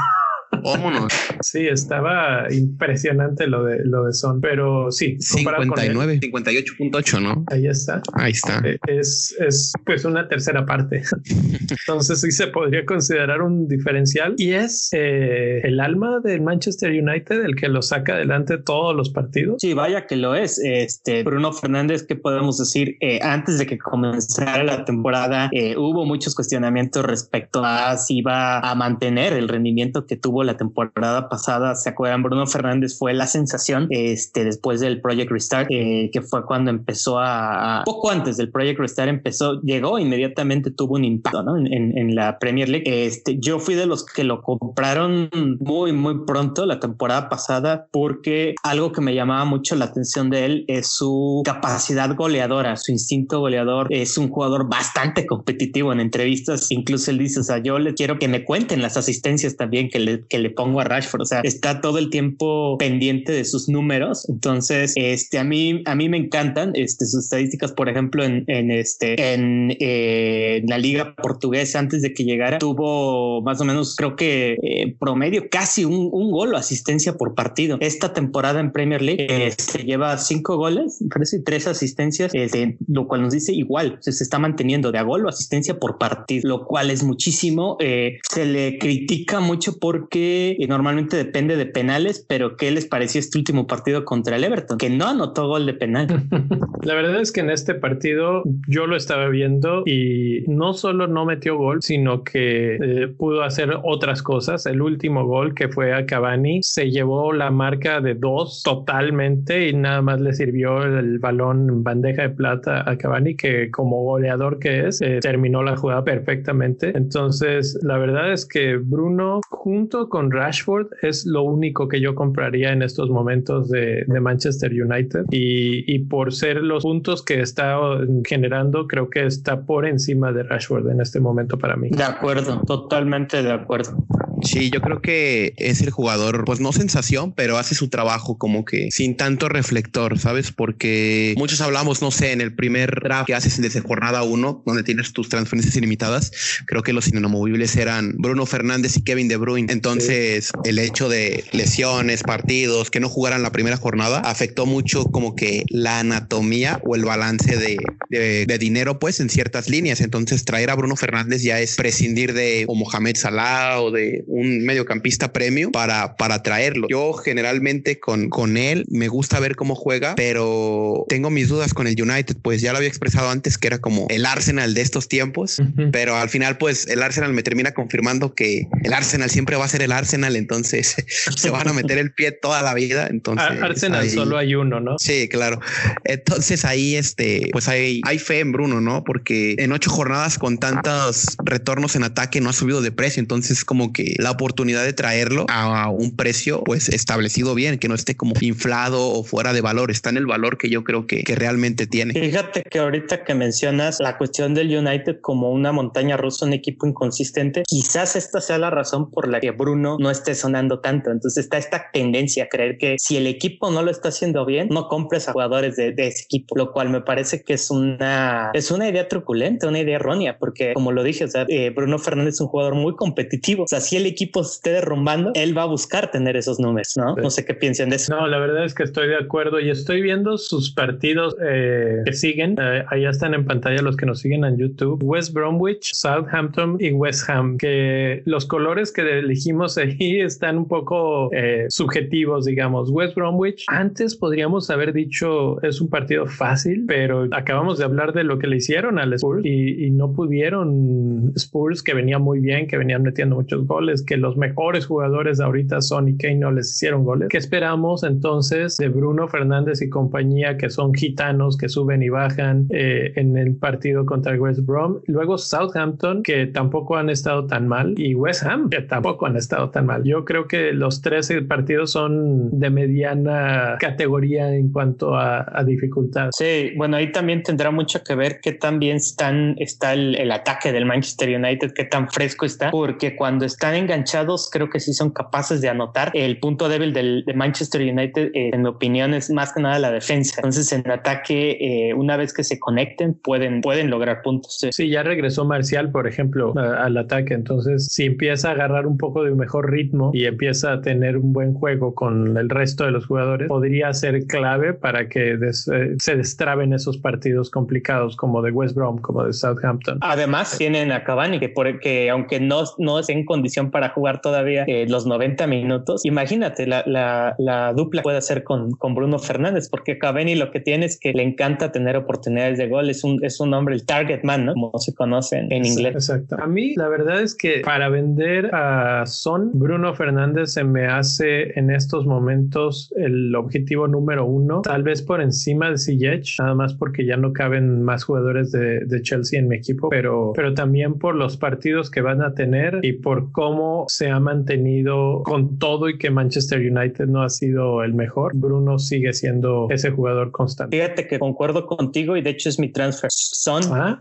Vámonos. 0.63 1.13
Sí, 1.41 1.67
estaba 1.67 2.52
impresionante 2.52 3.47
lo 3.47 3.63
de 3.63 3.84
lo 3.86 4.06
de 4.06 4.13
Son, 4.13 4.41
pero 4.41 4.91
sí, 4.91 5.17
59, 5.19 6.19
58.8, 6.19 7.21
¿no? 7.21 7.43
Ahí 7.47 7.67
está. 7.67 8.02
Ahí 8.13 8.32
está. 8.32 8.62
Eh, 8.63 8.78
es, 8.88 9.36
es 9.39 9.74
pues 9.86 10.06
una 10.06 10.28
tercera 10.28 10.65
parte. 10.65 11.04
Entonces 11.69 12.21
sí 12.21 12.32
se 12.32 12.47
podría 12.47 12.86
considerar 12.86 13.41
un 13.41 13.67
diferencial 13.67 14.36
y 14.38 14.52
es 14.52 14.89
eh, 14.93 15.62
el 15.63 15.80
alma 15.80 16.19
del 16.24 16.41
Manchester 16.41 16.91
United 16.91 17.43
el 17.43 17.56
que 17.56 17.67
lo 17.67 17.82
saca 17.82 18.13
adelante 18.13 18.58
todos 18.58 18.95
los 18.95 19.10
partidos. 19.10 19.58
Sí, 19.60 19.74
vaya 19.74 20.06
que 20.08 20.15
lo 20.15 20.36
es. 20.36 20.60
Este 20.63 21.24
Bruno 21.24 21.54
Fernández, 21.54 22.04
¿qué 22.04 22.15
podemos 22.15 22.58
decir? 22.58 22.97
Eh, 23.02 23.19
antes 23.21 23.58
de 23.58 23.65
que 23.65 23.78
comenzara 23.78 24.63
la 24.63 24.86
temporada, 24.86 25.50
hubo 25.78 26.06
muchos 26.06 26.36
cuestionamientos 26.36 27.04
respecto 27.06 27.63
a 27.63 27.97
si 27.97 28.19
iba 28.19 28.60
a 28.60 28.76
mantener 28.76 29.34
el 29.34 29.47
rendimiento 29.47 30.06
que 30.06 30.15
tuvo 30.15 30.43
la 30.43 30.51
temporada 30.58 31.30
pasada. 31.30 31.76
¿Se 31.76 31.90
acuerdan? 31.90 32.24
Bruno 32.24 32.46
Fernández 32.48 32.98
fue 32.98 33.14
la 33.14 33.28
sensación 33.28 33.88
este, 33.90 34.44
después 34.44 34.80
del 34.80 35.02
Project 35.02 35.32
Restart, 35.32 35.68
eh, 35.72 36.10
que 36.12 36.22
fue 36.22 36.46
cuando 36.46 36.72
empezó 36.72 37.20
a, 37.20 37.84
poco 37.86 38.12
antes 38.12 38.38
del 38.38 38.52
Project 38.52 38.80
Restart 38.80 39.10
empezó, 39.10 39.62
llegó 39.62 40.00
inmediatamente, 40.00 40.72
tuvo 40.72 40.96
un 40.96 41.06
impacto 41.06 41.44
¿no? 41.44 41.58
en, 41.58 41.98
en, 41.98 42.16
la 42.16 42.40
Premier 42.40 42.70
League. 42.70 43.06
Este, 43.06 43.38
yo 43.40 43.60
fui 43.60 43.76
de 43.76 43.86
los 43.86 44.06
que 44.06 44.24
lo 44.24 44.42
compraron 44.42 45.30
muy, 45.60 45.94
muy 45.94 46.26
pronto 46.26 46.66
la 46.66 46.80
temporada 46.80 47.30
pasada 47.30 47.88
porque 47.92 48.56
algo 48.64 48.92
que 48.92 49.02
me 49.02 49.14
llamaba 49.14 49.46
mucho 49.46 49.76
la 49.76 49.86
atención 49.86 50.30
de 50.30 50.46
él 50.46 50.66
es 50.68 50.88
su 50.88 51.42
capacidad 51.46 52.16
goleadora, 52.16 52.76
su 52.78 52.92
instinto 52.92 53.40
goleador. 53.40 53.88
Es 53.90 54.18
un 54.18 54.30
jugador 54.30 54.70
bastante 54.70 55.26
competitivo 55.26 55.94
en 55.94 56.00
entrevistas. 56.00 56.72
Incluso 56.72 57.12
él 57.12 57.18
dice, 57.18 57.40
o 57.40 57.44
sea, 57.44 57.60
yo 57.60 57.80
le 57.80 57.94
quiero 57.94 58.20
que 58.20 58.28
me 58.28 58.44
cuenten 58.44 58.82
las 58.82 58.98
asistencias 58.98 59.56
también 59.58 59.90
que 59.90 60.00
le, 60.00 60.26
que 60.28 60.40
le 60.41 60.49
pongo 60.49 60.82
a 60.82 60.84
Rashford. 60.84 61.21
O 61.21 61.25
sea, 61.25 61.41
está 61.41 61.82
todo 61.82 61.97
el 61.97 62.10
tiempo 62.10 62.77
pendiente 62.77 63.32
de 63.32 63.45
sus 63.45 63.69
números. 63.69 64.27
Entonces, 64.30 64.93
este, 64.95 65.39
a 65.39 65.43
mí, 65.43 65.82
a 65.86 65.95
mí 65.95 66.10
me 66.10 66.17
encantan 66.17 66.71
este, 66.75 67.06
sus 67.06 67.23
estadísticas, 67.25 67.71
por 67.71 67.89
ejemplo, 67.89 68.23
en, 68.23 68.43
en 68.47 68.71
este, 68.71 69.34
en, 69.34 69.75
eh, 69.80 70.62
la 70.67 70.77
liga 70.77 71.15
portuguesa 71.15 71.80
antes 71.80 72.01
de 72.01 72.13
que 72.13 72.23
llegara, 72.23 72.58
tuvo 72.60 73.41
más 73.41 73.62
o 73.62 73.65
menos, 73.65 73.95
creo 73.95 74.15
que 74.15 74.58
eh, 74.62 74.95
promedio 74.99 75.49
casi 75.49 75.86
un, 75.86 76.10
un, 76.12 76.32
gol 76.32 76.54
o 76.54 76.58
asistencia 76.58 77.17
por 77.17 77.36
partido. 77.36 77.77
Esta 77.80 78.13
temporada 78.13 78.60
en 78.60 78.71
Premier 78.71 79.01
League 79.01 79.27
se 79.30 79.47
este, 79.47 79.84
lleva 79.84 80.17
cinco 80.17 80.58
goles, 80.58 81.04
parece 81.10 81.39
tres 81.39 81.67
asistencias, 81.67 82.32
este, 82.34 82.77
lo 82.88 83.08
cual 83.08 83.21
nos 83.21 83.34
dice 83.34 83.54
igual, 83.54 83.97
se, 84.01 84.12
está 84.12 84.39
manteniendo 84.39 84.91
de 84.91 84.99
a 84.99 85.04
gol 85.04 85.25
o 85.25 85.30
asistencia 85.30 85.80
por 85.80 85.97
partido, 85.97 86.47
lo 86.47 86.65
cual 86.65 86.91
es 86.91 87.04
muchísimo. 87.04 87.77
Eh, 87.80 88.19
se 88.30 88.45
le 88.45 88.77
critica 88.77 89.39
mucho 89.39 89.77
porque 89.80 90.31
normalmente 90.67 91.17
depende 91.17 91.56
de 91.56 91.65
penales, 91.65 92.26
pero 92.28 92.56
¿qué 92.56 92.72
les 92.72 92.86
pareció 92.86 93.20
este 93.20 93.38
último 93.38 93.67
partido 93.67 94.06
contra 94.06 94.36
el 94.36 94.44
Everton? 94.44 94.78
Que 94.78 94.89
no 94.89 95.08
anotó 95.08 95.48
gol 95.48 95.65
de 95.65 95.74
penal. 95.74 96.08
La 96.84 96.94
verdad 96.96 97.22
es 97.22 97.32
que 97.32 97.41
en 97.41 97.50
este 97.50 97.76
partido 97.76 98.44
yo 98.67 98.88
lo 98.88 98.96
estaba 98.96 99.28
viendo 99.30 99.84
y 99.86 100.44
no 100.48 100.74
solo 100.74 101.08
no 101.08 101.26
metió 101.26 101.58
gol, 101.58 101.82
sino 101.82 102.24
que 102.24 102.76
eh, 102.76 103.08
pudo 103.08 103.44
hacer 103.44 103.78
otras 103.84 104.22
cosas. 104.24 104.65
El 104.65 104.82
último 104.82 105.26
gol 105.26 105.54
que 105.54 105.67
fue 105.67 105.94
a 105.94 106.06
Cavani 106.06 106.60
se 106.63 106.89
llevó 106.89 107.34
la 107.34 107.52
marca 107.52 108.02
de 108.02 108.15
dos 108.15 108.63
totalmente 108.63 109.70
y 109.70 109.74
nada 109.74 110.02
más 110.02 110.20
le 110.22 110.34
sirvió 110.34 110.84
el 110.84 111.20
balón 111.20 111.84
bandeja 111.84 112.24
de 112.24 112.30
plata 112.30 112.89
a 112.89 112.98
Cavani, 112.98 113.36
que 113.36 113.70
como 113.72 114.04
goleador 114.04 114.60
que 114.60 114.88
es, 114.88 115.02
eh, 115.02 115.20
terminó 115.22 115.63
la 115.63 115.78
jugada 115.78 116.04
perfectamente. 116.04 116.91
Entonces, 116.96 117.78
la 117.82 117.98
verdad 117.98 118.32
es 118.32 118.46
que 118.46 118.78
Bruno 118.78 119.41
junto 119.50 120.10
con 120.10 120.20
Rashford 120.29 120.88
es 121.01 121.25
lo 121.25 121.43
único 121.43 121.88
que 121.88 121.99
yo 122.01 122.13
compraría 122.13 122.73
en 122.73 122.84
estos 122.84 123.10
momentos 123.10 123.69
de, 123.69 124.05
Manchester 124.21 124.71
United 124.71 125.25
y, 125.31 125.84
y, 125.91 125.99
por 125.99 126.34
ser 126.34 126.57
los 126.57 126.84
puntos 126.84 127.23
que 127.23 127.41
está 127.41 127.79
generando 128.23 128.88
creo 128.88 129.10
que 129.10 129.25
está 129.25 129.62
por 129.62 129.88
encima 129.88 130.31
de 130.31 130.43
Rashford 130.43 130.91
en 130.91 131.01
este 131.01 131.19
momento 131.19 131.57
para 131.57 131.75
mí. 131.75 131.89
De 131.89 132.03
acuerdo, 132.03 132.62
totalmente 132.67 133.41
de 133.41 133.51
acuerdo. 133.51 133.97
Sí, 134.43 134.69
yo 134.71 134.81
creo 134.81 135.01
que 135.01 135.53
es 135.57 135.81
el 135.81 135.91
jugador, 135.91 136.45
pues 136.45 136.60
no 136.60 136.71
sensación, 136.73 137.34
pero 137.34 137.57
hace 137.57 137.75
su 137.75 137.89
trabajo 137.89 138.38
como 138.38 138.65
que 138.65 138.89
sin 138.91 139.15
tanto 139.15 139.49
reflector, 139.49 140.17
¿sabes? 140.19 140.51
Porque 140.51 141.36
muchos 141.38 141.62
hablamos, 141.62 142.01
no 142.01 142.12
sé, 142.12 142.31
en 142.31 142.41
el 142.41 142.53
primer 142.53 143.01
draft 143.01 143.27
que 143.27 143.36
haces 143.36 143.62
desde 143.62 143.81
jornada 143.81 144.23
uno, 144.23 144.63
donde 144.65 144.84
tienes 144.84 145.13
tus 145.13 145.29
transferencias 145.29 145.75
ilimitadas, 145.75 146.31
creo 146.65 146.84
que 146.84 146.93
los 146.93 147.07
inamovibles 147.07 147.75
eran 147.75 148.15
Bruno 148.17 148.45
Fernández 148.45 148.97
y 148.97 149.03
Kevin 149.03 149.27
De 149.27 149.38
Bruyne. 149.38 149.71
Entonces, 149.71 150.11
el 150.12 150.80
hecho 150.80 151.10
de 151.10 151.43
lesiones, 151.52 152.24
partidos, 152.24 152.91
que 152.91 153.00
no 153.00 153.10
jugaran 153.10 153.43
la 153.43 153.52
primera 153.52 153.78
jornada, 153.78 154.19
afectó 154.19 154.65
mucho 154.65 155.06
como 155.06 155.36
que 155.36 155.63
la 155.69 156.00
anatomía 156.00 156.80
o 156.84 156.95
el 156.95 157.06
balance 157.06 157.58
de, 157.58 157.78
de, 158.10 158.58
dinero, 158.58 159.00
pues, 159.00 159.19
en 159.19 159.30
ciertas 159.30 159.69
líneas. 159.69 160.02
Entonces, 160.02 160.45
traer 160.45 160.69
a 160.69 160.76
Bruno 160.76 160.95
Fernández 160.95 161.41
ya 161.41 161.60
es 161.60 161.76
prescindir 161.76 162.34
de 162.34 162.65
o 162.67 162.76
Mohamed 162.76 163.15
Salah 163.15 163.82
o 163.82 163.91
de 163.91 164.24
un 164.28 164.63
mediocampista 164.63 165.34
premio 165.34 165.71
para, 165.71 166.15
para 166.15 166.43
traerlo. 166.43 166.88
Yo 166.89 167.13
generalmente 167.13 168.00
con, 168.00 168.30
con 168.30 168.58
él 168.58 168.86
me 168.89 169.08
gusta 169.08 169.39
ver 169.39 169.56
cómo 169.56 169.76
juega, 169.76 170.15
pero 170.15 171.06
tengo 171.10 171.30
mis 171.30 171.47
dudas 171.47 171.74
con 171.74 171.88
el 171.88 172.02
United, 172.02 172.38
pues 172.41 172.62
ya 172.62 172.71
lo 172.71 172.78
había 172.78 172.89
expresado 172.89 173.30
antes 173.30 173.58
que 173.58 173.67
era 173.67 173.80
como 173.80 174.08
el 174.10 174.26
Arsenal 174.26 174.74
de 174.74 174.82
estos 174.82 175.08
tiempos, 175.08 175.62
pero 175.91 176.15
al 176.17 176.30
final 176.30 176.58
pues 176.58 176.88
el 176.88 177.02
Arsenal 177.04 177.34
me 177.34 177.43
termina 177.43 177.74
confirmando 177.74 178.34
que 178.34 178.67
el 178.84 178.93
Arsenal 178.93 179.30
siempre 179.30 179.56
va 179.56 179.65
a 179.65 179.67
ser 179.67 179.82
el 179.82 179.91
Arsenal, 179.91 180.01
entonces 180.36 180.96
se 181.36 181.50
van 181.50 181.68
a 181.68 181.74
meter 181.74 181.98
el 181.98 182.14
pie 182.14 182.32
toda 182.32 182.62
la 182.62 182.74
vida. 182.74 183.08
Entonces 183.10 183.46
Arsenal 183.62 184.10
solo 184.10 184.38
hay 184.38 184.56
uno, 184.56 184.80
¿no? 184.80 184.98
Sí, 185.00 185.28
claro. 185.30 185.60
Entonces 186.04 186.66
ahí 186.66 186.96
este, 186.96 187.50
pues 187.52 187.68
hay, 187.68 188.02
hay 188.06 188.20
fe 188.20 188.40
en 188.40 188.52
Bruno, 188.52 188.82
¿no? 188.82 189.04
Porque 189.04 189.56
en 189.58 189.72
ocho 189.72 189.90
jornadas 189.90 190.38
con 190.38 190.58
tantos 190.58 191.38
retornos 191.44 191.96
en 191.96 192.04
ataque 192.04 192.42
no 192.42 192.50
ha 192.50 192.54
subido 192.54 192.82
de 192.82 192.92
precio, 192.92 193.20
entonces 193.20 193.66
como 193.66 193.94
que 193.94 194.16
la 194.18 194.32
oportunidad 194.32 194.84
de 194.84 194.94
traerlo 194.94 195.46
a 195.50 195.90
un 195.90 196.16
precio 196.16 196.64
pues 196.64 196.90
establecido 196.90 197.56
bien, 197.56 197.78
que 197.78 197.88
no 197.88 197.96
esté 197.96 198.16
como 198.16 198.34
inflado 198.42 199.10
o 199.10 199.24
fuera 199.24 199.54
de 199.54 199.62
valor, 199.62 199.92
está 199.92 200.10
en 200.10 200.18
el 200.18 200.26
valor 200.26 200.58
que 200.58 200.70
yo 200.70 200.84
creo 200.84 201.08
que, 201.08 201.24
que 201.24 201.36
realmente 201.36 201.88
tiene. 201.88 202.14
Fíjate 202.14 202.64
que 202.70 202.80
ahorita 202.80 203.24
que 203.24 203.36
mencionas 203.36 204.00
la 204.00 204.18
cuestión 204.18 204.54
del 204.54 204.76
United 204.76 205.20
como 205.22 205.52
una 205.52 205.72
montaña 205.72 206.18
rusa, 206.18 206.46
un 206.46 206.54
equipo 206.54 206.88
inconsistente, 206.88 207.64
quizás 207.68 208.16
esta 208.16 208.42
sea 208.42 208.58
la 208.58 208.70
razón 208.70 209.10
por 209.10 209.28
la 209.28 209.40
que 209.40 209.52
Bruno 209.52 209.81
no 209.82 210.12
esté 210.12 210.36
sonando 210.36 210.80
tanto. 210.80 211.12
Entonces 211.12 211.46
está 211.46 211.58
esta 211.58 211.89
tendencia 211.91 212.46
a 212.46 212.48
creer 212.48 212.78
que 212.78 212.96
si 213.00 213.17
el 213.17 213.28
equipo 213.28 213.72
no 213.72 213.82
lo 213.82 213.91
está 213.91 214.10
haciendo 214.10 214.46
bien, 214.46 214.70
no 214.70 214.88
compres 214.88 215.28
a 215.28 215.34
jugadores 215.34 215.76
de, 215.76 215.94
ese 215.98 216.24
equipo, 216.24 216.56
lo 216.58 216.72
cual 216.72 216.89
me 216.89 217.02
parece 217.02 217.44
que 217.44 217.54
es 217.54 217.70
una, 217.70 218.52
es 218.54 218.72
una 218.72 218.89
idea 218.89 219.08
truculenta, 219.08 219.67
una 219.67 219.80
idea 219.80 219.96
errónea, 219.96 220.38
porque 220.38 220.74
como 220.74 220.91
lo 220.91 221.04
dije, 221.04 221.26
o 221.26 221.28
sea, 221.28 221.46
eh, 221.48 221.70
Bruno 221.70 222.00
Fernández 222.00 222.36
es 222.36 222.41
un 222.41 222.48
jugador 222.48 222.76
muy 222.76 222.96
competitivo. 222.96 223.63
O 223.63 223.67
sea, 223.67 223.82
si 223.82 223.98
el 223.98 224.06
equipo 224.06 224.44
se 224.44 224.56
esté 224.56 224.72
derrumbando, 224.72 225.32
él 225.36 225.58
va 225.58 225.63
a 225.63 225.67
buscar 225.67 226.12
tener 226.12 226.38
esos 226.38 226.60
números, 226.60 226.94
¿no? 226.98 227.15
No 227.15 227.30
sé 227.30 227.46
qué 227.46 227.54
piensan 227.54 227.89
de 227.89 227.98
eso. 227.98 228.15
No, 228.15 228.28
la 228.28 228.39
verdad 228.39 228.65
es 228.65 228.74
que 228.74 228.84
estoy 228.84 229.08
de 229.08 229.17
acuerdo 229.17 229.60
y 229.60 229.70
estoy 229.70 230.02
viendo 230.02 230.38
sus 230.38 230.72
partidos 230.72 231.36
eh, 231.44 232.02
que 232.06 232.13
siguen. 232.13 232.56
Eh, 232.60 232.84
allá 232.89 233.10
están 233.10 233.34
en 233.34 233.46
pantalla 233.46 233.82
los 233.82 233.98
que 233.98 234.06
nos 234.06 234.20
siguen 234.20 234.46
en 234.46 234.58
YouTube. 234.58 235.02
West 235.04 235.34
Bromwich, 235.34 235.91
Southampton 235.94 236.78
y 236.80 236.91
West 236.91 237.30
Ham, 237.30 237.58
que 237.58 238.22
los 238.26 238.46
colores 238.46 238.91
que 238.91 239.02
elegimos 239.02 239.70
ahí 239.81 240.19
están 240.19 240.57
un 240.57 240.67
poco 240.67 241.29
eh, 241.34 241.65
subjetivos, 241.69 242.45
digamos. 242.45 242.89
West 242.91 243.15
Bromwich, 243.15 243.65
antes 243.67 244.15
podríamos 244.15 244.69
haber 244.69 244.93
dicho 244.93 245.62
es 245.62 245.81
un 245.81 245.89
partido 245.89 246.25
fácil, 246.27 246.86
pero 246.88 247.27
acabamos 247.31 247.77
de 247.77 247.86
hablar 247.86 248.13
de 248.13 248.23
lo 248.23 248.39
que 248.39 248.47
le 248.47 248.57
hicieron 248.57 248.99
al 248.99 249.13
Spurs 249.13 249.45
y, 249.45 249.86
y 249.86 249.91
no 249.91 250.13
pudieron 250.13 251.31
Spurs 251.36 251.84
que 251.84 251.93
venía 251.93 252.19
muy 252.19 252.39
bien, 252.39 252.67
que 252.67 252.77
venían 252.77 253.03
metiendo 253.03 253.36
muchos 253.36 253.65
goles, 253.65 254.03
que 254.03 254.17
los 254.17 254.38
mejores 254.38 254.86
jugadores 254.86 255.39
ahorita 255.39 255.81
son 255.81 256.07
y 256.07 256.17
Kane 256.17 256.36
no 256.36 256.51
les 256.51 256.71
hicieron 256.71 257.03
goles. 257.03 257.29
¿Qué 257.29 257.38
esperamos 257.38 258.03
entonces 258.03 258.77
de 258.77 258.89
Bruno 258.89 259.27
Fernández 259.27 259.81
y 259.81 259.89
compañía 259.89 260.57
que 260.57 260.69
son 260.69 260.93
gitanos 260.93 261.57
que 261.57 261.69
suben 261.69 262.03
y 262.03 262.10
bajan 262.10 262.67
eh, 262.69 263.13
en 263.15 263.38
el 263.38 263.55
partido 263.55 264.05
contra 264.05 264.36
West 264.36 264.65
Brom? 264.65 265.01
Luego 265.07 265.38
Southampton 265.38 266.23
que 266.23 266.47
tampoco 266.47 266.97
han 266.97 267.10
estado 267.10 267.45
tan 267.45 267.67
mal 267.67 267.93
y 267.97 268.15
West 268.15 268.43
Ham 268.43 268.69
que 268.69 268.81
tampoco 268.81 269.25
han 269.25 269.36
estado 269.36 269.61
tan 269.69 269.86
mal. 269.86 270.04
Yo 270.04 270.26
creo 270.26 270.47
que 270.47 270.74
los 270.74 271.02
tres 271.02 271.32
partidos 271.47 271.91
son 271.91 272.60
de 272.60 272.69
mediana 272.69 273.78
categoría 273.80 274.54
en 274.54 274.71
cuanto 274.71 275.15
a, 275.15 275.45
dificultad. 275.65 276.30
Sí, 276.34 276.71
bueno, 276.76 276.97
ahí 276.97 277.12
también 277.12 277.43
tendrá 277.43 277.69
mucho 277.69 278.04
que 278.04 278.15
ver 278.15 278.39
qué 278.41 278.54
tan 278.54 278.80
bien 278.80 278.97
están, 278.97 279.56
está 279.60 279.93
el, 279.93 280.15
el 280.15 280.32
ataque 280.32 280.71
del 280.71 280.86
Manchester 280.86 281.38
United, 281.38 281.74
qué 281.74 281.84
tan 281.84 282.10
fresco 282.10 282.45
está, 282.45 282.71
porque 282.71 283.15
cuando 283.15 283.45
están 283.45 283.76
enganchados 283.76 284.50
creo 284.52 284.69
que 284.69 284.80
sí 284.80 284.93
son 284.93 285.12
capaces 285.12 285.62
de 285.62 285.69
anotar. 285.69 286.12
El 286.13 286.39
punto 286.39 286.67
débil 286.69 286.93
del, 286.93 287.24
de 287.26 287.34
Manchester 287.34 287.82
United, 287.82 288.32
eh, 288.34 288.52
en 288.54 288.63
mi 288.63 288.69
opinión, 288.69 289.13
es 289.13 289.30
más 289.30 289.54
que 289.54 289.62
nada 289.62 289.80
la 289.80 289.91
defensa. 289.91 290.36
Entonces, 290.38 290.71
en 290.71 290.89
ataque, 290.89 291.58
eh, 291.60 291.93
una 291.93 292.17
vez 292.17 292.34
que 292.34 292.43
se 292.43 292.60
conecten, 292.60 293.13
pueden, 293.13 293.62
pueden 293.62 293.89
lograr 293.89 294.21
puntos. 294.21 294.58
Sí. 294.71 294.89
ya 294.89 295.04
regresó 295.04 295.45
Marcial, 295.45 295.91
por 295.91 296.08
ejemplo, 296.08 296.54
al 296.58 296.97
ataque. 296.97 297.34
Entonces, 297.34 297.88
si 297.89 298.06
empieza 298.06 298.50
a 298.50 298.52
agarrar 298.52 298.88
un 298.88 298.97
poco 298.97 299.24
de 299.24 299.32
mejor 299.32 299.51
ritmo 299.60 300.12
y 300.14 300.26
empieza 300.26 300.72
a 300.74 300.82
tener 300.82 301.18
un 301.18 301.34
buen 301.34 301.54
juego 301.54 301.96
con 301.96 302.38
el 302.38 302.50
resto 302.50 302.86
de 302.86 302.92
los 302.92 303.08
jugadores, 303.08 303.48
podría 303.48 303.92
ser 303.94 304.26
clave 304.28 304.74
para 304.74 305.10
que 305.10 305.34
eh, 305.34 305.96
se 305.98 306.16
destraben 306.16 306.74
esos 306.74 306.98
partidos 307.00 307.50
complicados 307.50 308.16
como 308.16 308.42
de 308.42 308.52
West 308.52 308.76
Brom, 308.76 309.00
como 309.00 309.26
de 309.26 309.34
Southampton. 309.34 309.98
Además, 310.02 310.58
tienen 310.58 310.92
a 310.92 311.04
Cavani 311.04 311.40
que, 311.40 311.50
por, 311.50 311.80
que 311.80 312.10
aunque 312.10 312.40
no, 312.40 312.64
no 312.78 313.00
es 313.00 313.10
en 313.10 313.26
condición 313.26 313.72
para 313.72 313.90
jugar 313.90 314.22
todavía 314.22 314.64
eh, 314.68 314.86
los 314.88 315.06
90 315.08 315.48
minutos, 315.48 316.06
imagínate 316.06 316.68
la, 316.68 316.84
la, 316.86 317.36
la 317.40 317.74
dupla 317.74 318.02
puede 318.04 318.18
hacer 318.18 318.44
con, 318.44 318.72
con 318.72 318.94
Bruno 318.94 319.20
Fernández, 319.20 319.70
porque 319.70 319.98
Cavani 319.98 320.36
lo 320.36 320.52
que 320.52 320.60
tiene 320.60 320.86
es 320.86 320.99
que 320.99 321.14
le 321.14 321.24
encanta 321.24 321.72
tener 321.72 321.95
oportunidades 321.95 322.58
de 322.58 322.68
gol, 322.68 322.89
es 322.89 323.04
un, 323.04 323.24
es 323.24 323.39
un 323.39 323.54
hombre, 323.54 323.76
el 323.76 323.86
target 323.86 324.24
man, 324.24 324.45
¿no? 324.45 324.54
Como 324.54 324.78
se 324.80 324.93
conoce 324.93 325.38
en, 325.38 325.66
inglés. 325.66 325.95
Exacto. 325.95 326.38
A 326.39 326.47
mí 326.47 326.76
la 326.76 326.88
verdad 326.88 327.22
es 327.22 327.36
que 327.36 327.62
para 327.64 327.89
vender 327.89 328.54
a 328.54 329.06
Son, 329.06 329.41
Bruno 329.54 329.94
Fernández 329.94 330.54
se 330.54 330.64
me 330.64 330.88
hace 330.88 331.58
en 331.60 331.72
estos 331.72 332.06
momentos 332.06 332.94
el 332.96 333.36
objetivo 333.36 333.88
número 333.88 334.26
uno, 334.26 334.62
tal 334.62 334.84
vez 334.84 335.02
por 335.02 335.22
encima 335.22 335.70
de 335.72 335.78
Ziyech, 335.78 336.36
nada 336.39 336.56
más 336.56 336.74
porque 336.74 337.06
ya 337.06 337.18
no 337.18 337.34
caben 337.34 337.84
más 337.84 338.04
jugadores 338.04 338.52
de, 338.52 338.86
de 338.86 339.02
Chelsea 339.02 339.39
en 339.39 339.48
mi 339.48 339.56
equipo, 339.56 339.89
pero, 339.89 340.34
pero 340.36 340.54
también 340.54 340.96
por 340.96 341.16
los 341.16 341.38
partidos 341.38 341.89
que 341.89 342.02
van 342.02 342.22
a 342.22 342.34
tener 342.34 342.80
y 342.84 342.94
por 342.94 343.32
cómo 343.32 343.86
se 343.88 344.10
ha 344.10 344.20
mantenido 344.20 345.24
con 345.24 345.58
todo 345.58 345.89
y 345.89 345.98
que 345.98 346.10
Manchester 346.10 346.60
United 346.60 347.08
no 347.08 347.24
ha 347.24 347.30
sido 347.30 347.84
el 347.84 347.94
mejor. 347.94 348.32
Bruno 348.36 348.80
sigue 348.80 349.14
siendo 349.14 349.68
ese 349.70 349.92
jugador 349.92 350.32
constante. 350.32 350.76
Fíjate 350.78 351.08
que 351.08 351.20
concuerdo 351.20 351.66
contigo 351.66 352.18
y 352.18 352.22
de 352.22 352.32
hecho 352.32 352.50
es 352.50 352.60
mi 352.60 352.72
transfer 352.72 353.10
son 353.42 353.64
ah. 353.72 354.00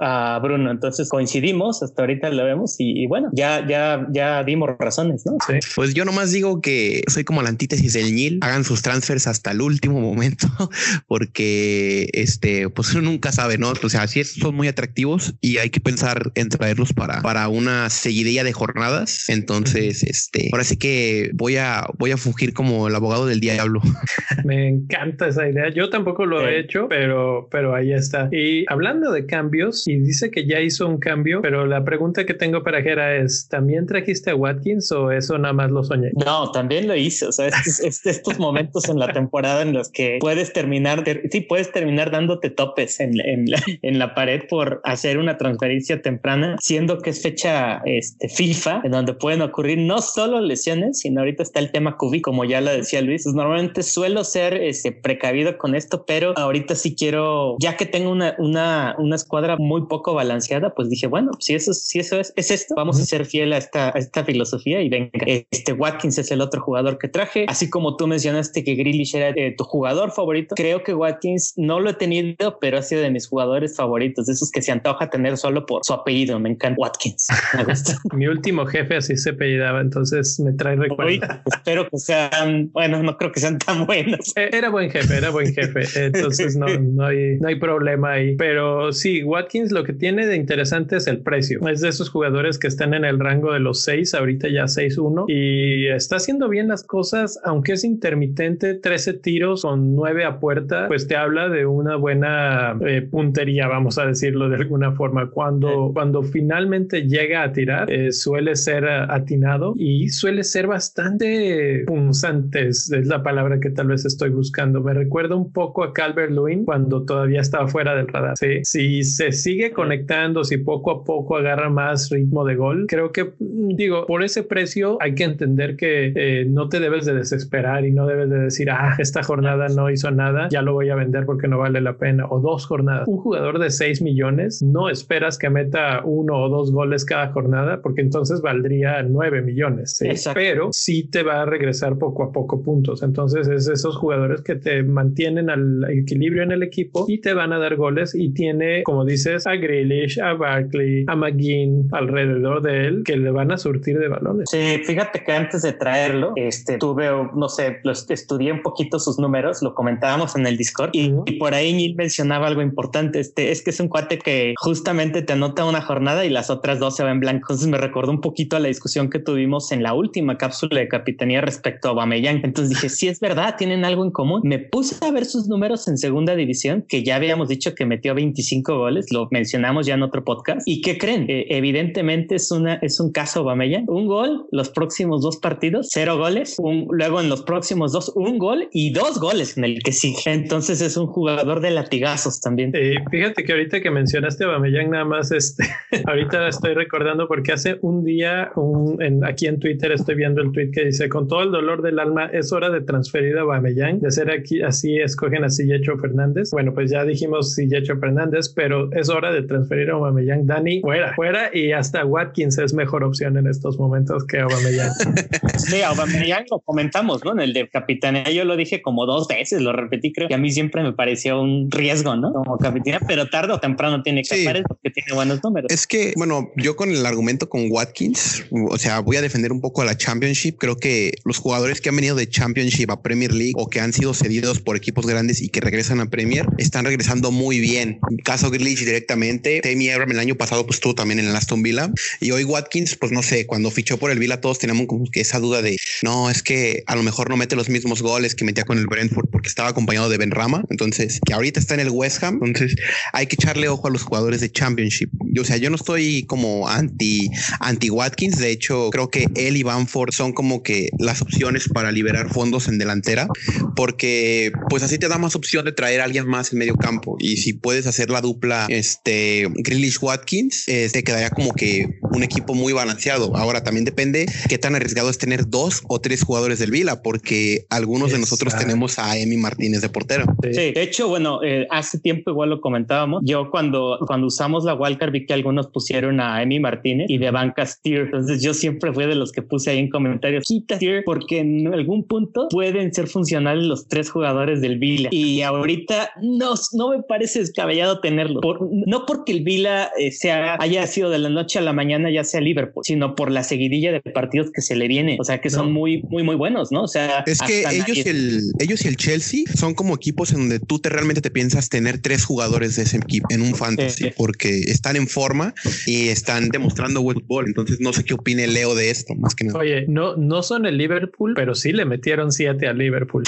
a, 0.00 0.38
Bruno. 0.42 0.70
Entonces 0.70 1.08
coincidimos, 1.08 1.82
hasta 1.82 2.02
ahorita 2.02 2.30
lo 2.30 2.44
vemos 2.44 2.76
y, 2.78 3.06
bueno, 3.06 3.30
ya, 3.32 3.66
ya, 3.66 4.06
ya 4.10 4.42
dimos 4.44 4.73
razones, 4.78 5.24
¿no? 5.26 5.36
Sí. 5.46 5.54
Pues 5.74 5.94
yo 5.94 6.04
nomás 6.04 6.32
digo 6.32 6.60
que 6.60 7.02
soy 7.08 7.24
como 7.24 7.42
la 7.42 7.48
antítesis 7.48 7.92
del 7.92 8.14
Nil, 8.14 8.38
hagan 8.42 8.64
sus 8.64 8.82
transfers 8.82 9.26
hasta 9.26 9.52
el 9.52 9.60
último 9.60 10.00
momento, 10.00 10.48
porque 11.06 12.08
este, 12.12 12.68
pues 12.68 12.92
uno 12.94 13.10
nunca 13.10 13.32
sabe, 13.32 13.58
¿no? 13.58 13.72
O 13.82 13.88
sea, 13.88 14.06
sí 14.06 14.24
son 14.24 14.54
muy 14.54 14.68
atractivos 14.68 15.34
y 15.40 15.58
hay 15.58 15.70
que 15.70 15.80
pensar 15.80 16.32
en 16.34 16.48
traerlos 16.48 16.92
para, 16.92 17.22
para 17.22 17.48
una 17.48 17.90
seguidilla 17.90 18.44
de 18.44 18.52
jornadas. 18.52 19.28
Entonces, 19.28 20.02
este, 20.02 20.48
ahora 20.52 20.64
sí 20.64 20.76
que 20.76 21.30
voy 21.34 21.56
a, 21.56 21.86
voy 21.98 22.12
a 22.12 22.16
fugir 22.16 22.52
como 22.52 22.88
el 22.88 22.94
abogado 22.94 23.26
del 23.26 23.40
diablo. 23.40 23.80
Me 24.44 24.68
encanta 24.68 25.28
esa 25.28 25.48
idea. 25.48 25.70
Yo 25.70 25.90
tampoco 25.90 26.26
lo 26.26 26.46
he 26.46 26.58
hecho, 26.58 26.86
pero, 26.88 27.48
pero 27.50 27.74
ahí 27.74 27.92
está. 27.92 28.28
Y 28.32 28.64
hablando 28.68 29.12
de 29.12 29.26
cambios, 29.26 29.86
y 29.86 29.96
dice 29.96 30.30
que 30.30 30.46
ya 30.46 30.60
hizo 30.60 30.88
un 30.88 30.98
cambio, 30.98 31.42
pero 31.42 31.66
la 31.66 31.84
pregunta 31.84 32.24
que 32.24 32.34
tengo 32.34 32.62
para 32.62 32.82
Jera 32.82 33.16
es, 33.16 33.48
¿también 33.48 33.86
trajiste 33.86 34.30
a 34.30 34.34
Watkins 34.34 34.63
o 34.92 35.10
eso 35.10 35.38
nada 35.38 35.52
más 35.52 35.70
lo 35.70 35.84
soñé? 35.84 36.10
No, 36.24 36.50
también 36.50 36.88
lo 36.88 36.96
hice. 36.96 37.26
O 37.26 37.32
sea, 37.32 37.48
es, 37.48 38.04
estos 38.04 38.38
momentos 38.38 38.88
en 38.88 38.98
la 38.98 39.12
temporada 39.12 39.62
en 39.62 39.72
los 39.72 39.90
que 39.90 40.18
puedes 40.20 40.52
terminar, 40.52 41.04
sí, 41.30 41.40
puedes 41.42 41.70
terminar 41.72 42.10
dándote 42.10 42.50
topes 42.50 43.00
en, 43.00 43.20
en, 43.20 43.50
la, 43.50 43.62
en 43.82 43.98
la 43.98 44.14
pared 44.14 44.42
por 44.48 44.80
hacer 44.84 45.18
una 45.18 45.36
transferencia 45.36 46.00
temprana, 46.02 46.56
siendo 46.60 46.98
que 46.98 47.10
es 47.10 47.22
fecha 47.22 47.82
este, 47.84 48.28
FIFA, 48.28 48.82
en 48.84 48.92
donde 48.92 49.14
pueden 49.14 49.42
ocurrir 49.42 49.78
no 49.78 50.00
solo 50.00 50.40
lesiones, 50.40 51.00
sino 51.00 51.20
ahorita 51.20 51.42
está 51.42 51.60
el 51.60 51.70
tema 51.70 51.96
COVID, 51.96 52.22
como 52.22 52.44
ya 52.44 52.60
lo 52.60 52.70
decía 52.70 53.02
Luis. 53.02 53.24
Pues 53.24 53.34
normalmente 53.34 53.82
suelo 53.82 54.24
ser 54.24 54.54
este, 54.54 54.92
precavido 54.92 55.58
con 55.58 55.74
esto, 55.74 56.04
pero 56.06 56.34
ahorita 56.36 56.74
sí 56.74 56.94
quiero, 56.94 57.56
ya 57.60 57.76
que 57.76 57.86
tengo 57.86 58.10
una, 58.10 58.34
una, 58.38 58.96
una 58.98 59.16
escuadra 59.16 59.56
muy 59.58 59.86
poco 59.86 60.14
balanceada, 60.14 60.74
pues 60.74 60.88
dije, 60.90 61.06
bueno, 61.06 61.32
si 61.38 61.54
eso, 61.54 61.74
si 61.74 61.98
eso 61.98 62.18
es, 62.18 62.32
es 62.36 62.50
esto, 62.50 62.74
vamos 62.74 63.00
a 63.00 63.04
ser 63.04 63.26
fiel 63.26 63.52
a 63.52 63.58
esta, 63.58 63.88
a 63.88 63.98
esta 63.98 64.24
filosofía 64.24 64.53
y 64.64 64.88
venga, 64.88 65.10
este 65.50 65.72
Watkins 65.72 66.18
es 66.18 66.30
el 66.30 66.40
otro 66.40 66.60
jugador 66.60 66.98
que 66.98 67.08
traje, 67.08 67.46
así 67.48 67.70
como 67.70 67.96
tú 67.96 68.06
mencionaste 68.06 68.64
que 68.64 68.74
Grealish 68.74 69.14
era 69.16 69.30
eh, 69.30 69.54
tu 69.56 69.64
jugador 69.64 70.12
favorito, 70.12 70.54
creo 70.54 70.82
que 70.82 70.94
Watkins 70.94 71.54
no 71.56 71.80
lo 71.80 71.90
he 71.90 71.94
tenido, 71.94 72.58
pero 72.60 72.78
ha 72.78 72.82
sido 72.82 73.02
de 73.02 73.10
mis 73.10 73.28
jugadores 73.28 73.76
favoritos, 73.76 74.26
de 74.26 74.32
esos 74.32 74.50
que 74.50 74.62
se 74.62 74.72
antoja 74.72 75.10
tener 75.10 75.36
solo 75.36 75.66
por 75.66 75.80
su 75.84 75.92
apellido, 75.92 76.38
me 76.38 76.50
encanta 76.50 76.80
Watkins. 76.80 77.28
Mi 78.14 78.26
último 78.26 78.66
jefe 78.66 78.96
así 78.96 79.16
se 79.16 79.30
apellidaba, 79.30 79.80
entonces 79.80 80.38
me 80.40 80.52
trae 80.52 80.76
recuerdos. 80.76 81.28
espero 81.46 81.88
que 81.88 81.98
sean, 81.98 82.70
bueno, 82.72 83.02
no 83.02 83.16
creo 83.16 83.32
que 83.32 83.40
sean 83.40 83.58
tan 83.58 83.86
buenos. 83.86 84.32
Eh, 84.36 84.50
era 84.52 84.70
buen 84.70 84.90
jefe, 84.90 85.16
era 85.16 85.30
buen 85.30 85.52
jefe, 85.52 85.82
entonces 86.06 86.56
no, 86.56 86.66
no, 86.66 87.06
hay, 87.06 87.38
no 87.40 87.48
hay 87.48 87.58
problema 87.58 88.12
ahí. 88.12 88.36
Pero 88.36 88.92
sí, 88.92 89.22
Watkins 89.22 89.72
lo 89.72 89.84
que 89.84 89.92
tiene 89.92 90.26
de 90.26 90.36
interesante 90.36 90.96
es 90.96 91.06
el 91.06 91.22
precio. 91.22 91.60
Es 91.68 91.80
de 91.80 91.88
esos 91.88 92.10
jugadores 92.10 92.58
que 92.58 92.66
están 92.66 92.94
en 92.94 93.04
el 93.04 93.18
rango 93.18 93.52
de 93.52 93.60
los 93.60 93.82
6, 93.82 94.14
ahorita 94.14 94.33
ya 94.42 94.64
6-1, 94.64 95.24
y 95.28 95.86
está 95.88 96.16
haciendo 96.16 96.48
bien 96.48 96.68
las 96.68 96.82
cosas, 96.84 97.40
aunque 97.44 97.72
es 97.72 97.84
intermitente, 97.84 98.74
13 98.74 99.14
tiros 99.14 99.62
con 99.62 99.94
9 99.94 100.24
a 100.24 100.40
puerta, 100.40 100.88
pues 100.88 101.06
te 101.06 101.16
habla 101.16 101.48
de 101.48 101.66
una 101.66 101.96
buena 101.96 102.76
eh, 102.86 103.02
puntería, 103.02 103.68
vamos 103.68 103.98
a 103.98 104.06
decirlo 104.06 104.48
de 104.48 104.56
alguna 104.56 104.92
forma. 104.92 105.30
Cuando, 105.30 105.90
cuando 105.92 106.22
finalmente 106.22 107.06
llega 107.08 107.42
a 107.42 107.52
tirar, 107.52 107.90
eh, 107.90 108.12
suele 108.12 108.56
ser 108.56 108.86
atinado 108.86 109.74
y 109.76 110.08
suele 110.08 110.44
ser 110.44 110.66
bastante 110.66 111.84
punzante, 111.86 112.68
es 112.68 112.90
la 112.90 113.22
palabra 113.22 113.60
que 113.60 113.70
tal 113.70 113.88
vez 113.88 114.04
estoy 114.04 114.30
buscando. 114.30 114.80
Me 114.82 114.94
recuerda 114.94 115.34
un 115.34 115.52
poco 115.52 115.84
a 115.84 115.92
Calvert 115.92 116.30
Lewin 116.30 116.64
cuando 116.64 117.04
todavía 117.04 117.40
estaba 117.40 117.68
fuera 117.68 117.94
del 117.94 118.08
radar. 118.08 118.34
¿sí? 118.36 118.60
Si 118.64 119.04
se 119.04 119.32
sigue 119.32 119.72
conectando, 119.72 120.44
si 120.44 120.58
poco 120.58 120.90
a 120.90 121.04
poco 121.04 121.36
agarra 121.36 121.70
más 121.70 122.10
ritmo 122.10 122.44
de 122.44 122.56
gol, 122.56 122.86
creo 122.88 123.12
que, 123.12 123.32
digo, 123.38 124.06
por 124.06 124.23
ese 124.24 124.42
precio 124.42 124.98
hay 125.00 125.14
que 125.14 125.24
entender 125.24 125.76
que 125.76 126.12
eh, 126.14 126.44
no 126.46 126.68
te 126.68 126.80
debes 126.80 127.04
de 127.04 127.14
desesperar 127.14 127.84
y 127.84 127.90
no 127.90 128.06
debes 128.06 128.30
de 128.30 128.38
decir, 128.38 128.70
ah, 128.70 128.96
esta 128.98 129.22
jornada 129.22 129.68
no 129.68 129.90
hizo 129.90 130.10
nada, 130.10 130.48
ya 130.50 130.62
lo 130.62 130.72
voy 130.72 130.90
a 130.90 130.94
vender 130.94 131.26
porque 131.26 131.48
no 131.48 131.58
vale 131.58 131.80
la 131.80 131.96
pena. 131.96 132.26
O 132.28 132.40
dos 132.40 132.66
jornadas. 132.66 133.06
Un 133.08 133.18
jugador 133.18 133.58
de 133.58 133.70
6 133.70 134.02
millones, 134.02 134.62
no 134.62 134.88
esperas 134.88 135.38
que 135.38 135.50
meta 135.50 136.02
uno 136.04 136.42
o 136.42 136.48
dos 136.48 136.72
goles 136.72 137.04
cada 137.04 137.28
jornada 137.28 137.80
porque 137.82 138.00
entonces 138.00 138.40
valdría 138.40 139.02
9 139.02 139.42
millones. 139.42 139.98
Pero 140.34 140.70
sí 140.72 141.08
te 141.08 141.22
va 141.22 141.42
a 141.42 141.46
regresar 141.46 141.98
poco 141.98 142.24
a 142.24 142.32
poco 142.32 142.62
puntos. 142.62 143.02
Entonces 143.02 143.48
es 143.48 143.68
esos 143.68 143.96
jugadores 143.96 144.42
que 144.42 144.56
te 144.56 144.82
mantienen 144.82 145.50
al 145.50 145.84
equilibrio 145.90 146.42
en 146.42 146.52
el 146.52 146.62
equipo 146.62 147.04
y 147.08 147.20
te 147.20 147.34
van 147.34 147.52
a 147.52 147.58
dar 147.58 147.76
goles 147.76 148.14
y 148.14 148.30
tiene, 148.30 148.82
como 148.84 149.04
dices, 149.04 149.46
a 149.46 149.56
Grealish, 149.56 150.20
a 150.20 150.34
Barkley, 150.34 151.04
a 151.06 151.16
McGinn 151.16 151.88
alrededor 151.92 152.62
de 152.62 152.86
él 152.86 153.02
que 153.04 153.16
le 153.16 153.30
van 153.30 153.52
a 153.52 153.58
surtir 153.58 153.98
de 153.98 154.08
balones. 154.14 154.48
Sí, 154.50 154.80
fíjate 154.84 155.24
que 155.24 155.32
antes 155.32 155.62
de 155.62 155.72
traerlo, 155.72 156.32
este, 156.36 156.78
tuve, 156.78 157.08
no 157.34 157.48
sé, 157.48 157.80
lo 157.82 157.92
estudié 157.92 158.52
un 158.52 158.62
poquito 158.62 158.98
sus 158.98 159.18
números, 159.18 159.62
lo 159.62 159.74
comentábamos 159.74 160.36
en 160.36 160.46
el 160.46 160.56
Discord 160.56 160.90
y, 160.92 161.10
por 161.38 161.54
ahí 161.54 161.72
Neil 161.72 161.94
mencionaba 161.96 162.46
algo 162.46 162.62
importante, 162.62 163.20
este, 163.20 163.50
es 163.50 163.62
que 163.62 163.70
es 163.70 163.80
un 163.80 163.88
cuate 163.88 164.18
que 164.18 164.54
justamente 164.58 165.22
te 165.22 165.32
anota 165.32 165.64
una 165.64 165.80
jornada 165.80 166.24
y 166.24 166.30
las 166.30 166.50
otras 166.50 166.78
dos 166.78 166.96
se 166.96 167.02
van 167.02 167.14
en 167.14 167.20
blanco. 167.20 167.44
Entonces 167.44 167.68
me 167.68 167.78
recordó 167.78 168.10
un 168.10 168.20
poquito 168.20 168.56
a 168.56 168.60
la 168.60 168.68
discusión 168.68 169.10
que 169.10 169.18
tuvimos 169.18 169.72
en 169.72 169.82
la 169.82 169.94
última 169.94 170.38
cápsula 170.38 170.80
de 170.80 170.88
capitanía 170.88 171.40
respecto 171.40 171.88
a 171.88 171.90
Aubameyang. 171.92 172.40
Entonces 172.44 172.70
dije, 172.70 172.88
si 172.88 173.08
es 173.08 173.20
verdad, 173.20 173.56
tienen 173.56 173.84
algo 173.84 174.04
en 174.04 174.10
común. 174.10 174.40
Me 174.44 174.58
puse 174.58 175.04
a 175.04 175.10
ver 175.10 175.24
sus 175.24 175.48
números 175.48 175.88
en 175.88 175.98
segunda 175.98 176.34
división, 176.34 176.84
que 176.88 177.02
ya 177.02 177.16
habíamos 177.16 177.48
dicho 177.48 177.74
que 177.74 177.86
metió 177.86 178.14
25 178.14 178.76
goles, 178.76 179.12
lo 179.12 179.28
mencionamos 179.30 179.86
ya 179.86 179.94
en 179.94 180.02
otro 180.02 180.24
podcast. 180.24 180.62
¿Y 180.66 180.80
qué 180.80 180.98
creen? 180.98 181.26
Eh, 181.28 181.46
evidentemente 181.50 182.36
es, 182.36 182.50
una, 182.50 182.74
es 182.76 183.00
un 183.00 183.12
caso 183.12 183.40
Aubameyang. 183.40 183.84
Un 183.88 184.03
gol 184.06 184.46
los 184.50 184.70
próximos 184.70 185.22
dos 185.22 185.36
partidos, 185.38 185.88
cero 185.90 186.16
goles. 186.16 186.56
Un, 186.58 186.88
luego 186.90 187.20
en 187.20 187.28
los 187.28 187.42
próximos 187.42 187.92
dos, 187.92 188.12
un 188.14 188.38
gol 188.38 188.68
y 188.72 188.92
dos 188.92 189.18
goles 189.18 189.56
en 189.56 189.64
el 189.64 189.82
que 189.82 189.92
sigue. 189.92 190.32
Entonces 190.32 190.80
es 190.80 190.96
un 190.96 191.06
jugador 191.06 191.60
de 191.60 191.70
latigazos 191.70 192.40
también. 192.40 192.72
Eh, 192.74 192.96
fíjate 193.10 193.44
que 193.44 193.52
ahorita 193.52 193.80
que 193.80 193.90
mencionaste 193.90 194.44
a 194.44 194.48
Aubameyang, 194.48 194.90
nada 194.90 195.04
más 195.04 195.32
este, 195.32 195.64
ahorita 196.06 196.48
estoy 196.48 196.74
recordando 196.74 197.28
porque 197.28 197.52
hace 197.52 197.78
un 197.82 198.04
día 198.04 198.50
un, 198.56 199.02
en, 199.02 199.24
aquí 199.24 199.46
en 199.46 199.58
Twitter 199.58 199.92
estoy 199.92 200.14
viendo 200.16 200.42
el 200.42 200.52
tweet 200.52 200.70
que 200.70 200.84
dice 200.86 201.08
con 201.08 201.28
todo 201.28 201.42
el 201.42 201.50
dolor 201.50 201.82
del 201.82 201.98
alma 201.98 202.26
es 202.26 202.52
hora 202.52 202.70
de 202.70 202.80
transferir 202.80 203.36
a 203.38 203.42
Aubameyang 203.42 204.00
de 204.00 204.10
ser 204.10 204.30
aquí 204.30 204.62
así 204.62 204.98
escogen 204.98 205.44
a 205.44 205.50
Sillecho 205.50 205.96
Fernández 205.98 206.50
bueno 206.50 206.74
pues 206.74 206.90
ya 206.90 207.04
dijimos 207.04 207.54
Sillecho 207.54 207.96
Fernández 207.98 208.52
pero 208.54 208.90
es 208.92 209.08
hora 209.08 209.32
de 209.32 209.42
transferir 209.42 209.90
a 209.90 209.94
Aubameyang 209.94 210.46
Dani 210.46 210.80
fuera 210.80 211.14
fuera 211.14 211.50
y 211.52 211.72
hasta 211.72 212.04
Watkins 212.04 212.58
es 212.58 212.74
mejor 212.74 213.04
opción 213.04 213.36
en 213.36 213.46
estos 213.46 213.78
momentos 213.78 213.93
que 214.28 214.40
Aubameyang 214.40 214.92
sí 215.58 215.82
Aubameyang 215.82 216.44
lo 216.50 216.60
comentamos 216.60 217.24
no 217.24 217.32
en 217.32 217.40
el 217.40 217.52
de 217.52 217.68
capitanía 217.68 218.30
yo 218.30 218.44
lo 218.44 218.56
dije 218.56 218.82
como 218.82 219.06
dos 219.06 219.28
veces 219.28 219.60
lo 219.60 219.72
repetí 219.72 220.12
creo 220.12 220.28
que 220.28 220.34
a 220.34 220.38
mí 220.38 220.50
siempre 220.50 220.82
me 220.82 220.92
pareció 220.92 221.40
un 221.40 221.70
riesgo 221.70 222.16
no 222.16 222.32
como 222.32 222.58
capitán 222.58 223.00
pero 223.06 223.28
tarde 223.28 223.52
o 223.52 223.60
temprano 223.60 224.02
tiene 224.02 224.22
que 224.22 224.36
sí. 224.36 224.46
porque 224.66 224.90
tiene 224.90 225.12
buenos 225.14 225.42
números 225.42 225.70
es 225.70 225.86
que 225.86 226.12
bueno 226.16 226.50
yo 226.56 226.76
con 226.76 226.90
el 226.90 227.04
argumento 227.04 227.44
con 227.48 227.70
Watkins, 227.70 228.44
o 228.50 228.78
sea, 228.78 229.00
voy 229.00 229.16
a 229.16 229.22
defender 229.22 229.52
un 229.52 229.60
poco 229.60 229.82
a 229.82 229.84
la 229.84 229.96
Championship. 229.96 230.56
Creo 230.58 230.76
que 230.76 231.12
los 231.24 231.38
jugadores 231.38 231.80
que 231.80 231.88
han 231.88 231.96
venido 231.96 232.16
de 232.16 232.28
Championship 232.28 232.90
a 232.90 233.02
Premier 233.02 233.32
League 233.32 233.54
o 233.56 233.68
que 233.68 233.80
han 233.80 233.92
sido 233.92 234.14
cedidos 234.14 234.60
por 234.60 234.76
equipos 234.76 235.06
grandes 235.06 235.42
y 235.42 235.48
que 235.48 235.60
regresan 235.60 236.00
a 236.00 236.08
Premier 236.08 236.46
están 236.58 236.84
regresando 236.84 237.30
muy 237.30 237.60
bien. 237.60 237.98
Caso 238.24 238.50
Grealish 238.50 238.84
directamente, 238.84 239.60
Tammy 239.60 239.90
Abraham 239.90 240.12
el 240.12 240.20
año 240.20 240.34
pasado 240.36 240.64
pues 240.64 240.76
estuvo 240.76 240.94
también 240.94 241.20
en 241.20 241.26
el 241.26 241.36
Aston 241.36 241.62
Villa 241.62 241.90
y 242.20 242.30
hoy 242.30 242.44
Watkins, 242.44 242.96
pues 242.96 243.12
no 243.12 243.22
sé, 243.22 243.46
cuando 243.46 243.70
fichó 243.70 243.83
por 243.98 244.10
el 244.10 244.18
Vila, 244.18 244.40
todos 244.40 244.58
teníamos 244.58 244.86
como 244.86 245.04
que 245.10 245.20
esa 245.20 245.38
duda 245.38 245.62
de 245.62 245.76
no, 246.02 246.30
es 246.30 246.42
que 246.42 246.82
a 246.86 246.96
lo 246.96 247.02
mejor 247.02 247.30
no 247.30 247.36
mete 247.36 247.56
los 247.56 247.68
mismos 247.68 248.02
goles 248.02 248.34
que 248.34 248.44
metía 248.44 248.64
con 248.64 248.78
el 248.78 248.86
Brentford 248.86 249.28
porque 249.30 249.48
estaba 249.48 249.68
acompañado 249.68 250.08
de 250.08 250.18
Ben 250.18 250.30
Rama. 250.30 250.64
Entonces, 250.70 251.20
que 251.24 251.34
ahorita 251.34 251.60
está 251.60 251.74
en 251.74 251.80
el 251.80 251.90
West 251.90 252.22
Ham. 252.22 252.40
Entonces, 252.42 252.76
hay 253.12 253.26
que 253.26 253.34
echarle 253.34 253.68
ojo 253.68 253.88
a 253.88 253.90
los 253.90 254.02
jugadores 254.02 254.40
de 254.40 254.50
Championship. 254.50 255.10
Yo, 255.32 255.42
o 255.42 255.44
sea, 255.44 255.56
yo 255.56 255.70
no 255.70 255.76
estoy 255.76 256.24
como 256.24 256.68
anti, 256.68 257.30
anti 257.60 257.90
Watkins. 257.90 258.38
De 258.38 258.50
hecho, 258.50 258.90
creo 258.90 259.10
que 259.10 259.26
él 259.34 259.56
y 259.56 259.62
Banford 259.62 260.12
son 260.12 260.32
como 260.32 260.62
que 260.62 260.90
las 260.98 261.22
opciones 261.22 261.68
para 261.68 261.90
liberar 261.92 262.32
fondos 262.32 262.68
en 262.68 262.78
delantera, 262.78 263.28
porque 263.76 264.52
pues 264.70 264.82
así 264.82 264.98
te 264.98 265.08
da 265.08 265.18
más 265.18 265.34
opción 265.34 265.64
de 265.64 265.72
traer 265.72 266.00
a 266.00 266.04
alguien 266.04 266.26
más 266.26 266.52
en 266.52 266.58
medio 266.58 266.76
campo. 266.76 267.16
Y 267.18 267.38
si 267.38 267.52
puedes 267.52 267.86
hacer 267.86 268.10
la 268.10 268.20
dupla, 268.20 268.66
este 268.68 269.48
Grealish 269.54 269.98
Watkins, 270.00 270.66
te 270.66 270.84
este, 270.84 271.02
quedaría 271.02 271.30
como 271.30 271.52
que 271.52 271.98
un 272.12 272.22
equipo 272.22 272.54
muy 272.54 272.72
balanceado. 272.72 273.36
Ahora 273.36 273.64
también 273.64 273.73
depende 273.82 274.26
qué 274.48 274.58
tan 274.58 274.76
arriesgado 274.76 275.10
es 275.10 275.18
tener 275.18 275.48
dos 275.48 275.82
o 275.88 276.00
tres 276.00 276.22
jugadores 276.22 276.60
del 276.60 276.70
Vila, 276.70 277.02
porque 277.02 277.66
algunos 277.70 278.12
de 278.12 278.18
nosotros 278.18 278.56
tenemos 278.56 278.98
a 278.98 279.18
Emi 279.18 279.36
Martínez 279.36 279.80
de 279.80 279.88
portero. 279.88 280.24
Sí, 280.42 280.72
de 280.72 280.82
hecho, 280.82 281.08
bueno, 281.08 281.42
eh, 281.42 281.66
hace 281.70 281.98
tiempo 281.98 282.30
igual 282.30 282.50
lo 282.50 282.60
comentábamos. 282.60 283.22
Yo 283.24 283.50
cuando, 283.50 283.98
cuando 284.06 284.26
usamos 284.28 284.64
la 284.64 284.74
wildcard 284.74 285.10
vi 285.10 285.26
que 285.26 285.34
algunos 285.34 285.68
pusieron 285.68 286.20
a 286.20 286.42
Emi 286.42 286.60
Martínez 286.60 287.06
y 287.08 287.18
de 287.18 287.30
banca 287.30 287.66
Steer. 287.66 288.02
Entonces 288.02 288.42
yo 288.42 288.54
siempre 288.54 288.92
fui 288.92 289.06
de 289.06 289.14
los 289.14 289.32
que 289.32 289.42
puse 289.42 289.70
ahí 289.70 289.78
en 289.78 289.90
comentarios, 289.90 290.44
quita 290.44 290.76
Steer 290.76 291.02
porque 291.04 291.40
en 291.40 291.72
algún 291.72 292.04
punto 292.04 292.48
pueden 292.50 292.92
ser 292.92 293.08
funcionales 293.08 293.64
los 293.64 293.88
tres 293.88 294.10
jugadores 294.10 294.60
del 294.60 294.78
Vila. 294.78 295.08
Y 295.10 295.42
ahorita 295.42 296.10
no, 296.22 296.54
no 296.72 296.90
me 296.90 297.02
parece 297.02 297.40
descabellado 297.40 298.00
tenerlo. 298.00 298.40
no 298.86 299.06
porque 299.06 299.32
el 299.32 299.42
Vila 299.42 299.90
eh, 299.98 300.12
sea, 300.12 300.56
haya 300.60 300.86
sido 300.86 301.10
de 301.10 301.18
la 301.18 301.28
noche 301.28 301.58
a 301.58 301.62
la 301.62 301.72
mañana 301.72 302.10
ya 302.10 302.24
sea 302.24 302.40
Liverpool, 302.40 302.84
sino 302.84 303.14
por 303.14 303.30
la 303.30 303.42
seguidilla 303.42 303.63
de 303.68 304.00
partidos 304.12 304.50
que 304.52 304.62
se 304.62 304.76
le 304.76 304.88
viene. 304.88 305.16
O 305.20 305.24
sea, 305.24 305.40
que 305.40 305.50
son 305.50 305.72
muy, 305.72 306.02
muy, 306.02 306.22
muy 306.22 306.36
buenos, 306.36 306.70
¿no? 306.72 306.82
O 306.84 306.88
sea, 306.88 307.24
es 307.26 307.40
que 307.40 307.64
ellos 307.70 307.96
y, 307.96 308.08
el, 308.08 308.42
ellos 308.58 308.84
y 308.84 308.88
el 308.88 308.96
Chelsea 308.96 309.44
son 309.54 309.74
como 309.74 309.94
equipos 309.94 310.32
en 310.32 310.38
donde 310.38 310.60
tú 310.60 310.78
te 310.78 310.88
realmente 310.88 311.20
te 311.20 311.30
piensas 311.30 311.68
tener 311.68 311.98
tres 311.98 312.24
jugadores 312.24 312.76
de 312.76 312.82
ese 312.82 312.96
equipo 312.96 313.26
en 313.30 313.42
un 313.42 313.54
fantasy 313.54 314.10
porque 314.16 314.60
están 314.60 314.96
en 314.96 315.08
forma 315.08 315.54
y 315.86 316.08
están 316.08 316.48
demostrando 316.48 317.02
buen 317.02 317.20
fútbol. 317.20 317.46
Entonces, 317.46 317.80
no 317.80 317.92
sé 317.92 318.04
qué 318.04 318.14
opine 318.14 318.46
Leo 318.46 318.74
de 318.74 318.90
esto, 318.90 319.14
más 319.14 319.34
que 319.34 319.44
nada. 319.44 319.58
Oye, 319.58 319.86
no, 319.88 320.16
no 320.16 320.42
son 320.42 320.66
el 320.66 320.78
Liverpool, 320.78 321.34
pero 321.34 321.54
sí 321.54 321.72
le 321.72 321.84
metieron 321.84 322.32
siete 322.32 322.68
al 322.68 322.78
Liverpool. 322.78 323.24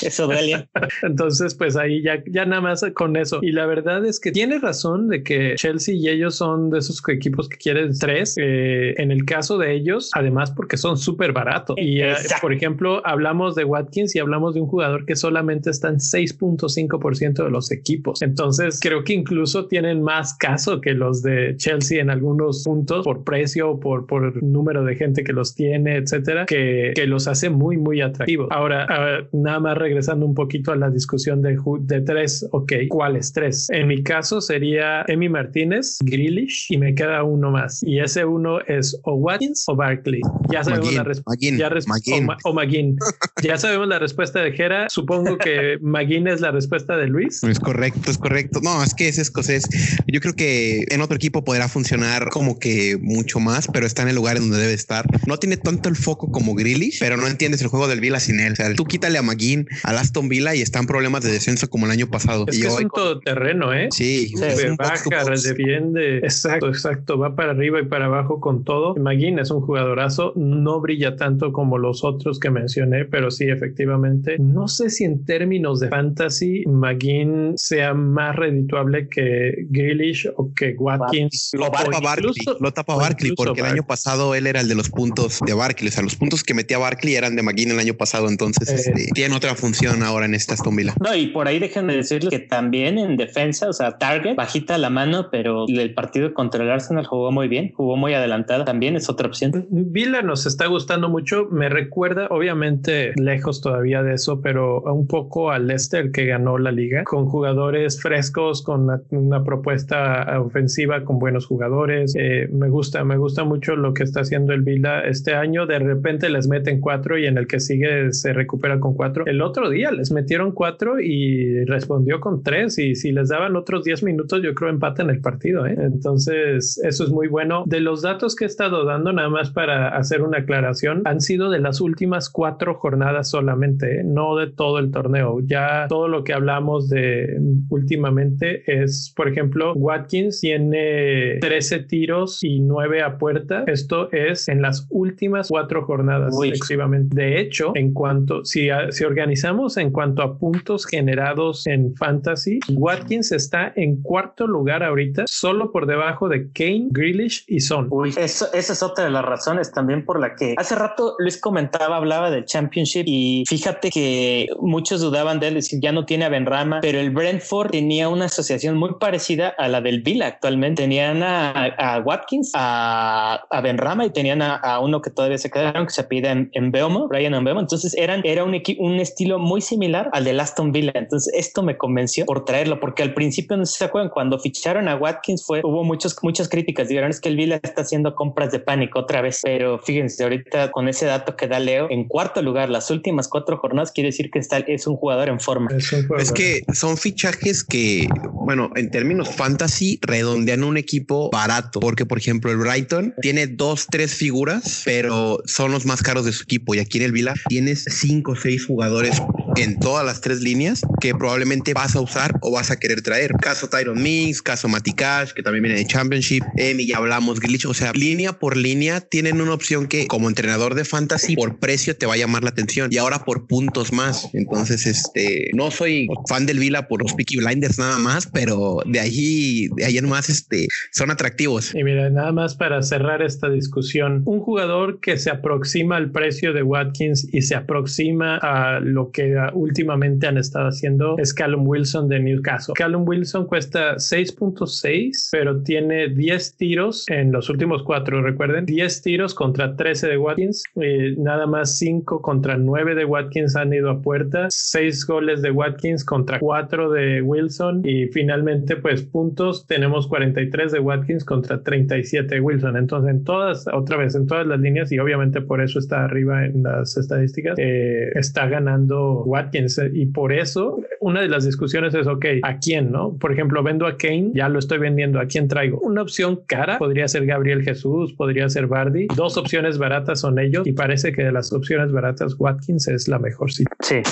Eso 0.06 0.26
duele. 0.26 0.68
Entonces, 1.02 1.54
pues 1.54 1.76
ahí 1.76 2.02
ya, 2.02 2.22
ya 2.26 2.44
nada 2.44 2.62
más 2.62 2.84
con 2.94 3.16
eso. 3.16 3.40
Y 3.42 3.52
la 3.52 3.66
verdad 3.66 4.04
es 4.04 4.20
que 4.20 4.32
tiene 4.32 4.58
razón 4.58 5.08
de 5.08 5.22
que 5.22 5.54
Chelsea 5.56 5.94
y 5.94 6.08
ellos 6.08 6.36
son 6.36 6.70
de 6.70 6.78
esos 6.78 7.02
equipos 7.08 7.48
que 7.48 7.56
quieren 7.56 7.96
tres. 7.98 8.34
Eh, 8.38 8.94
en 8.98 9.10
el 9.10 9.24
caso 9.24 9.58
de 9.58 9.74
ellos, 9.74 10.10
además, 10.14 10.50
porque 10.50 10.76
son 10.76 10.96
súper 10.96 11.32
baratos. 11.32 11.76
Y 11.78 12.00
eh, 12.00 12.14
por 12.40 12.52
ejemplo, 12.52 13.02
hablamos 13.04 13.54
de 13.54 13.64
Watkins 13.64 14.14
y 14.16 14.18
hablamos 14.18 14.54
de 14.54 14.60
un 14.60 14.66
jugador 14.66 15.04
que 15.04 15.16
solamente 15.16 15.70
está 15.70 15.88
en 15.88 15.96
6.5% 15.96 17.44
de 17.44 17.50
los 17.50 17.70
equipos. 17.70 18.22
Entonces, 18.22 18.80
creo 18.80 19.04
que 19.04 19.12
incluso 19.12 19.66
tienen 19.66 20.02
más 20.02 20.34
caso 20.34 20.80
que 20.80 20.92
los 20.94 21.22
de 21.22 21.54
Chelsea 21.56 22.00
en 22.00 22.10
algunos 22.10 22.64
puntos 22.64 23.04
por 23.04 23.24
precio, 23.24 23.78
por, 23.78 24.06
por 24.06 24.42
número 24.42 24.84
de 24.84 24.96
gente 24.96 25.24
que 25.24 25.32
los 25.32 25.54
tiene, 25.54 25.96
etcétera, 25.96 26.46
que, 26.46 26.92
que 26.94 27.06
los 27.06 27.28
hace 27.28 27.50
muy, 27.50 27.76
muy 27.76 28.00
atractivos. 28.00 28.48
Ahora, 28.50 28.86
nada 29.32 29.60
más 29.60 29.76
regresando 29.90 30.24
un 30.24 30.34
poquito 30.34 30.70
a 30.70 30.76
la 30.76 30.88
discusión 30.88 31.42
de, 31.42 31.58
de 31.80 32.00
tres, 32.02 32.46
ok, 32.52 32.72
¿cuáles 32.88 33.32
tres? 33.32 33.68
En 33.70 33.88
mi 33.88 34.04
caso 34.04 34.40
sería 34.40 35.04
Emi 35.08 35.28
Martínez, 35.28 35.98
Grealish 36.02 36.66
y 36.70 36.78
me 36.78 36.94
queda 36.94 37.24
uno 37.24 37.50
más. 37.50 37.82
Y 37.82 37.98
ese 37.98 38.24
uno 38.24 38.60
es 38.68 38.96
o 39.02 39.14
Watkins 39.14 39.64
o 39.66 39.74
Barkley. 39.74 40.20
Ya 40.52 40.62
sabemos 40.62 40.94
la 40.94 41.02
respuesta. 41.02 42.40
O, 42.44 42.52
McGinn. 42.52 42.96
ya 43.42 43.58
sabemos 43.58 43.88
la 43.88 43.98
respuesta 43.98 44.40
de 44.40 44.52
Jera. 44.52 44.86
Supongo 44.88 45.38
que 45.38 45.78
McGinn 45.80 46.28
es 46.28 46.40
la 46.40 46.52
respuesta 46.52 46.96
de 46.96 47.08
Luis. 47.08 47.42
Es 47.42 47.58
correcto, 47.58 48.12
es 48.12 48.18
correcto. 48.18 48.60
No, 48.62 48.84
es 48.84 48.94
que 48.94 49.08
ese 49.08 49.22
escocés, 49.22 49.64
yo 50.06 50.20
creo 50.20 50.34
que 50.34 50.84
en 50.90 51.00
otro 51.00 51.16
equipo 51.16 51.42
podrá 51.42 51.68
funcionar 51.68 52.28
como 52.30 52.60
que 52.60 52.96
mucho 53.02 53.40
más, 53.40 53.66
pero 53.72 53.86
está 53.86 54.02
en 54.02 54.08
el 54.08 54.14
lugar 54.14 54.36
en 54.36 54.44
donde 54.44 54.58
debe 54.58 54.74
estar. 54.74 55.04
No 55.26 55.36
tiene 55.38 55.56
tanto 55.56 55.88
el 55.88 55.96
foco 55.96 56.30
como 56.30 56.54
Grealish, 56.54 57.00
pero 57.00 57.16
no 57.16 57.26
entiendes 57.26 57.60
el 57.62 57.66
juego 57.66 57.88
del 57.88 58.00
Vila 58.00 58.20
sin 58.20 58.38
él. 58.38 58.52
O 58.52 58.56
sea, 58.56 58.72
tú 58.74 58.84
quítale 58.84 59.18
a 59.18 59.22
McGinn, 59.22 59.66
al 59.82 59.98
Aston 59.98 60.28
Villa 60.28 60.54
y 60.54 60.62
están 60.62 60.86
problemas 60.86 61.22
de 61.22 61.32
descenso 61.32 61.68
como 61.68 61.86
el 61.86 61.92
año 61.92 62.08
pasado. 62.08 62.44
Es 62.48 62.58
y 62.58 62.62
que 62.62 62.68
es 62.68 62.78
un 62.78 62.88
todoterreno, 62.88 63.72
¿eh? 63.72 63.88
Sí, 63.90 64.28
se 64.36 64.74
baja, 64.76 65.24
defiende. 65.30 66.18
Exacto, 66.18 66.68
exacto. 66.68 67.18
Va 67.18 67.34
para 67.34 67.52
arriba 67.52 67.80
y 67.80 67.86
para 67.86 68.06
abajo 68.06 68.40
con 68.40 68.64
todo. 68.64 68.94
McGinn 68.96 69.38
es 69.38 69.50
un 69.50 69.60
jugadorazo. 69.60 70.32
No 70.36 70.80
brilla 70.80 71.16
tanto 71.16 71.52
como 71.52 71.78
los 71.78 72.04
otros 72.04 72.38
que 72.38 72.50
mencioné, 72.50 73.04
pero 73.04 73.30
sí, 73.30 73.48
efectivamente. 73.48 74.36
No 74.38 74.68
sé 74.68 74.90
si 74.90 75.04
en 75.04 75.24
términos 75.24 75.80
de 75.80 75.88
fantasy, 75.88 76.64
McGinn 76.66 77.54
sea 77.56 77.94
más 77.94 78.36
redituable 78.36 79.08
que 79.08 79.66
Grealish 79.70 80.28
o 80.36 80.52
que 80.54 80.74
Watkins. 80.78 81.50
Lo 81.52 81.70
tapa 81.70 82.00
Barkley, 82.00 82.32
lo 82.60 82.72
tapa 82.72 82.94
Barkley, 82.96 83.32
porque 83.34 83.60
el 83.60 83.66
año 83.66 83.86
pasado 83.86 84.34
él 84.34 84.46
era 84.46 84.60
el 84.60 84.68
de 84.68 84.74
los 84.74 84.90
puntos 84.90 85.40
de 85.44 85.54
Barkley. 85.54 85.88
O 85.88 85.92
sea, 85.92 86.02
los 86.02 86.16
puntos 86.16 86.44
que 86.44 86.54
metía 86.54 86.78
Barkley 86.78 87.14
eran 87.14 87.36
de 87.36 87.42
McGinn 87.42 87.70
el 87.70 87.78
año 87.78 87.94
pasado. 87.94 88.28
Entonces, 88.28 88.68
eh, 88.68 88.74
este, 88.74 89.12
tiene 89.12 89.34
otra 89.34 89.54
función 89.54 89.69
ahora 90.04 90.26
en 90.26 90.34
esta 90.34 90.54
Aston 90.54 90.76
No, 91.00 91.14
y 91.14 91.28
por 91.28 91.48
ahí 91.48 91.58
déjenme 91.58 91.94
decirles 91.94 92.30
que 92.30 92.38
también 92.38 92.98
en 92.98 93.16
defensa, 93.16 93.68
o 93.68 93.72
sea, 93.72 93.98
Target 93.98 94.36
bajita 94.36 94.78
la 94.78 94.90
mano, 94.90 95.28
pero 95.30 95.66
el 95.68 95.94
partido 95.94 96.32
contra 96.34 96.62
el 96.62 96.70
Arsenal 96.70 97.06
jugó 97.06 97.32
muy 97.32 97.48
bien, 97.48 97.72
jugó 97.72 97.96
muy 97.96 98.14
adelantada. 98.14 98.64
También 98.64 98.96
es 98.96 99.08
otra 99.08 99.28
opción. 99.28 99.66
Villa 99.70 100.22
nos 100.22 100.46
está 100.46 100.66
gustando 100.66 101.08
mucho. 101.08 101.46
Me 101.50 101.68
recuerda, 101.68 102.26
obviamente, 102.30 103.12
lejos 103.16 103.60
todavía 103.60 104.02
de 104.02 104.14
eso, 104.14 104.40
pero 104.40 104.82
un 104.82 105.06
poco 105.06 105.50
al 105.50 105.66
Leicester 105.66 106.10
que 106.10 106.26
ganó 106.26 106.58
la 106.58 106.72
liga 106.72 107.04
con 107.04 107.26
jugadores 107.26 108.00
frescos, 108.00 108.62
con 108.62 108.88
una, 109.10 109.44
propuesta 109.44 110.40
ofensiva 110.40 111.04
con 111.04 111.18
buenos 111.18 111.46
jugadores. 111.46 112.14
Eh, 112.16 112.48
me 112.52 112.68
gusta, 112.68 113.04
me 113.04 113.16
gusta 113.16 113.44
mucho 113.44 113.76
lo 113.76 113.94
que 113.94 114.04
está 114.04 114.20
haciendo 114.20 114.52
el 114.52 114.62
Villa 114.62 115.00
este 115.00 115.34
año. 115.34 115.66
De 115.66 115.78
repente 115.78 116.28
les 116.28 116.46
meten 116.48 116.80
cuatro 116.80 117.18
y 117.18 117.26
en 117.26 117.38
el 117.38 117.46
que 117.46 117.60
sigue 117.60 118.12
se 118.12 118.32
recupera 118.32 118.80
con 118.80 118.94
cuatro. 118.94 119.26
El 119.26 119.42
otro 119.42 119.59
día 119.68 119.90
les 119.90 120.12
metieron 120.12 120.52
cuatro 120.52 121.00
y 121.00 121.64
respondió 121.64 122.20
con 122.20 122.42
tres. 122.42 122.78
Y 122.78 122.94
si 122.94 123.12
les 123.12 123.28
daban 123.28 123.56
otros 123.56 123.84
diez 123.84 124.02
minutos, 124.02 124.40
yo 124.42 124.54
creo 124.54 124.70
empatan 124.70 125.10
el 125.10 125.20
partido. 125.20 125.66
¿eh? 125.66 125.76
Entonces, 125.78 126.80
eso 126.82 127.04
es 127.04 127.10
muy 127.10 127.28
bueno. 127.28 127.64
De 127.66 127.80
los 127.80 128.02
datos 128.02 128.36
que 128.36 128.44
he 128.44 128.46
estado 128.46 128.84
dando, 128.84 129.12
nada 129.12 129.28
más 129.28 129.50
para 129.50 129.88
hacer 129.96 130.22
una 130.22 130.38
aclaración, 130.38 131.02
han 131.04 131.20
sido 131.20 131.50
de 131.50 131.58
las 131.58 131.80
últimas 131.80 132.30
cuatro 132.30 132.74
jornadas 132.74 133.30
solamente, 133.30 134.00
¿eh? 134.00 134.02
no 134.04 134.36
de 134.36 134.48
todo 134.48 134.78
el 134.78 134.90
torneo. 134.90 135.40
Ya 135.44 135.86
todo 135.88 136.08
lo 136.08 136.24
que 136.24 136.32
hablamos 136.32 136.88
de 136.88 137.38
últimamente 137.68 138.62
es, 138.66 139.12
por 139.16 139.28
ejemplo, 139.28 139.72
Watkins 139.74 140.40
tiene 140.40 141.38
13 141.40 141.80
tiros 141.80 142.42
y 142.42 142.60
9 142.60 143.02
a 143.02 143.18
puerta. 143.18 143.64
Esto 143.66 144.10
es 144.12 144.48
en 144.48 144.62
las 144.62 144.86
últimas 144.90 145.48
cuatro 145.48 145.84
jornadas 145.84 146.34
exclusivamente. 146.42 147.14
De 147.14 147.40
hecho, 147.40 147.72
en 147.74 147.92
cuanto 147.92 148.44
si, 148.44 148.68
si 148.90 149.04
organizamos 149.04 149.39
en 149.76 149.90
cuanto 149.90 150.22
a 150.22 150.38
puntos 150.38 150.86
generados 150.86 151.66
en 151.66 151.94
fantasy, 151.96 152.60
Watkins 152.72 153.32
está 153.32 153.72
en 153.76 154.02
cuarto 154.02 154.46
lugar 154.46 154.82
ahorita, 154.82 155.24
solo 155.26 155.70
por 155.72 155.86
debajo 155.86 156.28
de 156.28 156.50
Kane, 156.52 156.88
Grealish 156.90 157.44
y 157.46 157.60
Son. 157.60 157.88
Uy, 157.90 158.14
eso, 158.16 158.46
esa 158.52 158.72
es 158.72 158.82
otra 158.82 159.04
de 159.04 159.10
las 159.10 159.24
razones 159.24 159.72
también 159.72 160.04
por 160.04 160.20
la 160.20 160.34
que 160.34 160.54
hace 160.56 160.74
rato 160.74 161.14
Luis 161.18 161.40
comentaba, 161.40 161.96
hablaba 161.96 162.30
del 162.30 162.44
Championship 162.44 163.04
y 163.06 163.44
fíjate 163.48 163.90
que 163.90 164.48
muchos 164.60 165.00
dudaban 165.00 165.40
de 165.40 165.48
él, 165.48 165.54
decir 165.54 165.80
ya 165.82 165.92
no 165.92 166.04
tiene 166.04 166.24
a 166.24 166.28
Benrama, 166.28 166.80
pero 166.80 166.98
el 167.00 167.10
Brentford 167.10 167.70
tenía 167.70 168.08
una 168.08 168.26
asociación 168.26 168.76
muy 168.76 168.94
parecida 169.00 169.48
a 169.48 169.68
la 169.68 169.80
del 169.80 170.02
Villa 170.02 170.26
actualmente. 170.26 170.82
Tenían 170.82 171.22
a, 171.22 172.02
Watkins, 172.04 172.52
a, 172.54 173.44
a 173.50 173.60
Benrama 173.60 174.06
y 174.06 174.10
tenían 174.10 174.42
a, 174.42 174.80
uno 174.80 175.00
que 175.02 175.10
todavía 175.10 175.38
se 175.38 175.50
quedaron 175.50 175.86
que 175.86 175.92
se 175.92 176.04
pide 176.04 176.28
en, 176.30 176.50
en 176.52 176.70
Beomo, 176.70 177.08
Brian 177.08 177.34
en 177.34 177.44
Beomo. 177.44 177.60
Entonces 177.60 177.94
eran, 177.94 178.22
era 178.24 178.44
un, 178.44 178.60
un 178.78 178.94
estilo 179.00 179.29
muy 179.38 179.60
similar 179.60 180.10
al 180.12 180.24
de 180.24 180.40
Aston 180.40 180.72
Villa. 180.72 180.92
Entonces 180.94 181.32
esto 181.34 181.62
me 181.62 181.76
convenció 181.76 182.24
por 182.26 182.44
traerlo, 182.44 182.80
porque 182.80 183.02
al 183.02 183.14
principio 183.14 183.56
no 183.56 183.66
se 183.66 183.84
acuerdan, 183.84 184.10
cuando 184.10 184.38
ficharon 184.38 184.88
a 184.88 184.96
Watkins 184.96 185.44
fue, 185.44 185.60
hubo 185.62 185.84
muchos, 185.84 186.16
muchas 186.22 186.48
críticas. 186.48 186.88
Dijeron 186.88 187.10
es 187.10 187.20
que 187.20 187.28
el 187.28 187.36
Villa 187.36 187.60
está 187.62 187.82
haciendo 187.82 188.14
compras 188.14 188.50
de 188.52 188.60
pánico 188.60 189.00
otra 189.00 189.20
vez, 189.20 189.40
pero 189.42 189.78
fíjense, 189.78 190.22
ahorita 190.22 190.70
con 190.70 190.88
ese 190.88 191.06
dato 191.06 191.36
que 191.36 191.46
da 191.46 191.58
Leo, 191.58 191.88
en 191.90 192.04
cuarto 192.08 192.42
lugar, 192.42 192.70
las 192.70 192.90
últimas 192.90 193.28
cuatro 193.28 193.58
jornadas, 193.58 193.92
quiere 193.92 194.08
decir 194.08 194.30
que 194.30 194.38
está, 194.38 194.58
es 194.58 194.86
un 194.86 194.96
jugador 194.96 195.28
en 195.28 195.40
forma. 195.40 195.70
Es, 196.18 196.32
que 196.32 196.62
son 196.72 196.96
fichajes 196.96 197.64
que, 197.64 198.08
bueno, 198.32 198.70
en 198.76 198.90
términos 198.90 199.28
fantasy, 199.28 199.98
redondean 200.02 200.64
un 200.64 200.76
equipo 200.76 201.30
barato, 201.30 201.80
porque 201.80 202.06
por 202.06 202.18
ejemplo 202.18 202.50
el 202.50 202.58
Brighton 202.58 203.14
tiene 203.20 203.46
dos, 203.46 203.86
tres 203.90 204.14
figuras, 204.14 204.82
pero 204.84 205.38
son 205.44 205.72
los 205.72 205.86
más 205.86 206.02
caros 206.02 206.24
de 206.24 206.32
su 206.32 206.44
equipo 206.44 206.74
y 206.74 206.78
aquí 206.78 206.98
en 206.98 207.04
el 207.04 207.12
Villa 207.12 207.34
tienes 207.48 207.84
cinco 207.84 208.32
o 208.32 208.36
seis 208.36 208.66
jugadores 208.66 209.19
en 209.56 209.78
todas 209.78 210.04
las 210.04 210.20
tres 210.20 210.40
líneas 210.40 210.82
que 211.00 211.14
probablemente 211.14 211.74
vas 211.74 211.96
a 211.96 212.00
usar 212.00 212.38
o 212.40 212.52
vas 212.52 212.70
a 212.70 212.78
querer 212.78 213.02
traer. 213.02 213.32
Caso 213.40 213.68
Tyron 213.68 214.02
Mix, 214.02 214.42
caso 214.42 214.68
Matty 214.68 214.92
Cash, 214.92 215.32
que 215.32 215.42
también 215.42 215.64
viene 215.64 215.78
de 215.78 215.86
Championship, 215.86 216.42
Emi, 216.56 216.86
ya 216.86 216.98
hablamos, 216.98 217.40
Glitch, 217.40 217.66
o 217.66 217.74
sea, 217.74 217.92
línea 217.92 218.32
por 218.32 218.56
línea 218.56 219.00
tienen 219.00 219.40
una 219.40 219.54
opción 219.54 219.86
que 219.86 220.06
como 220.06 220.28
entrenador 220.28 220.74
de 220.74 220.84
fantasy 220.84 221.36
por 221.36 221.58
precio 221.58 221.96
te 221.96 222.06
va 222.06 222.14
a 222.14 222.16
llamar 222.16 222.42
la 222.42 222.50
atención 222.50 222.88
y 222.92 222.98
ahora 222.98 223.24
por 223.24 223.46
puntos 223.46 223.92
más. 223.92 224.28
Entonces, 224.32 224.86
este, 224.86 225.50
no 225.54 225.70
soy 225.70 226.08
fan 226.28 226.46
del 226.46 226.58
Vila 226.58 226.88
por 226.88 227.02
los 227.02 227.14
Peaky 227.14 227.38
Blinders 227.38 227.78
nada 227.78 227.98
más, 227.98 228.26
pero 228.26 228.78
de 228.86 229.00
ahí, 229.00 229.68
de 229.76 229.84
ahí 229.84 229.98
en 229.98 230.08
más, 230.08 230.28
este, 230.28 230.68
son 230.92 231.10
atractivos. 231.10 231.74
Y 231.74 231.84
mira, 231.84 232.10
nada 232.10 232.32
más 232.32 232.54
para 232.54 232.82
cerrar 232.82 233.22
esta 233.22 233.48
discusión, 233.48 234.22
un 234.26 234.40
jugador 234.40 235.00
que 235.00 235.16
se 235.16 235.30
aproxima 235.30 235.96
al 235.96 236.10
precio 236.10 236.52
de 236.52 236.62
Watkins 236.62 237.28
y 237.32 237.42
se 237.42 237.54
aproxima 237.54 238.36
a 238.36 238.80
lo 238.80 239.09
que 239.12 239.36
últimamente 239.54 240.26
han 240.26 240.38
estado 240.38 240.68
haciendo 240.68 241.16
es 241.18 241.34
Callum 241.34 241.66
Wilson 241.66 242.08
de 242.08 242.20
Newcastle. 242.20 242.74
Callum 242.76 243.06
Wilson 243.06 243.46
cuesta 243.46 243.96
6.6, 243.96 245.28
pero 245.32 245.62
tiene 245.62 246.08
10 246.08 246.56
tiros 246.56 247.04
en 247.08 247.32
los 247.32 247.48
últimos 247.50 247.82
cuatro, 247.82 248.22
recuerden, 248.22 248.66
10 248.66 249.02
tiros 249.02 249.34
contra 249.34 249.76
13 249.76 250.08
de 250.08 250.18
Watkins, 250.18 250.64
eh, 250.80 251.14
nada 251.18 251.46
más 251.46 251.78
5 251.78 252.22
contra 252.22 252.56
9 252.56 252.94
de 252.94 253.04
Watkins 253.04 253.56
han 253.56 253.72
ido 253.72 253.90
a 253.90 254.00
puerta, 254.00 254.48
6 254.50 255.06
goles 255.06 255.42
de 255.42 255.50
Watkins 255.50 256.04
contra 256.04 256.38
4 256.38 256.90
de 256.90 257.22
Wilson 257.22 257.82
y 257.84 258.06
finalmente 258.06 258.76
pues 258.76 259.02
puntos 259.02 259.66
tenemos 259.66 260.06
43 260.06 260.72
de 260.72 260.78
Watkins 260.80 261.24
contra 261.24 261.62
37 261.62 262.34
de 262.34 262.40
Wilson. 262.40 262.76
Entonces 262.76 263.10
en 263.10 263.24
todas, 263.24 263.66
otra 263.72 263.96
vez, 263.96 264.14
en 264.14 264.26
todas 264.26 264.46
las 264.46 264.60
líneas 264.60 264.92
y 264.92 264.98
obviamente 264.98 265.40
por 265.40 265.60
eso 265.60 265.78
está 265.78 266.04
arriba 266.04 266.44
en 266.44 266.62
las 266.62 266.96
estadísticas, 266.96 267.58
eh, 267.58 268.10
está 268.14 268.46
ganando 268.46 268.99
Watkins 269.24 269.80
y 269.92 270.06
por 270.06 270.32
eso 270.32 270.80
una 271.00 271.22
de 271.22 271.28
las 271.28 271.44
discusiones 271.44 271.94
es, 271.94 272.06
ok, 272.06 272.26
¿a 272.42 272.58
quién, 272.58 272.92
no? 272.92 273.16
Por 273.18 273.32
ejemplo, 273.32 273.62
vendo 273.62 273.86
a 273.86 273.96
Kane, 273.96 274.30
ya 274.34 274.48
lo 274.48 274.58
estoy 274.58 274.78
vendiendo, 274.78 275.18
¿a 275.18 275.26
quién 275.26 275.48
traigo? 275.48 275.78
Una 275.80 276.02
opción 276.02 276.40
cara 276.46 276.78
podría 276.78 277.08
ser 277.08 277.26
Gabriel 277.26 277.62
Jesús, 277.62 278.12
podría 278.12 278.48
ser 278.48 278.66
Bardi. 278.66 279.06
Dos 279.16 279.36
opciones 279.36 279.78
baratas 279.78 280.20
son 280.20 280.38
ellos 280.38 280.66
y 280.66 280.72
parece 280.72 281.12
que 281.12 281.22
de 281.22 281.32
las 281.32 281.52
opciones 281.52 281.92
baratas 281.92 282.36
Watkins 282.38 282.88
es 282.88 283.08
la 283.08 283.18
mejor. 283.18 283.50
Sí. 283.50 283.64
sí. 283.80 284.02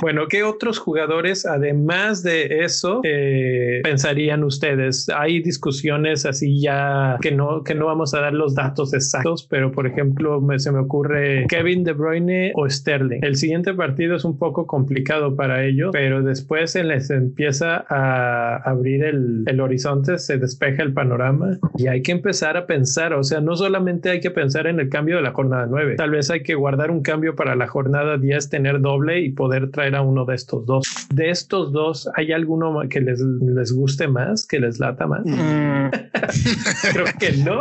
Bueno, 0.00 0.26
¿qué 0.28 0.42
otros 0.42 0.78
jugadores, 0.78 1.44
además 1.44 2.22
de 2.22 2.64
eso, 2.64 3.00
eh, 3.04 3.80
pensarían 3.82 4.44
ustedes? 4.44 5.08
Hay 5.10 5.42
discusiones 5.42 6.24
así 6.24 6.60
ya 6.60 7.18
que 7.20 7.30
no, 7.30 7.62
que 7.62 7.74
no 7.74 7.86
vamos 7.86 8.14
a 8.14 8.20
dar 8.20 8.32
los 8.32 8.54
datos 8.54 8.94
exactos, 8.94 9.46
pero 9.48 9.70
por 9.70 9.86
ejemplo, 9.86 10.40
me, 10.40 10.58
se 10.58 10.72
me 10.72 10.78
ocurre 10.78 11.46
Kevin 11.48 11.84
De 11.84 11.92
Bruyne 11.92 12.52
o 12.54 12.68
Sterling. 12.68 13.20
El 13.22 13.36
siguiente 13.36 13.74
partido 13.74 14.16
es 14.16 14.24
un 14.24 14.37
poco 14.38 14.66
complicado 14.66 15.36
para 15.36 15.64
ellos, 15.64 15.90
pero 15.92 16.22
después 16.22 16.72
se 16.72 16.84
les 16.84 17.10
empieza 17.10 17.84
a 17.88 18.56
abrir 18.56 19.04
el, 19.04 19.44
el 19.46 19.60
horizonte, 19.60 20.18
se 20.18 20.38
despeja 20.38 20.82
el 20.82 20.92
panorama 20.92 21.58
y 21.76 21.88
hay 21.88 22.02
que 22.02 22.12
empezar 22.12 22.56
a 22.56 22.66
pensar, 22.66 23.12
o 23.12 23.22
sea, 23.22 23.40
no 23.40 23.56
solamente 23.56 24.10
hay 24.10 24.20
que 24.20 24.30
pensar 24.30 24.66
en 24.66 24.80
el 24.80 24.88
cambio 24.88 25.16
de 25.16 25.22
la 25.22 25.32
jornada 25.32 25.66
9, 25.68 25.96
tal 25.96 26.10
vez 26.10 26.30
hay 26.30 26.42
que 26.42 26.54
guardar 26.54 26.90
un 26.90 27.02
cambio 27.02 27.34
para 27.36 27.54
la 27.56 27.66
jornada 27.66 28.16
10, 28.16 28.50
tener 28.50 28.80
doble 28.80 29.20
y 29.20 29.30
poder 29.30 29.70
traer 29.70 29.94
a 29.94 30.02
uno 30.02 30.24
de 30.24 30.34
estos 30.34 30.66
dos. 30.66 30.84
De 31.12 31.30
estos 31.30 31.72
dos, 31.72 32.08
¿hay 32.14 32.32
alguno 32.32 32.80
que 32.88 33.00
les, 33.00 33.20
les 33.20 33.72
guste 33.72 34.08
más, 34.08 34.46
que 34.46 34.60
les 34.60 34.78
lata 34.78 35.06
más? 35.06 35.22
Mm. 35.24 35.90
Creo 36.92 37.06
que 37.18 37.32
no. 37.44 37.60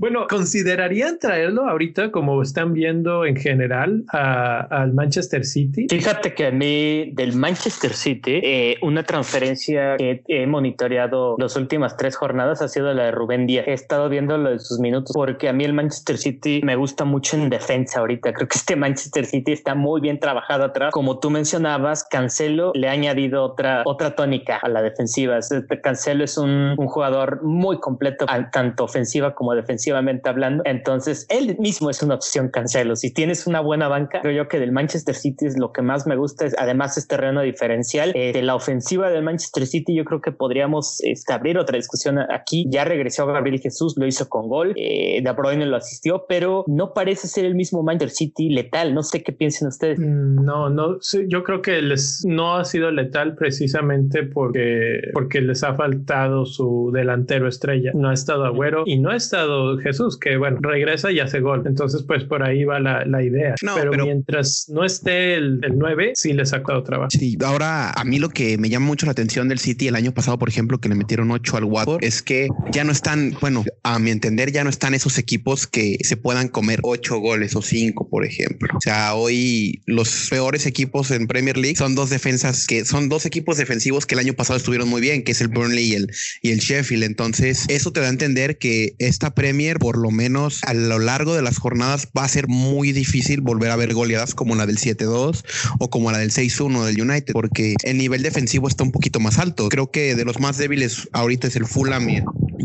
Bueno, 0.00 0.26
¿considerarían 0.28 1.18
traerlo 1.18 1.68
ahorita 1.68 2.10
como 2.10 2.42
están 2.42 2.72
viendo 2.72 3.24
en 3.24 3.36
general 3.36 4.04
al 4.08 4.92
Manchester 4.92 5.44
City? 5.44 5.86
Fíjate 6.10 6.34
que 6.34 6.46
a 6.46 6.50
mí 6.50 7.12
del 7.12 7.34
Manchester 7.34 7.92
City, 7.92 8.40
eh, 8.42 8.78
una 8.82 9.04
transferencia 9.04 9.96
que 9.96 10.24
he 10.26 10.44
monitoreado 10.44 11.36
las 11.38 11.54
últimas 11.54 11.96
tres 11.96 12.16
jornadas 12.16 12.62
ha 12.62 12.66
sido 12.66 12.92
la 12.92 13.04
de 13.04 13.10
Rubén 13.12 13.46
Díaz. 13.46 13.68
He 13.68 13.74
estado 13.74 14.08
viendo 14.08 14.36
lo 14.36 14.50
de 14.50 14.58
sus 14.58 14.80
minutos 14.80 15.12
porque 15.14 15.48
a 15.48 15.52
mí 15.52 15.64
el 15.64 15.72
Manchester 15.72 16.18
City 16.18 16.62
me 16.64 16.74
gusta 16.74 17.04
mucho 17.04 17.36
en 17.36 17.48
defensa 17.48 18.00
ahorita. 18.00 18.32
Creo 18.32 18.48
que 18.48 18.58
este 18.58 18.74
Manchester 18.74 19.24
City 19.24 19.52
está 19.52 19.76
muy 19.76 20.00
bien 20.00 20.18
trabajado 20.18 20.64
atrás. 20.64 20.92
Como 20.92 21.20
tú 21.20 21.30
mencionabas, 21.30 22.02
Cancelo 22.02 22.72
le 22.74 22.88
ha 22.88 22.92
añadido 22.92 23.44
otra, 23.44 23.82
otra 23.84 24.16
tónica 24.16 24.56
a 24.56 24.68
la 24.68 24.82
defensiva. 24.82 25.38
Cancelo 25.80 26.24
es 26.24 26.36
un, 26.36 26.74
un 26.76 26.88
jugador 26.88 27.40
muy 27.44 27.78
completo, 27.78 28.26
tanto 28.50 28.82
ofensiva 28.82 29.36
como 29.36 29.54
defensivamente 29.54 30.28
hablando. 30.28 30.64
Entonces, 30.66 31.24
él 31.28 31.56
mismo 31.60 31.88
es 31.88 32.02
una 32.02 32.16
opción 32.16 32.48
Cancelo. 32.48 32.96
Si 32.96 33.12
tienes 33.14 33.46
una 33.46 33.60
buena 33.60 33.86
banca, 33.86 34.22
creo 34.22 34.34
yo 34.34 34.48
que 34.48 34.58
del 34.58 34.72
Manchester 34.72 35.14
City 35.14 35.46
es 35.46 35.56
lo 35.56 35.72
que 35.72 35.82
más 35.82 35.99
me 36.06 36.16
gusta. 36.16 36.46
Es, 36.46 36.56
además, 36.58 36.96
es 36.98 37.06
terreno 37.06 37.42
diferencial. 37.42 38.12
Eh, 38.14 38.32
de 38.32 38.42
la 38.42 38.54
ofensiva 38.54 39.10
del 39.10 39.22
Manchester 39.22 39.66
City, 39.66 39.94
yo 39.94 40.04
creo 40.04 40.20
que 40.20 40.32
podríamos 40.32 41.00
este, 41.02 41.32
abrir 41.32 41.58
otra 41.58 41.76
discusión 41.76 42.18
aquí. 42.18 42.66
Ya 42.68 42.84
regresó 42.84 43.26
Gabriel 43.26 43.60
Jesús, 43.60 43.94
lo 43.96 44.06
hizo 44.06 44.28
con 44.28 44.48
gol. 44.48 44.74
Eh, 44.76 45.20
de 45.22 45.32
Bruyne 45.32 45.66
lo 45.66 45.76
asistió, 45.76 46.24
pero 46.28 46.64
no 46.66 46.92
parece 46.92 47.28
ser 47.28 47.44
el 47.44 47.54
mismo 47.54 47.82
Manchester 47.82 48.10
City 48.10 48.50
letal. 48.50 48.94
No 48.94 49.02
sé 49.02 49.22
qué 49.22 49.32
piensen 49.32 49.68
ustedes. 49.68 49.98
Mm, 49.98 50.44
no, 50.44 50.70
no, 50.70 50.98
yo 51.28 51.44
creo 51.44 51.62
que 51.62 51.82
les 51.82 52.24
no 52.24 52.56
ha 52.56 52.64
sido 52.64 52.90
letal 52.90 53.34
precisamente 53.34 54.22
porque, 54.22 55.00
porque 55.12 55.40
les 55.40 55.62
ha 55.62 55.74
faltado 55.74 56.46
su 56.46 56.90
delantero 56.92 57.48
estrella. 57.48 57.92
No 57.94 58.08
ha 58.08 58.14
estado 58.14 58.44
Agüero 58.44 58.84
y 58.86 58.98
no 58.98 59.10
ha 59.10 59.16
estado 59.16 59.78
Jesús, 59.78 60.18
que 60.18 60.36
bueno, 60.36 60.58
regresa 60.60 61.10
y 61.10 61.20
hace 61.20 61.40
gol. 61.40 61.62
Entonces, 61.66 62.02
pues 62.02 62.24
por 62.24 62.42
ahí 62.42 62.64
va 62.64 62.80
la, 62.80 63.04
la 63.04 63.22
idea. 63.22 63.54
pero, 63.74 63.92
mientras 64.04 64.66
no 64.68 64.84
esté 64.84 65.34
el, 65.34 65.60
el 65.62 65.78
9, 65.78 65.89
sí 66.14 66.32
les 66.32 66.52
ha 66.52 66.62
trabajo. 66.62 67.10
Sí, 67.10 67.36
ahora 67.44 67.90
a 67.90 68.04
mí 68.04 68.18
lo 68.18 68.28
que 68.28 68.58
me 68.58 68.68
llama 68.68 68.86
mucho 68.86 69.06
la 69.06 69.12
atención 69.12 69.48
del 69.48 69.58
City 69.58 69.88
el 69.88 69.96
año 69.96 70.12
pasado, 70.12 70.38
por 70.38 70.48
ejemplo, 70.48 70.78
que 70.78 70.88
le 70.88 70.94
metieron 70.94 71.30
8 71.30 71.56
al 71.56 71.64
Watford, 71.64 72.04
es 72.04 72.22
que 72.22 72.48
ya 72.72 72.84
no 72.84 72.92
están, 72.92 73.36
bueno, 73.40 73.64
a 73.82 73.98
mi 73.98 74.10
entender, 74.10 74.52
ya 74.52 74.64
no 74.64 74.70
están 74.70 74.94
esos 74.94 75.18
equipos 75.18 75.66
que 75.66 75.98
se 76.02 76.16
puedan 76.16 76.48
comer 76.48 76.80
8 76.82 77.18
goles 77.18 77.56
o 77.56 77.62
5, 77.62 78.08
por 78.08 78.24
ejemplo. 78.24 78.72
O 78.76 78.80
sea, 78.80 79.14
hoy 79.14 79.82
los 79.86 80.28
peores 80.30 80.66
equipos 80.66 81.10
en 81.10 81.26
Premier 81.26 81.56
League 81.56 81.76
son 81.76 81.94
dos 81.94 82.10
defensas 82.10 82.66
que 82.66 82.84
son 82.84 83.08
dos 83.08 83.26
equipos 83.26 83.56
defensivos 83.56 84.06
que 84.06 84.14
el 84.14 84.20
año 84.20 84.34
pasado 84.34 84.56
estuvieron 84.56 84.88
muy 84.88 85.00
bien, 85.00 85.24
que 85.24 85.32
es 85.32 85.40
el 85.40 85.48
Burnley 85.48 85.84
y 85.84 85.94
el, 85.94 86.10
y 86.42 86.50
el 86.50 86.58
Sheffield. 86.58 87.04
Entonces, 87.04 87.64
eso 87.68 87.92
te 87.92 88.00
da 88.00 88.06
a 88.06 88.10
entender 88.10 88.58
que 88.58 88.94
esta 88.98 89.34
Premier, 89.34 89.78
por 89.78 89.98
lo 89.98 90.10
menos 90.10 90.60
a 90.64 90.74
lo 90.74 90.98
largo 90.98 91.34
de 91.34 91.42
las 91.42 91.58
jornadas, 91.58 92.08
va 92.16 92.24
a 92.24 92.28
ser 92.28 92.48
muy 92.48 92.92
difícil 92.92 93.40
volver 93.40 93.70
a 93.70 93.76
ver 93.76 93.94
goleadas 93.94 94.34
como 94.34 94.54
la 94.54 94.66
del 94.66 94.78
7-2 94.78 95.42
o 95.78 95.90
como 95.90 96.10
la 96.12 96.18
del 96.18 96.30
6-1 96.30 96.84
del 96.84 97.00
United, 97.00 97.32
porque 97.32 97.74
el 97.84 97.98
nivel 97.98 98.22
defensivo 98.22 98.68
está 98.68 98.84
un 98.84 98.92
poquito 98.92 99.20
más 99.20 99.38
alto. 99.38 99.68
Creo 99.68 99.90
que 99.90 100.14
de 100.14 100.24
los 100.24 100.40
más 100.40 100.58
débiles 100.58 101.08
ahorita 101.12 101.46
es 101.46 101.56
el 101.56 101.66
Fulham 101.66 102.08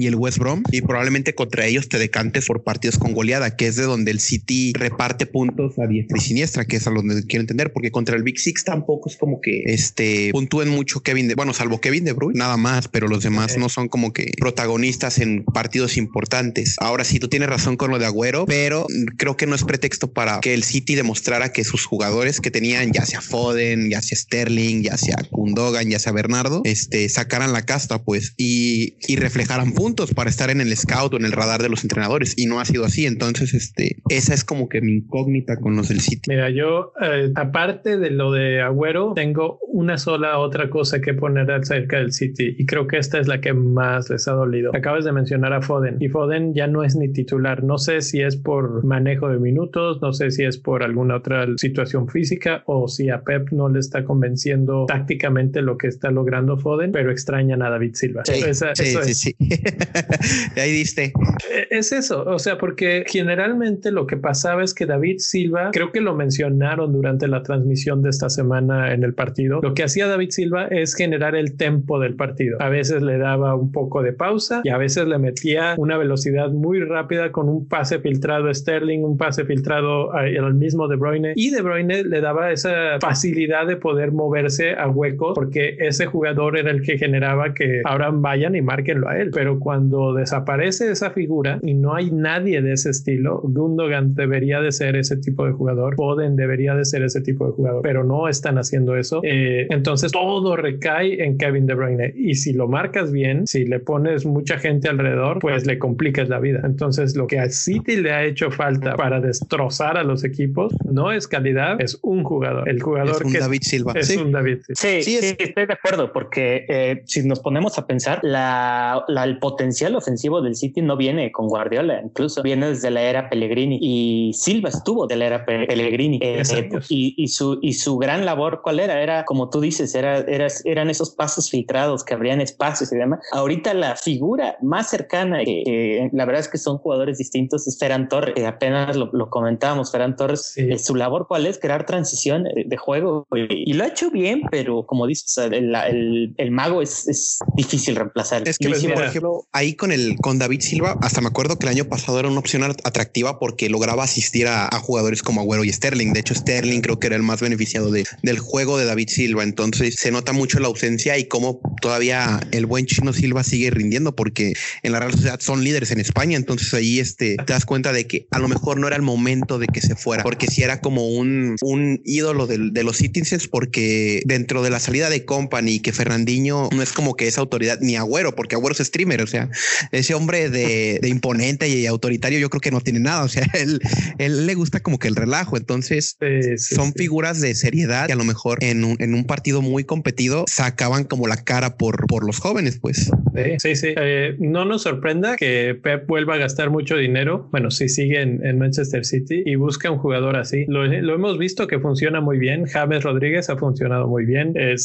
el 0.04 0.16
West 0.16 0.38
Brom 0.38 0.64
y 0.72 0.82
probablemente 0.82 1.34
contra 1.36 1.66
ellos 1.66 1.90
te 1.90 1.98
decantes 1.98 2.46
por 2.46 2.64
partidos 2.64 2.98
con 2.98 3.14
goleada, 3.14 3.56
que 3.56 3.68
es 3.68 3.76
de 3.76 3.84
donde 3.84 4.12
el 4.12 4.20
City 4.20 4.74
reparte 4.74 5.26
puntos 5.26 5.80
a 5.80 5.88
diestra 5.88 6.18
y 6.18 6.22
siniestra, 6.22 6.66
que 6.66 6.78
es 6.78 6.88
a 6.88 6.92
donde 6.92 7.26
quiero 7.26 7.42
entender, 7.42 7.72
porque 7.74 7.92
contra 7.92 8.16
el 8.16 8.24
Big 8.24 8.40
Six 8.40 8.64
tampoco 8.64 9.10
es 9.10 9.18
como 9.18 9.42
que 9.42 9.64
este 9.66 10.30
puntúen 10.32 10.70
mucho 10.70 11.02
Kevin 11.02 11.28
de, 11.28 11.36
bueno, 11.36 11.54
salvo 11.54 11.80
Kevin 11.80 12.04
de 12.04 12.14
Bruyne, 12.14 12.38
nada 12.38 12.58
más, 12.58 12.88
pero 12.88 13.08
los 13.08 13.24
demás 13.24 13.58
no 13.58 13.70
son 13.70 13.88
como 13.88 14.14
que 14.14 14.34
protagonistas 14.38 15.20
en 15.20 15.44
partidos 15.46 15.98
importantes. 15.98 16.76
Ahora 16.80 17.04
sí, 17.04 17.20
tú 17.20 17.28
tienes 17.28 17.50
razón 17.50 17.78
con 17.78 17.92
lo 17.92 18.00
de 18.00 18.06
Agüero, 18.06 18.46
pero 18.46 18.88
creo 19.18 19.38
que 19.38 19.48
no 19.48 19.56
es 19.56 19.64
pretexto 19.64 20.12
para 20.12 20.40
que 20.42 20.54
el 20.54 20.64
City 20.64 20.96
demostrara 20.96 21.52
que 21.52 21.64
sus 21.64 21.86
jugadores 21.86 22.42
que 22.42 22.52
tenían, 22.52 22.92
ya 22.92 23.06
sea 23.06 23.22
Foden, 23.22 23.90
ya 23.90 24.02
sea 24.02 24.18
Sterling, 24.18 24.84
ya 24.84 24.98
sea 24.98 25.18
Kundogan, 25.32 25.90
ya 25.90 26.00
sea 26.00 26.12
Bernardo, 26.12 26.62
este, 26.66 27.08
sacaran 27.10 27.54
la 27.54 27.66
casta, 27.66 28.04
pues, 28.04 28.34
y, 28.38 28.96
y 29.08 29.16
reflejaran 29.16 29.72
puntos 29.72 29.85
para 30.16 30.30
estar 30.30 30.50
en 30.50 30.62
el 30.62 30.76
scout 30.76 31.14
o 31.14 31.18
en 31.18 31.26
el 31.26 31.32
radar 31.32 31.62
de 31.62 31.70
los 31.70 31.84
entrenadores. 31.84 32.34
Y 32.38 32.48
no 32.48 32.60
ha 32.60 32.66
sido 32.66 32.86
así. 32.86 33.06
Entonces, 33.06 33.54
este, 33.54 33.98
esa 34.10 34.34
es 34.34 34.44
como 34.44 34.68
que 34.68 34.82
mi 34.82 34.94
incógnita 34.94 35.58
con 35.58 35.76
los 35.76 35.90
del 35.90 36.02
City. 36.02 36.30
Mira, 36.30 36.50
yo, 36.50 36.94
eh, 37.02 37.32
aparte 37.36 37.98
de 37.98 38.10
lo 38.10 38.32
de 38.32 38.62
Agüero, 38.62 39.14
tengo 39.14 39.60
una 39.68 39.98
sola 39.98 40.40
otra 40.40 40.70
cosa 40.70 41.02
que 41.02 41.14
poner 41.14 41.52
acerca 41.52 41.98
del 41.98 42.14
City 42.14 42.56
y 42.58 42.66
creo 42.66 42.88
que 42.88 42.98
esta 42.98 43.20
es 43.20 43.28
la 43.28 43.42
que 43.42 43.54
más 43.54 44.10
les 44.10 44.28
ha 44.28 44.32
dolido. 44.32 44.72
Acabas 44.76 45.06
de 45.06 45.12
mencionar 45.12 45.54
a 45.54 45.62
Foden 45.62 45.98
y 46.00 46.10
Foden 46.10 46.54
ya 46.54 46.68
no 46.68 46.84
es 46.84 46.96
ni 46.96 47.12
titular. 47.12 47.64
No 47.64 47.78
sé 47.78 48.02
si 48.02 48.22
es 48.22 48.36
por 48.36 48.84
manejo 48.84 49.30
de 49.30 49.38
minutos, 49.38 50.02
no 50.02 50.14
sé 50.14 50.32
si 50.32 50.44
es 50.44 50.58
por 50.58 50.84
alguna 50.84 51.18
otra 51.18 51.46
situación 51.58 52.08
física 52.08 52.64
o 52.66 52.88
si 52.88 53.10
a 53.10 53.22
Pep 53.22 53.50
no 53.52 53.70
le 53.70 53.80
está 53.80 54.04
convenciendo 54.04 54.86
tácticamente 54.88 55.62
lo 55.62 55.78
que 55.78 55.88
está 55.88 56.12
logrando 56.12 56.58
Foden, 56.58 56.92
pero 56.92 57.12
extrañan 57.12 57.62
a 57.62 57.70
David 57.70 57.96
Silva. 57.96 58.24
Sí, 58.26 58.42
sí, 58.54 59.14
sí, 59.14 59.36
Ahí 60.56 60.72
diste. 60.72 61.14
Eh, 61.52 61.68
es 61.70 61.92
eso, 61.92 62.24
o 62.26 62.40
sea, 62.40 62.58
porque 62.58 63.04
generalmente 63.08 63.92
lo 63.92 64.08
que 64.08 64.18
pasaba 64.18 64.64
es 64.64 64.74
que 64.74 64.86
David 64.86 65.18
Silva, 65.20 65.70
creo 65.72 65.92
que 65.92 66.02
lo 66.02 66.16
mencionaron 66.16 66.94
durante 66.94 67.28
la 67.28 67.44
transmisión 67.44 68.02
de 68.02 68.10
esta 68.10 68.30
semana 68.30 68.94
en 68.94 69.04
el 69.04 69.14
partido, 69.14 69.60
lo 69.62 69.74
que 69.74 69.84
hacía 69.84 70.08
David 70.08 70.30
Silva 70.32 70.68
es 70.68 70.96
generar 70.96 71.36
el 71.36 71.58
tempo 71.58 72.00
del 72.00 72.16
partido. 72.16 72.58
A 72.62 72.70
veces 72.70 73.02
le 73.02 73.18
daba 73.18 73.56
un 73.56 73.72
poco 73.72 74.02
de 74.02 74.14
pausa 74.14 74.62
y 74.64 74.70
a 74.70 74.78
veces 74.78 75.08
le 75.08 75.18
metía 75.18 75.76
una 75.78 75.98
velocidad 75.98 76.50
muy 76.50 76.80
rápida 76.80 77.32
con 77.32 77.50
un 77.50 77.68
pase 77.68 78.00
filtrado 78.00 78.50
a 78.50 78.54
Sterling, 78.54 79.00
un 79.00 79.18
pase 79.18 79.46
filtrado 79.46 80.14
al 80.14 80.54
mismo 80.54 80.88
De 80.88 80.96
Bruyne 80.96 81.34
y 81.36 81.50
De 81.50 81.62
Bruyne 81.62 82.04
le 82.04 82.22
daba 82.22 82.52
esa 82.52 83.00
facilidad 83.00 83.68
de 83.68 83.78
poder 83.78 84.12
moverse 84.12 84.74
a 84.74 84.88
huecos 84.88 85.34
porque 85.36 85.78
ese 85.80 86.06
jugador 86.06 86.58
era 86.58 86.72
el 86.72 86.82
que 86.82 86.98
generaba 86.98 87.54
que 87.54 87.82
ahora 87.84 88.12
vayan 88.12 88.56
y 88.56 88.62
márquenlo 88.62 89.10
a 89.10 89.18
él. 89.18 89.32
Pero 89.32 89.60
cuando 89.66 90.14
desaparece 90.14 90.92
esa 90.92 91.10
figura 91.10 91.58
y 91.64 91.74
no 91.74 91.96
hay 91.96 92.12
nadie 92.12 92.62
de 92.62 92.74
ese 92.74 92.92
estilo, 92.92 93.42
Gundogan 93.42 94.14
debería 94.14 94.62
de 94.62 94.72
ser 94.72 94.96
ese 94.96 95.18
tipo 95.18 95.44
de 95.44 95.54
jugador, 95.54 95.96
Foden 95.96 96.36
debería 96.36 96.76
de 96.76 96.86
ser 96.86 97.02
ese 97.02 97.20
tipo 97.22 97.48
de 97.48 97.54
jugador, 97.54 97.82
pero 97.82 98.04
no 98.04 98.28
están 98.28 98.60
haciendo 98.60 98.96
eso. 98.96 99.22
Eh, 99.24 99.66
entonces 99.72 100.12
todo 100.12 100.56
recae 100.56 101.24
en 101.26 101.40
Kevin 101.40 101.66
De 101.66 101.74
Bruyne 101.74 102.14
y 102.16 102.36
si 102.36 102.54
lo 102.54 102.68
marcas 102.68 103.12
bien, 103.12 103.48
si 103.48 103.66
le 103.66 103.80
pones 103.80 104.24
mucha 104.24 104.60
gente 104.60 104.88
alrededor, 104.88 105.40
pues 105.40 105.66
le 105.66 105.80
complicas 105.80 106.30
la 106.30 106.40
vida. 106.40 106.62
Entonces 106.64 107.16
lo 107.16 107.26
que 107.26 107.40
a 107.40 107.50
City 107.50 107.96
le 107.96 108.12
ha 108.12 108.24
hecho 108.24 108.52
falta 108.52 108.96
para 108.96 109.20
destrozar 109.20 109.98
a 109.98 110.04
los 110.04 110.24
equipos 110.24 110.76
no 110.88 111.12
es 111.12 111.28
calidad, 111.28 111.82
es 111.82 111.98
un 112.04 112.24
jugador. 112.24 112.70
El 112.70 112.84
jugador 112.84 113.16
es 113.16 113.22
un 113.22 113.34
David 113.34 113.62
Silva. 113.64 113.94
Es 113.96 114.16
un 114.16 114.32
David 114.32 114.60
Silva. 114.62 114.76
Sí, 114.76 115.02
sí, 115.02 115.36
estoy 115.40 115.66
de 115.66 115.74
acuerdo 115.74 116.14
porque 116.14 116.66
eh, 116.70 117.02
si 117.08 117.28
nos 117.28 117.40
ponemos 117.40 117.80
a 117.80 117.88
pensar, 117.88 118.20
la, 118.22 119.04
el 119.08 119.40
potencial 119.46 119.96
ofensivo 119.96 120.42
del 120.42 120.56
City 120.56 120.82
no 120.82 120.98
viene 120.98 121.32
con 121.32 121.48
Guardiola, 121.48 122.02
incluso 122.04 122.42
viene 122.42 122.70
desde 122.70 122.90
la 122.90 123.04
era 123.04 123.30
Pellegrini 123.30 123.78
y 123.80 124.34
Silva 124.34 124.70
estuvo 124.70 125.06
de 125.06 125.18
la 125.18 125.26
era 125.28 125.46
Pellegrini 125.46 126.18
eh, 126.20 126.42
y, 126.90 127.28
su, 127.28 127.60
y 127.62 127.74
su 127.74 127.96
gran 128.00 128.26
labor, 128.26 128.62
¿cuál 128.64 128.80
era? 128.80 129.00
Era, 129.04 129.24
como 129.24 129.52
tú 129.52 129.62
dices, 129.62 129.94
era, 129.94 130.18
era, 130.18 130.48
eran 130.64 130.90
esos 130.90 131.12
pasos 131.12 131.52
filtrados 131.52 132.04
que 132.04 132.16
abrían 132.16 132.42
espacios 132.42 132.92
y 132.92 132.98
demás. 132.98 133.20
Ahorita 133.34 133.76
la 133.76 133.96
figura 133.96 134.58
más 134.64 134.90
cercana, 134.90 135.44
que 135.46 136.10
la 136.12 136.26
verdad 136.26 136.42
es 136.42 136.48
que 136.48 136.58
son 136.58 136.80
jugadores 136.80 137.20
distintos, 137.20 137.68
es 137.68 137.78
Ferran 137.78 138.10
Torres. 138.10 138.34
apenas 138.44 138.96
lo, 138.96 139.30
comentábamos, 139.30 139.92
Ferran 139.92 140.16
Torres, 140.16 140.54
eh, 140.58 140.80
su 140.80 140.96
labor, 140.96 141.28
¿cuál 141.28 141.46
es? 141.46 141.60
Crear 141.60 141.86
transición 141.86 142.46
de 142.46 142.78
juego 142.78 143.28
y, 143.36 143.74
lo 143.74 143.84
ha 143.84 143.88
hecho 143.90 144.10
bien, 144.10 144.42
pero 144.50 144.88
como 144.88 145.06
dices, 145.06 145.38
el, 145.38 146.34
el, 146.36 146.52
mago 146.52 146.82
es, 146.82 147.08
es, 147.08 147.38
difícil 147.56 147.96
reemplazar. 147.96 148.48
Es 148.48 148.58
que, 148.58 148.70
por 148.70 149.04
ejemplo, 149.04 149.35
ahí 149.52 149.76
con 149.76 149.92
el 149.92 150.16
con 150.18 150.40
David 150.40 150.62
Silva, 150.62 150.98
hasta 151.02 151.22
me 151.22 151.28
acuerdo 151.28 151.58
que 151.58 151.66
el 151.66 151.72
año 151.72 151.86
pasado 151.86 152.20
era 152.20 152.28
una 152.28 152.40
opción 152.40 152.64
atractiva 152.64 153.40
porque 153.40 153.70
lograba 153.70 154.04
asistir 154.04 154.48
a, 154.48 154.70
jugadores 154.80 155.24
como 155.24 155.42
Agüero 155.42 155.64
y 155.64 155.72
Sterling. 155.72 156.14
De 156.14 156.20
hecho, 156.20 156.36
Sterling 156.36 156.82
creo 156.82 157.00
que 157.00 157.08
era 157.08 157.16
el 157.16 157.24
más 157.24 157.42
beneficiado 157.42 157.92
de, 157.92 158.06
del 158.22 158.40
juego 158.40 158.78
de 158.78 158.86
David 158.86 159.10
Silva. 159.10 159.44
Entonces 159.44 159.96
se 159.98 160.12
nota 160.12 160.34
mucho 160.34 160.60
la 160.60 160.68
ausencia 160.68 161.18
y 161.18 161.26
cómo 161.26 161.60
todavía 161.82 162.40
el 162.52 162.66
buen 162.66 162.86
chino 162.86 163.14
Silva 163.14 163.44
sigue 163.44 163.72
rindiendo 163.72 164.16
porque 164.16 164.54
en 164.84 164.92
la 164.92 165.00
Real 165.00 165.12
Sociedad 165.12 165.40
son 165.40 165.64
líderes 165.64 165.92
en 165.92 166.00
España. 166.00 166.38
Entonces 166.38 166.74
ahí 166.74 167.00
este, 167.00 167.38
te 167.38 167.54
das 167.54 167.66
cuenta 167.66 167.94
de 167.94 168.06
que 168.08 168.28
a 168.32 168.40
lo 168.40 168.48
mejor 168.48 168.80
no 168.80 168.88
era 168.88 168.96
el 168.96 169.02
momento 169.02 169.58
de 169.60 169.68
que 169.68 169.82
se 169.82 169.96
fuera, 169.96 170.24
porque 170.24 170.48
si 170.48 170.64
era 170.64 170.82
como 170.82 171.08
un, 171.08 171.56
un 171.62 172.02
ídolo 172.06 172.48
de, 172.48 172.70
de 172.72 172.84
los 172.84 172.98
Citizens, 172.98 173.48
porque 173.48 174.22
dentro 174.26 174.62
de 174.64 174.70
la 174.70 174.80
salida 174.80 175.10
de 175.10 175.26
Company 175.26 175.80
que 175.80 175.94
Fernandinho 175.94 176.70
no 176.72 176.82
es 176.82 176.92
como 176.92 177.16
que 177.16 177.28
es 177.28 177.38
autoridad 177.38 177.80
ni 177.82 177.96
Agüero, 177.96 178.36
porque 178.36 178.56
Agüero 178.56 178.74
es 178.74 178.86
streamer. 178.86 179.25
O 179.26 179.28
sea, 179.28 179.50
ese 179.92 180.14
hombre 180.14 180.50
de, 180.50 181.00
de 181.02 181.10
imponente 181.10 181.68
y 181.68 181.86
autoritario, 181.86 182.40
yo 182.40 182.50
creo 182.50 182.62
que 182.62 182.72
no 182.72 182.82
tiene 182.82 183.00
nada. 183.00 183.24
O 183.24 183.30
sea, 183.30 183.46
él, 183.54 183.82
él 184.18 184.46
le 184.46 184.56
gusta 184.56 184.80
como 184.80 185.00
que 185.00 185.08
el 185.08 185.16
relajo. 185.16 185.58
Entonces 185.58 186.18
son 186.58 186.94
figuras 186.94 187.42
de 187.42 187.54
seriedad 187.56 188.08
que 188.08 188.14
a 188.14 188.16
lo 188.16 188.24
mejor 188.24 188.64
en 188.64 188.84
un, 188.84 188.96
en 189.00 189.14
un 189.14 189.26
partido 189.26 189.62
muy 189.62 189.84
competido 189.84 190.46
sacaban 190.48 191.04
como 191.04 191.28
la 191.28 191.44
cara 191.44 191.78
por, 191.78 192.08
por 192.08 192.26
los 192.26 192.40
jóvenes, 192.40 192.80
pues. 192.80 193.12
Sí, 193.60 193.76
sí. 193.76 193.94
Eh, 193.98 194.36
no 194.40 194.66
nos 194.66 194.84
sorprenda 194.84 195.36
que 195.36 195.78
Pep 195.82 196.08
vuelva 196.08 196.36
a 196.36 196.38
gastar 196.38 196.70
mucho 196.70 196.96
dinero. 196.96 197.50
Bueno, 197.52 197.72
si 197.72 197.90
sigue 197.90 198.22
en, 198.22 198.56
Manchester 198.58 199.04
City 199.04 199.44
y 199.46 199.56
busca 199.56 199.92
un 199.92 199.98
jugador 199.98 200.38
así. 200.38 200.66
Lo, 200.68 200.86
hemos 200.86 201.38
visto 201.38 201.68
que 201.68 201.80
funciona 201.80 202.22
muy 202.22 202.38
bien. 202.38 202.66
James 202.66 203.04
Rodríguez 203.04 203.50
ha 203.50 203.58
funcionado 203.58 204.08
muy 204.08 204.26
bien. 204.26 204.54
Eh, 204.56 204.76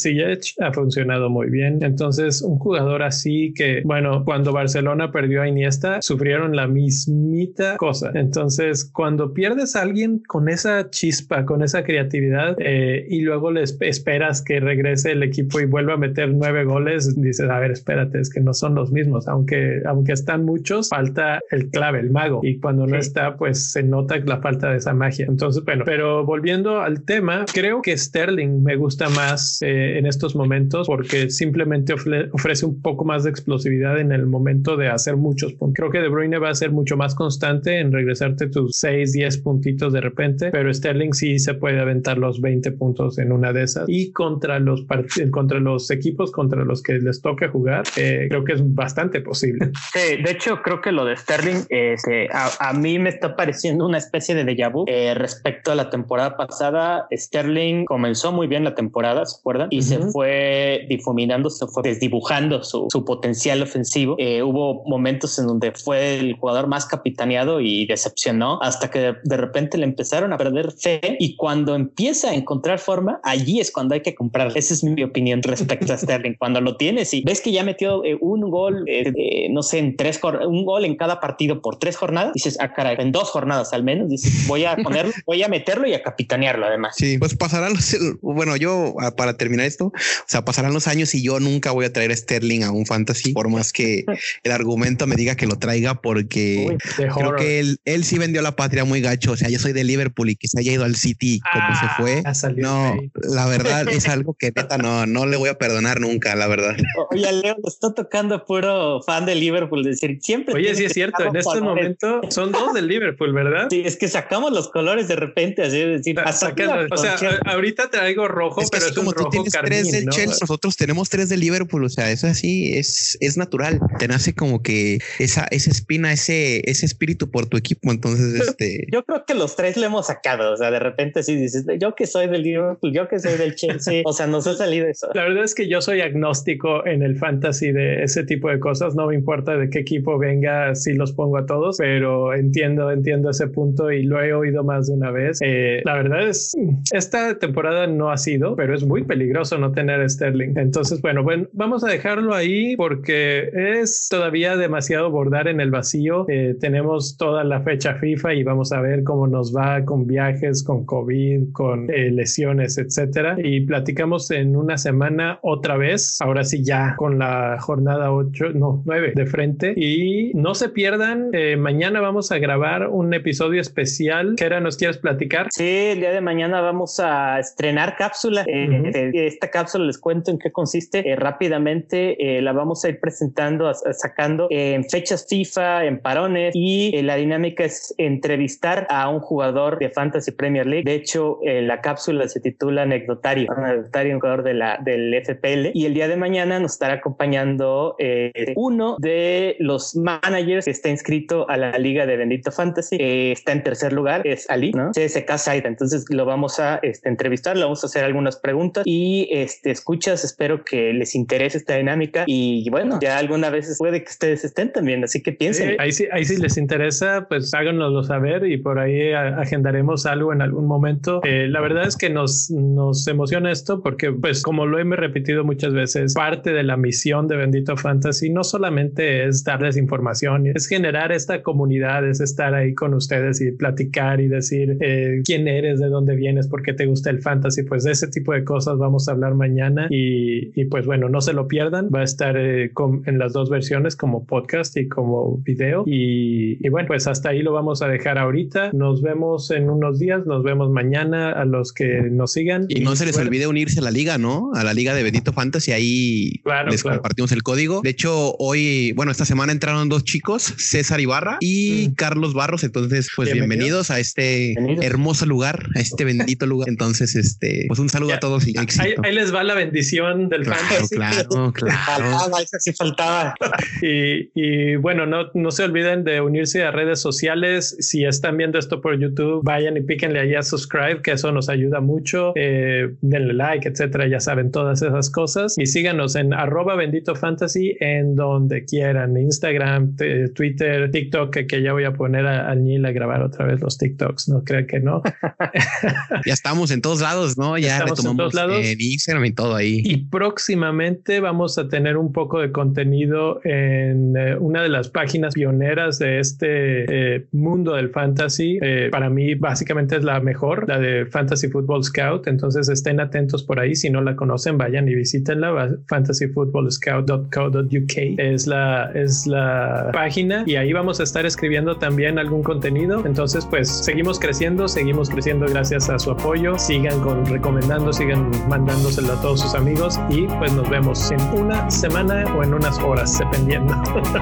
ha 0.59 0.73
funcionado 0.73 1.29
muy 1.29 1.49
bien. 1.49 1.79
Entonces, 1.81 2.41
un 2.41 2.59
jugador 2.59 3.03
así 3.03 3.53
que, 3.55 3.81
bueno, 3.85 4.23
cuando 4.31 4.53
Barcelona 4.53 5.11
perdió 5.11 5.41
a 5.41 5.47
Iniesta, 5.49 5.99
sufrieron 6.01 6.55
la 6.55 6.65
mismita 6.65 7.75
cosa. 7.75 8.11
Entonces, 8.13 8.85
cuando 8.85 9.33
pierdes 9.33 9.75
a 9.75 9.81
alguien 9.81 10.23
con 10.25 10.47
esa 10.47 10.89
chispa, 10.89 11.43
con 11.43 11.61
esa 11.61 11.83
creatividad 11.83 12.55
eh, 12.59 13.05
y 13.09 13.23
luego 13.23 13.51
le 13.51 13.63
esperas 13.63 14.41
que 14.41 14.61
regrese 14.61 15.11
el 15.11 15.23
equipo 15.23 15.59
y 15.59 15.65
vuelva 15.65 15.95
a 15.95 15.97
meter 15.97 16.29
nueve 16.33 16.63
goles, 16.63 17.13
dices, 17.21 17.49
a 17.49 17.59
ver, 17.59 17.71
espérate, 17.71 18.21
es 18.21 18.29
que 18.29 18.39
no 18.39 18.53
son 18.53 18.73
los 18.73 18.93
mismos. 18.93 19.27
Aunque, 19.27 19.81
aunque 19.85 20.13
están 20.13 20.45
muchos, 20.45 20.87
falta 20.87 21.41
el 21.51 21.69
clave, 21.69 21.99
el 21.99 22.11
mago. 22.11 22.39
Y 22.41 22.57
cuando 22.61 22.87
no 22.87 22.97
está, 22.97 23.35
pues 23.35 23.73
se 23.73 23.83
nota 23.83 24.17
la 24.19 24.39
falta 24.39 24.71
de 24.71 24.77
esa 24.77 24.93
magia. 24.93 25.25
Entonces, 25.27 25.61
bueno, 25.65 25.83
pero 25.85 26.25
volviendo 26.25 26.79
al 26.79 27.03
tema, 27.03 27.43
creo 27.53 27.81
que 27.81 27.97
Sterling 27.97 28.63
me 28.63 28.77
gusta 28.77 29.09
más 29.09 29.61
eh, 29.61 29.97
en 29.97 30.05
estos 30.05 30.37
momentos 30.37 30.87
porque 30.87 31.29
simplemente 31.29 31.93
ofrece 32.31 32.65
un 32.65 32.81
poco 32.81 33.03
más 33.03 33.25
de 33.25 33.29
explosividad 33.29 33.99
en 33.99 34.13
el 34.13 34.20
momento 34.25 34.77
de 34.77 34.89
hacer 34.89 35.17
muchos 35.17 35.53
puntos. 35.53 35.75
Creo 35.75 35.91
que 35.91 35.99
De 35.99 36.09
Bruyne 36.09 36.39
va 36.39 36.49
a 36.49 36.55
ser 36.55 36.71
mucho 36.71 36.97
más 36.97 37.15
constante 37.15 37.79
en 37.79 37.91
regresarte 37.91 38.47
tus 38.47 38.75
6, 38.75 39.13
10 39.13 39.37
puntitos 39.39 39.93
de 39.93 40.01
repente, 40.01 40.49
pero 40.51 40.73
Sterling 40.73 41.13
sí 41.13 41.39
se 41.39 41.53
puede 41.53 41.79
aventar 41.79 42.17
los 42.17 42.41
20 42.41 42.71
puntos 42.73 43.17
en 43.17 43.31
una 43.31 43.53
de 43.53 43.63
esas. 43.63 43.85
Y 43.87 44.11
contra 44.11 44.59
los, 44.59 44.85
contra 45.31 45.59
los 45.59 45.89
equipos 45.91 46.31
contra 46.31 46.63
los 46.63 46.81
que 46.81 46.93
les 46.93 47.21
toque 47.21 47.47
jugar, 47.47 47.83
eh, 47.97 48.27
creo 48.29 48.43
que 48.43 48.53
es 48.53 48.75
bastante 48.75 49.21
posible. 49.21 49.71
Sí, 49.93 50.21
de 50.21 50.31
hecho, 50.31 50.61
creo 50.61 50.81
que 50.81 50.91
lo 50.91 51.05
de 51.05 51.15
Sterling 51.15 51.65
este, 51.69 52.27
a, 52.31 52.73
mí 52.73 52.99
me 52.99 53.09
está 53.09 53.35
pareciendo 53.35 53.85
una 53.85 53.97
especie 53.97 54.35
de 54.35 54.45
déjà 54.45 54.71
vu 54.71 54.85
eh, 54.87 55.13
respecto 55.13 55.71
a 55.71 55.75
la 55.75 55.89
temporada 55.89 56.37
pasada. 56.37 57.07
Sterling 57.11 57.85
comenzó 57.85 58.31
muy 58.31 58.47
bien 58.47 58.63
la 58.63 58.75
temporada, 58.75 59.25
¿se 59.25 59.37
acuerdan? 59.39 59.67
Y 59.71 59.81
se 59.81 59.99
fue 59.99 60.85
difuminando, 60.89 61.49
se 61.49 61.67
fue 61.67 61.83
desdibujando 61.83 62.63
su, 62.63 62.87
su 62.91 63.05
potencial 63.05 63.61
ofensivo. 63.61 64.10
Eh, 64.17 64.43
hubo 64.43 64.83
momentos 64.85 65.37
en 65.39 65.47
donde 65.47 65.71
fue 65.71 66.19
el 66.19 66.33
jugador 66.35 66.67
más 66.67 66.85
capitaneado 66.85 67.61
y 67.61 67.85
decepcionó 67.85 68.61
hasta 68.61 68.89
que 68.89 69.13
de, 69.23 69.37
repente 69.37 69.77
le 69.77 69.85
empezaron 69.85 70.33
a 70.33 70.37
perder 70.37 70.71
fe 70.71 71.17
y 71.19 71.35
cuando 71.35 71.75
empieza 71.75 72.31
a 72.31 72.35
encontrar 72.35 72.79
forma, 72.79 73.19
allí 73.23 73.59
es 73.59 73.71
cuando 73.71 73.95
hay 73.95 74.01
que 74.01 74.15
comprar. 74.15 74.51
Esa 74.55 74.73
es 74.73 74.83
mi 74.83 75.03
opinión 75.03 75.41
respecto 75.43 75.93
a 75.93 75.97
Sterling. 75.97 76.35
Cuando 76.37 76.61
lo 76.61 76.77
tienes 76.77 77.13
y 77.13 77.21
ves 77.21 77.41
que 77.41 77.51
ya 77.51 77.63
metió 77.63 78.03
eh, 78.05 78.17
un 78.19 78.49
gol, 78.49 78.83
eh, 78.87 79.47
no 79.49 79.63
sé, 79.63 79.79
en 79.79 79.95
tres, 79.95 80.19
un 80.23 80.65
gol 80.65 80.85
en 80.85 80.95
cada 80.95 81.19
partido 81.19 81.61
por 81.61 81.79
tres 81.79 81.97
jornadas, 81.97 82.33
dices, 82.33 82.57
ah, 82.59 82.73
caray, 82.73 82.97
en 82.99 83.11
dos 83.11 83.29
jornadas 83.29 83.73
al 83.73 83.83
menos, 83.83 84.09
dices, 84.09 84.47
voy 84.47 84.65
a 84.65 84.75
ponerlo, 84.75 85.11
voy 85.25 85.43
a 85.43 85.47
meterlo 85.47 85.87
y 85.87 85.93
a 85.93 86.01
capitanearlo 86.01 86.65
además. 86.65 86.95
Sí, 86.97 87.17
pues 87.17 87.35
pasarán 87.35 87.73
los, 87.73 87.97
bueno, 88.21 88.55
yo 88.57 88.95
ah, 88.99 89.11
para 89.15 89.37
terminar 89.37 89.65
esto, 89.65 89.87
o 89.87 89.93
sea, 90.27 90.45
pasarán 90.45 90.73
los 90.73 90.87
años 90.87 91.13
y 91.15 91.23
yo 91.23 91.39
nunca 91.39 91.71
voy 91.71 91.85
a 91.85 91.93
traer 91.93 92.11
a 92.11 92.15
Sterling 92.15 92.63
a 92.63 92.71
un 92.71 92.85
fantasy, 92.85 93.33
por 93.33 93.49
más 93.49 93.71
que 93.71 94.00
el 94.43 94.51
argumento 94.51 95.07
me 95.07 95.15
diga 95.15 95.35
que 95.35 95.47
lo 95.47 95.57
traiga, 95.57 96.01
porque 96.01 96.77
creo 96.95 97.35
que 97.35 97.59
él, 97.59 97.79
él 97.85 98.03
sí 98.03 98.17
vendió 98.17 98.41
la 98.41 98.55
patria 98.55 98.85
muy 98.85 99.01
gacho. 99.01 99.31
O 99.31 99.37
sea, 99.37 99.49
yo 99.49 99.59
soy 99.59 99.73
de 99.73 99.83
Liverpool 99.83 100.29
y 100.29 100.35
que 100.35 100.47
se 100.47 100.59
haya 100.59 100.71
ido 100.71 100.83
al 100.83 100.95
City 100.95 101.41
como 101.51 101.79
se 101.79 101.87
fue. 101.97 102.23
Ah, 102.25 102.33
no, 102.55 102.97
la 103.13 103.47
verdad 103.47 103.87
es 103.89 104.07
algo 104.07 104.33
que 104.33 104.51
neta 104.55 104.77
no, 104.77 105.05
no 105.05 105.25
le 105.25 105.37
voy 105.37 105.49
a 105.49 105.57
perdonar 105.57 105.99
nunca, 105.99 106.35
la 106.35 106.47
verdad. 106.47 106.75
Oye, 107.11 107.31
Leo, 107.31 107.55
lo 107.61 107.69
está 107.69 107.93
tocando 107.93 108.45
puro 108.45 109.01
fan 109.03 109.25
de 109.25 109.35
Liverpool, 109.35 109.83
decir, 109.83 110.19
siempre. 110.21 110.55
Oye, 110.55 110.75
sí 110.75 110.85
es 110.85 110.93
cierto, 110.93 111.23
en 111.23 111.35
este 111.35 111.61
momento 111.61 112.21
son 112.29 112.51
dos 112.51 112.73
del 112.73 112.87
Liverpool, 112.87 113.33
¿verdad? 113.33 113.67
Sí, 113.69 113.83
es 113.85 113.97
que 113.97 114.07
sacamos 114.07 114.51
los 114.51 114.69
colores 114.69 115.07
de 115.07 115.15
repente, 115.15 115.63
así 115.63 115.79
decir, 115.79 116.19
o 116.19 116.97
sea, 116.97 117.15
ahorita 117.45 117.89
traigo 117.89 118.27
rojo, 118.27 118.61
pero 118.71 118.85
es 118.85 118.91
como 118.93 119.13
tú 119.13 119.25
tienes 119.29 119.53
tres 119.53 119.91
del 119.91 120.09
Chelsea, 120.09 120.37
nosotros 120.41 120.75
tenemos 120.75 121.09
tres 121.09 121.29
de 121.29 121.37
Liverpool, 121.37 121.83
o 121.83 121.89
sea, 121.89 122.11
eso 122.11 122.27
así 122.27 122.73
es, 122.73 123.17
es 123.19 123.37
natural. 123.37 123.79
Te 123.97 124.07
nace 124.07 124.33
como 124.33 124.61
que 124.61 124.99
esa, 125.19 125.45
esa 125.51 125.71
espina, 125.71 126.11
ese, 126.11 126.69
ese 126.69 126.85
espíritu 126.85 127.29
por 127.29 127.47
tu 127.47 127.57
equipo. 127.57 127.91
Entonces, 127.91 128.47
este. 128.47 128.87
Yo 128.91 129.03
creo 129.03 129.25
que 129.25 129.33
los 129.33 129.55
tres 129.55 129.77
le 129.77 129.87
hemos 129.87 130.07
sacado. 130.07 130.53
O 130.53 130.57
sea, 130.57 130.71
de 130.71 130.79
repente 130.79 131.23
sí 131.23 131.35
dices, 131.35 131.65
yo 131.79 131.95
que 131.95 132.07
soy 132.07 132.27
del 132.27 132.43
Liverpool, 132.43 132.93
yo 132.93 133.07
que 133.07 133.19
soy 133.19 133.37
del 133.37 133.55
Chelsea. 133.55 134.01
o 134.05 134.13
sea, 134.13 134.27
nos 134.27 134.47
ha 134.47 134.55
salido 134.55 134.87
eso. 134.87 135.09
La 135.13 135.23
verdad 135.23 135.43
es 135.43 135.55
que 135.55 135.67
yo 135.67 135.81
soy 135.81 136.01
agnóstico 136.01 136.85
en 136.85 137.03
el 137.03 137.17
fantasy 137.17 137.71
de 137.71 138.03
ese 138.03 138.23
tipo 138.23 138.49
de 138.49 138.59
cosas. 138.59 138.95
No 138.95 139.07
me 139.07 139.15
importa 139.15 139.57
de 139.57 139.69
qué 139.69 139.79
equipo 139.79 140.17
venga, 140.17 140.75
si 140.75 140.93
los 140.93 141.11
pongo 141.13 141.37
a 141.37 141.45
todos, 141.45 141.77
pero 141.77 142.33
entiendo, 142.33 142.91
entiendo 142.91 143.29
ese 143.29 143.47
punto 143.47 143.91
y 143.91 144.03
lo 144.03 144.21
he 144.21 144.33
oído 144.33 144.63
más 144.63 144.87
de 144.87 144.93
una 144.93 145.11
vez. 145.11 145.39
Eh, 145.41 145.81
la 145.85 145.95
verdad 145.95 146.27
es, 146.27 146.55
esta 146.91 147.37
temporada 147.39 147.87
no 147.87 148.11
ha 148.11 148.17
sido, 148.17 148.55
pero 148.55 148.75
es 148.75 148.83
muy 148.83 149.03
peligroso 149.03 149.57
no 149.57 149.71
tener 149.71 150.07
Sterling. 150.09 150.57
Entonces, 150.57 151.01
bueno, 151.01 151.23
bueno, 151.23 151.47
vamos 151.53 151.83
a 151.83 151.87
dejarlo 151.87 152.33
ahí 152.33 152.75
porque 152.75 153.49
es 153.71 154.07
todavía 154.09 154.57
demasiado 154.57 155.09
bordar 155.09 155.47
en 155.47 155.59
el 155.61 155.71
vacío. 155.71 156.25
Eh, 156.27 156.55
tenemos 156.59 157.17
toda 157.17 157.43
la 157.43 157.61
fecha 157.61 157.95
FIFA 157.95 158.33
y 158.33 158.43
vamos 158.43 158.71
a 158.71 158.81
ver 158.81 159.03
cómo 159.03 159.27
nos 159.27 159.55
va 159.55 159.83
con 159.85 160.07
viajes, 160.07 160.63
con 160.63 160.85
COVID, 160.85 161.51
con 161.51 161.89
eh, 161.89 162.11
lesiones, 162.11 162.77
etcétera. 162.77 163.37
Y 163.43 163.61
platicamos 163.61 164.31
en 164.31 164.55
una 164.55 164.77
semana 164.77 165.39
otra 165.41 165.77
vez. 165.77 166.21
Ahora 166.21 166.43
sí, 166.43 166.63
ya 166.63 166.95
con 166.97 167.19
la 167.19 167.57
jornada 167.59 168.11
8, 168.11 168.51
no, 168.53 168.83
9 168.85 169.13
de 169.15 169.25
frente. 169.25 169.73
Y 169.75 170.31
no 170.33 170.53
se 170.55 170.69
pierdan, 170.69 171.29
eh, 171.33 171.57
mañana 171.57 172.01
vamos 172.01 172.31
a 172.31 172.37
grabar 172.37 172.87
un 172.87 173.13
episodio 173.13 173.61
especial. 173.61 174.35
¿Qué 174.37 174.45
era 174.45 174.59
nos 174.59 174.77
quieres 174.77 174.97
platicar? 174.97 175.47
Sí, 175.51 175.91
el 175.91 175.99
día 175.99 176.11
de 176.11 176.21
mañana 176.21 176.61
vamos 176.61 176.99
a 176.99 177.39
estrenar 177.39 177.95
cápsula. 177.97 178.43
esta 178.47 179.49
cápsula 179.49 179.85
les 179.85 179.97
cuento 179.97 180.31
en 180.31 180.39
qué 180.39 180.51
consiste 180.51 181.15
rápidamente. 181.15 182.17
la 182.41 182.53
vamos 182.53 182.83
a 182.85 182.89
ir 182.89 182.99
presentando, 182.99 183.60
sacando 183.73 184.47
en 184.49 184.83
fechas 184.83 185.25
FIFA, 185.27 185.85
en 185.85 185.99
parones 185.99 186.51
y 186.55 187.01
la 187.01 187.15
dinámica 187.15 187.63
es 187.63 187.93
entrevistar 187.97 188.87
a 188.89 189.09
un 189.09 189.19
jugador 189.19 189.79
de 189.79 189.89
Fantasy 189.89 190.31
Premier 190.31 190.65
League. 190.65 190.83
De 190.83 190.95
hecho, 190.95 191.39
la 191.43 191.81
cápsula 191.81 192.27
se 192.27 192.39
titula 192.39 192.83
Anecdotario, 192.83 193.51
anecdotario, 193.51 194.15
un 194.15 194.19
jugador 194.19 194.43
de 194.43 194.53
la, 194.53 194.79
del 194.83 195.13
FPL. 195.23 195.71
Y 195.73 195.85
el 195.85 195.93
día 195.93 196.07
de 196.07 196.15
mañana 196.15 196.59
nos 196.59 196.73
estará 196.73 196.95
acompañando 196.95 197.95
eh, 197.99 198.53
uno 198.55 198.97
de 198.99 199.55
los 199.59 199.95
managers 199.95 200.65
que 200.65 200.71
está 200.71 200.89
inscrito 200.89 201.49
a 201.49 201.57
la 201.57 201.77
Liga 201.77 202.05
de 202.05 202.17
Bendito 202.17 202.51
Fantasy. 202.51 202.97
está 202.99 203.51
en 203.51 203.63
tercer 203.63 203.93
lugar, 203.93 204.25
es 204.25 204.49
Ali, 204.49 204.71
¿no? 204.71 204.91
CSK 204.91 205.37
Saida. 205.37 205.67
Entonces 205.67 206.05
lo 206.09 206.25
vamos 206.25 206.59
a 206.59 206.79
este, 206.81 207.09
entrevistar, 207.09 207.55
le 207.55 207.63
vamos 207.63 207.83
a 207.83 207.87
hacer 207.87 208.03
algunas 208.03 208.37
preguntas 208.37 208.83
y 208.85 209.27
este, 209.31 209.71
escuchas. 209.71 210.23
Espero 210.23 210.63
que 210.63 210.93
les 210.93 211.15
interese 211.15 211.57
esta 211.57 211.75
dinámica. 211.75 212.23
Y 212.27 212.69
bueno, 212.69 212.99
ya 213.01 213.17
alguna 213.17 213.49
vez 213.51 213.75
puede 213.77 214.03
que 214.03 214.09
ustedes 214.09 214.43
estén 214.43 214.71
también, 214.71 215.03
así 215.03 215.21
que 215.21 215.31
piensen. 215.31 215.75
ahí 215.79 215.91
sí, 215.91 216.07
ahí 216.11 216.25
sí 216.25 216.37
les 216.37 216.57
interesa, 216.57 217.27
pues 217.29 217.53
háganoslo 217.53 218.03
saber 218.03 218.45
y 218.45 218.57
por 218.57 218.79
ahí 218.79 219.13
agendaremos 219.13 220.05
algo 220.05 220.33
en 220.33 220.41
algún 220.41 220.65
momento. 220.67 221.21
Eh, 221.23 221.47
la 221.47 221.61
verdad 221.61 221.87
es 221.87 221.97
que 221.97 222.09
nos, 222.09 222.49
nos 222.49 223.07
emociona 223.07 223.51
esto 223.51 223.81
porque, 223.81 224.11
pues, 224.11 224.41
como 224.41 224.65
lo 224.65 224.79
hemos 224.79 224.97
repetido 224.97 225.43
muchas 225.43 225.73
veces, 225.73 226.13
parte 226.13 226.51
de 226.51 226.63
la 226.63 226.77
misión 226.77 227.27
de 227.27 227.35
Bendito 227.35 227.77
Fantasy 227.77 228.29
no 228.29 228.43
solamente 228.43 229.25
es 229.27 229.43
darles 229.43 229.77
información, 229.77 230.47
es 230.47 230.67
generar 230.67 231.11
esta 231.11 231.41
comunidad, 231.41 232.07
es 232.07 232.21
estar 232.21 232.53
ahí 232.53 232.73
con 232.73 232.93
ustedes 232.93 233.41
y 233.41 233.51
platicar 233.51 234.21
y 234.21 234.27
decir 234.27 234.77
eh, 234.81 235.21
quién 235.25 235.47
eres, 235.47 235.79
de 235.79 235.87
dónde 235.87 236.15
vienes, 236.15 236.47
por 236.47 236.63
qué 236.63 236.73
te 236.73 236.85
gusta 236.85 237.09
el 237.09 237.21
fantasy. 237.21 237.63
Pues 237.63 237.83
de 237.83 237.91
ese 237.91 238.07
tipo 238.07 238.33
de 238.33 238.43
cosas 238.43 238.77
vamos 238.77 239.07
a 239.07 239.11
hablar 239.11 239.35
mañana 239.35 239.87
y, 239.89 240.51
y 240.59 240.65
pues 240.65 240.85
bueno, 240.85 241.09
no 241.09 241.21
se 241.21 241.33
lo 241.33 241.47
pierdan. 241.47 241.89
Va 241.93 242.01
a 242.01 242.03
estar 242.03 242.37
eh, 242.37 242.71
en 243.05 243.17
las 243.17 243.33
dos 243.33 243.40
versiones 243.49 243.95
como 243.95 244.25
podcast 244.25 244.75
y 244.77 244.87
como 244.87 245.37
video. 245.37 245.83
Y, 245.85 246.65
y 246.65 246.69
bueno, 246.69 246.87
pues 246.87 247.07
hasta 247.07 247.29
ahí 247.29 247.41
lo 247.41 247.53
vamos 247.53 247.81
a 247.81 247.87
dejar 247.87 248.17
ahorita. 248.17 248.71
Nos 248.73 249.01
vemos 249.01 249.51
en 249.51 249.69
unos 249.69 249.99
días, 249.99 250.25
nos 250.25 250.43
vemos 250.43 250.69
mañana 250.71 251.31
a 251.31 251.45
los 251.45 251.73
que 251.73 252.01
nos 252.11 252.33
sigan. 252.33 252.65
Y, 252.69 252.81
no 252.81 252.95
se 252.95 253.05
les 253.05 253.17
olvide 253.17 253.47
unirse 253.47 253.79
a 253.79 253.83
la 253.83 253.91
liga, 253.91 254.17
¿no? 254.17 254.51
A 254.53 254.63
la 254.63 254.73
liga 254.73 254.93
de 254.93 255.03
Bendito 255.03 255.33
Fantasy, 255.33 255.71
ahí 255.71 256.41
les 256.69 256.83
compartimos 256.83 257.31
el 257.31 257.43
código. 257.43 257.81
De 257.81 257.89
hecho, 257.89 258.35
hoy, 258.37 258.91
bueno, 258.93 259.11
esta 259.11 259.25
semana 259.25 259.51
entraron 259.51 259.89
dos 259.89 260.03
chicos, 260.03 260.53
César 260.57 260.99
Ibarra 260.99 261.37
y 261.39 261.89
mm. 261.89 261.93
Carlos 261.95 262.33
Barros. 262.33 262.63
Entonces, 262.63 263.09
pues 263.15 263.31
bienvenidos, 263.33 263.91
a 263.91 263.99
este 263.99 264.55
hermoso 264.81 265.25
lugar, 265.25 265.67
a 265.75 265.79
este 265.79 266.05
bendito 266.05 266.45
lugar. 266.45 266.69
Entonces, 266.69 267.15
este, 267.15 267.65
pues 267.67 267.79
un 267.79 267.89
saludo 267.89 268.13
a 268.13 268.19
todos 268.19 268.47
y 268.47 268.57
ahí, 268.57 268.95
ahí, 269.03 269.13
les 269.13 269.33
va 269.33 269.43
la 269.43 269.53
bendición 269.53 270.29
del 270.29 270.45
fantasy. 270.45 270.95
Claro, 270.95 271.51
claro. 271.53 272.19
Faltaba, 272.19 272.39
sí 272.59 272.73
faltaba. 272.73 273.30
y, 273.81 274.31
y 274.33 274.75
bueno, 274.75 275.05
no, 275.05 275.27
no 275.33 275.51
se 275.51 275.63
olviden 275.63 276.03
de 276.03 276.21
unirse 276.21 276.63
a 276.63 276.71
redes 276.71 276.99
sociales. 276.99 277.75
Si 277.79 278.05
están 278.05 278.37
viendo 278.37 278.57
esto 278.57 278.81
por 278.81 278.99
YouTube, 278.99 279.41
vayan 279.43 279.77
y 279.77 279.81
píquenle 279.81 280.19
ahí 280.19 280.35
a 280.35 280.43
subscribe, 280.43 281.01
que 281.01 281.11
eso 281.11 281.31
nos 281.31 281.49
ayuda 281.49 281.81
mucho. 281.81 282.33
Eh, 282.35 282.89
denle 283.01 283.33
like, 283.33 283.67
etcétera. 283.67 284.07
Ya 284.07 284.19
saben 284.19 284.51
todas 284.51 284.81
esas 284.81 285.09
cosas. 285.09 285.57
Y 285.57 285.65
síganos 285.65 286.15
en 286.15 286.33
arroba 286.33 286.75
bendito 286.75 287.15
fantasy 287.15 287.75
en 287.79 288.15
donde 288.15 288.65
quieran. 288.65 289.17
Instagram, 289.17 289.95
Twitter, 290.35 290.91
TikTok, 290.91 291.31
que, 291.47 291.61
ya 291.61 291.73
voy 291.73 291.83
a 291.83 291.93
poner 291.93 292.25
al 292.25 292.63
Nil 292.63 292.85
a 292.85 292.91
grabar 292.91 293.21
otra 293.21 293.45
vez 293.45 293.61
los 293.61 293.77
TikToks. 293.77 294.29
No 294.29 294.43
creo 294.43 294.65
que 294.67 294.79
no. 294.79 295.01
ya 296.25 296.33
estamos 296.33 296.71
en 296.71 296.81
todos 296.81 297.01
lados, 297.01 297.37
¿no? 297.37 297.57
Ya 297.57 297.77
estamos 297.77 298.05
en 298.05 298.17
todos 298.17 298.33
lados. 298.33 298.57
En 298.63 298.79
Instagram 298.79 299.25
y 299.25 299.31
todo 299.31 299.55
ahí. 299.55 299.81
Y 299.83 299.97
próximamente 300.05 301.19
vamos 301.19 301.57
a 301.57 301.67
tener 301.67 301.97
un 301.97 302.11
poco 302.11 302.39
de 302.39 302.51
contenido 302.51 303.20
en 303.43 304.15
eh, 304.17 304.35
una 304.37 304.63
de 304.63 304.69
las 304.69 304.89
páginas 304.89 305.33
pioneras 305.33 305.99
de 305.99 306.19
este 306.19 307.15
eh, 307.15 307.25
mundo 307.31 307.75
del 307.75 307.89
fantasy. 307.89 308.57
Eh, 308.61 308.89
para 308.91 309.09
mí 309.09 309.35
básicamente 309.35 309.97
es 309.97 310.03
la 310.03 310.19
mejor, 310.19 310.67
la 310.67 310.79
de 310.79 311.05
Fantasy 311.05 311.47
Football 311.49 311.83
Scout. 311.83 312.27
Entonces 312.27 312.69
estén 312.69 312.99
atentos 312.99 313.43
por 313.43 313.59
ahí. 313.59 313.75
Si 313.75 313.89
no 313.89 314.01
la 314.01 314.15
conocen, 314.15 314.57
vayan 314.57 314.87
y 314.87 314.95
visítenla. 314.95 315.77
fantasyfootballscout.co.uk 315.87 317.97
es 318.17 318.47
la, 318.47 318.91
es 318.93 319.27
la 319.27 319.89
página 319.93 320.43
y 320.45 320.55
ahí 320.55 320.73
vamos 320.73 320.99
a 320.99 321.03
estar 321.03 321.25
escribiendo 321.25 321.77
también 321.77 322.19
algún 322.19 322.43
contenido. 322.43 323.05
Entonces 323.05 323.45
pues 323.45 323.69
seguimos 323.69 324.19
creciendo, 324.19 324.67
seguimos 324.67 325.09
creciendo 325.09 325.45
gracias 325.47 325.89
a 325.89 325.97
su 325.99 326.11
apoyo. 326.11 326.57
Sigan 326.57 326.99
con 327.01 327.25
recomendando, 327.25 327.93
sigan 327.93 328.29
mandándoselo 328.47 329.13
a 329.13 329.21
todos 329.21 329.41
sus 329.41 329.55
amigos 329.55 329.99
y 330.09 330.23
pues 330.39 330.53
nos 330.53 330.69
vemos 330.69 331.11
en 331.11 331.21
una 331.39 331.69
semana 331.69 332.25
o 332.35 332.43
en 332.43 332.53
unas 332.53 332.79
horas, 332.79 333.10
dependiendo. 333.19 333.73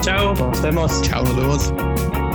Chao. 0.01 0.33
Nos 0.35 0.61
vemos. 0.61 1.01
Chao, 1.01 1.23
nos 1.23 1.35
vemos. 1.35 2.28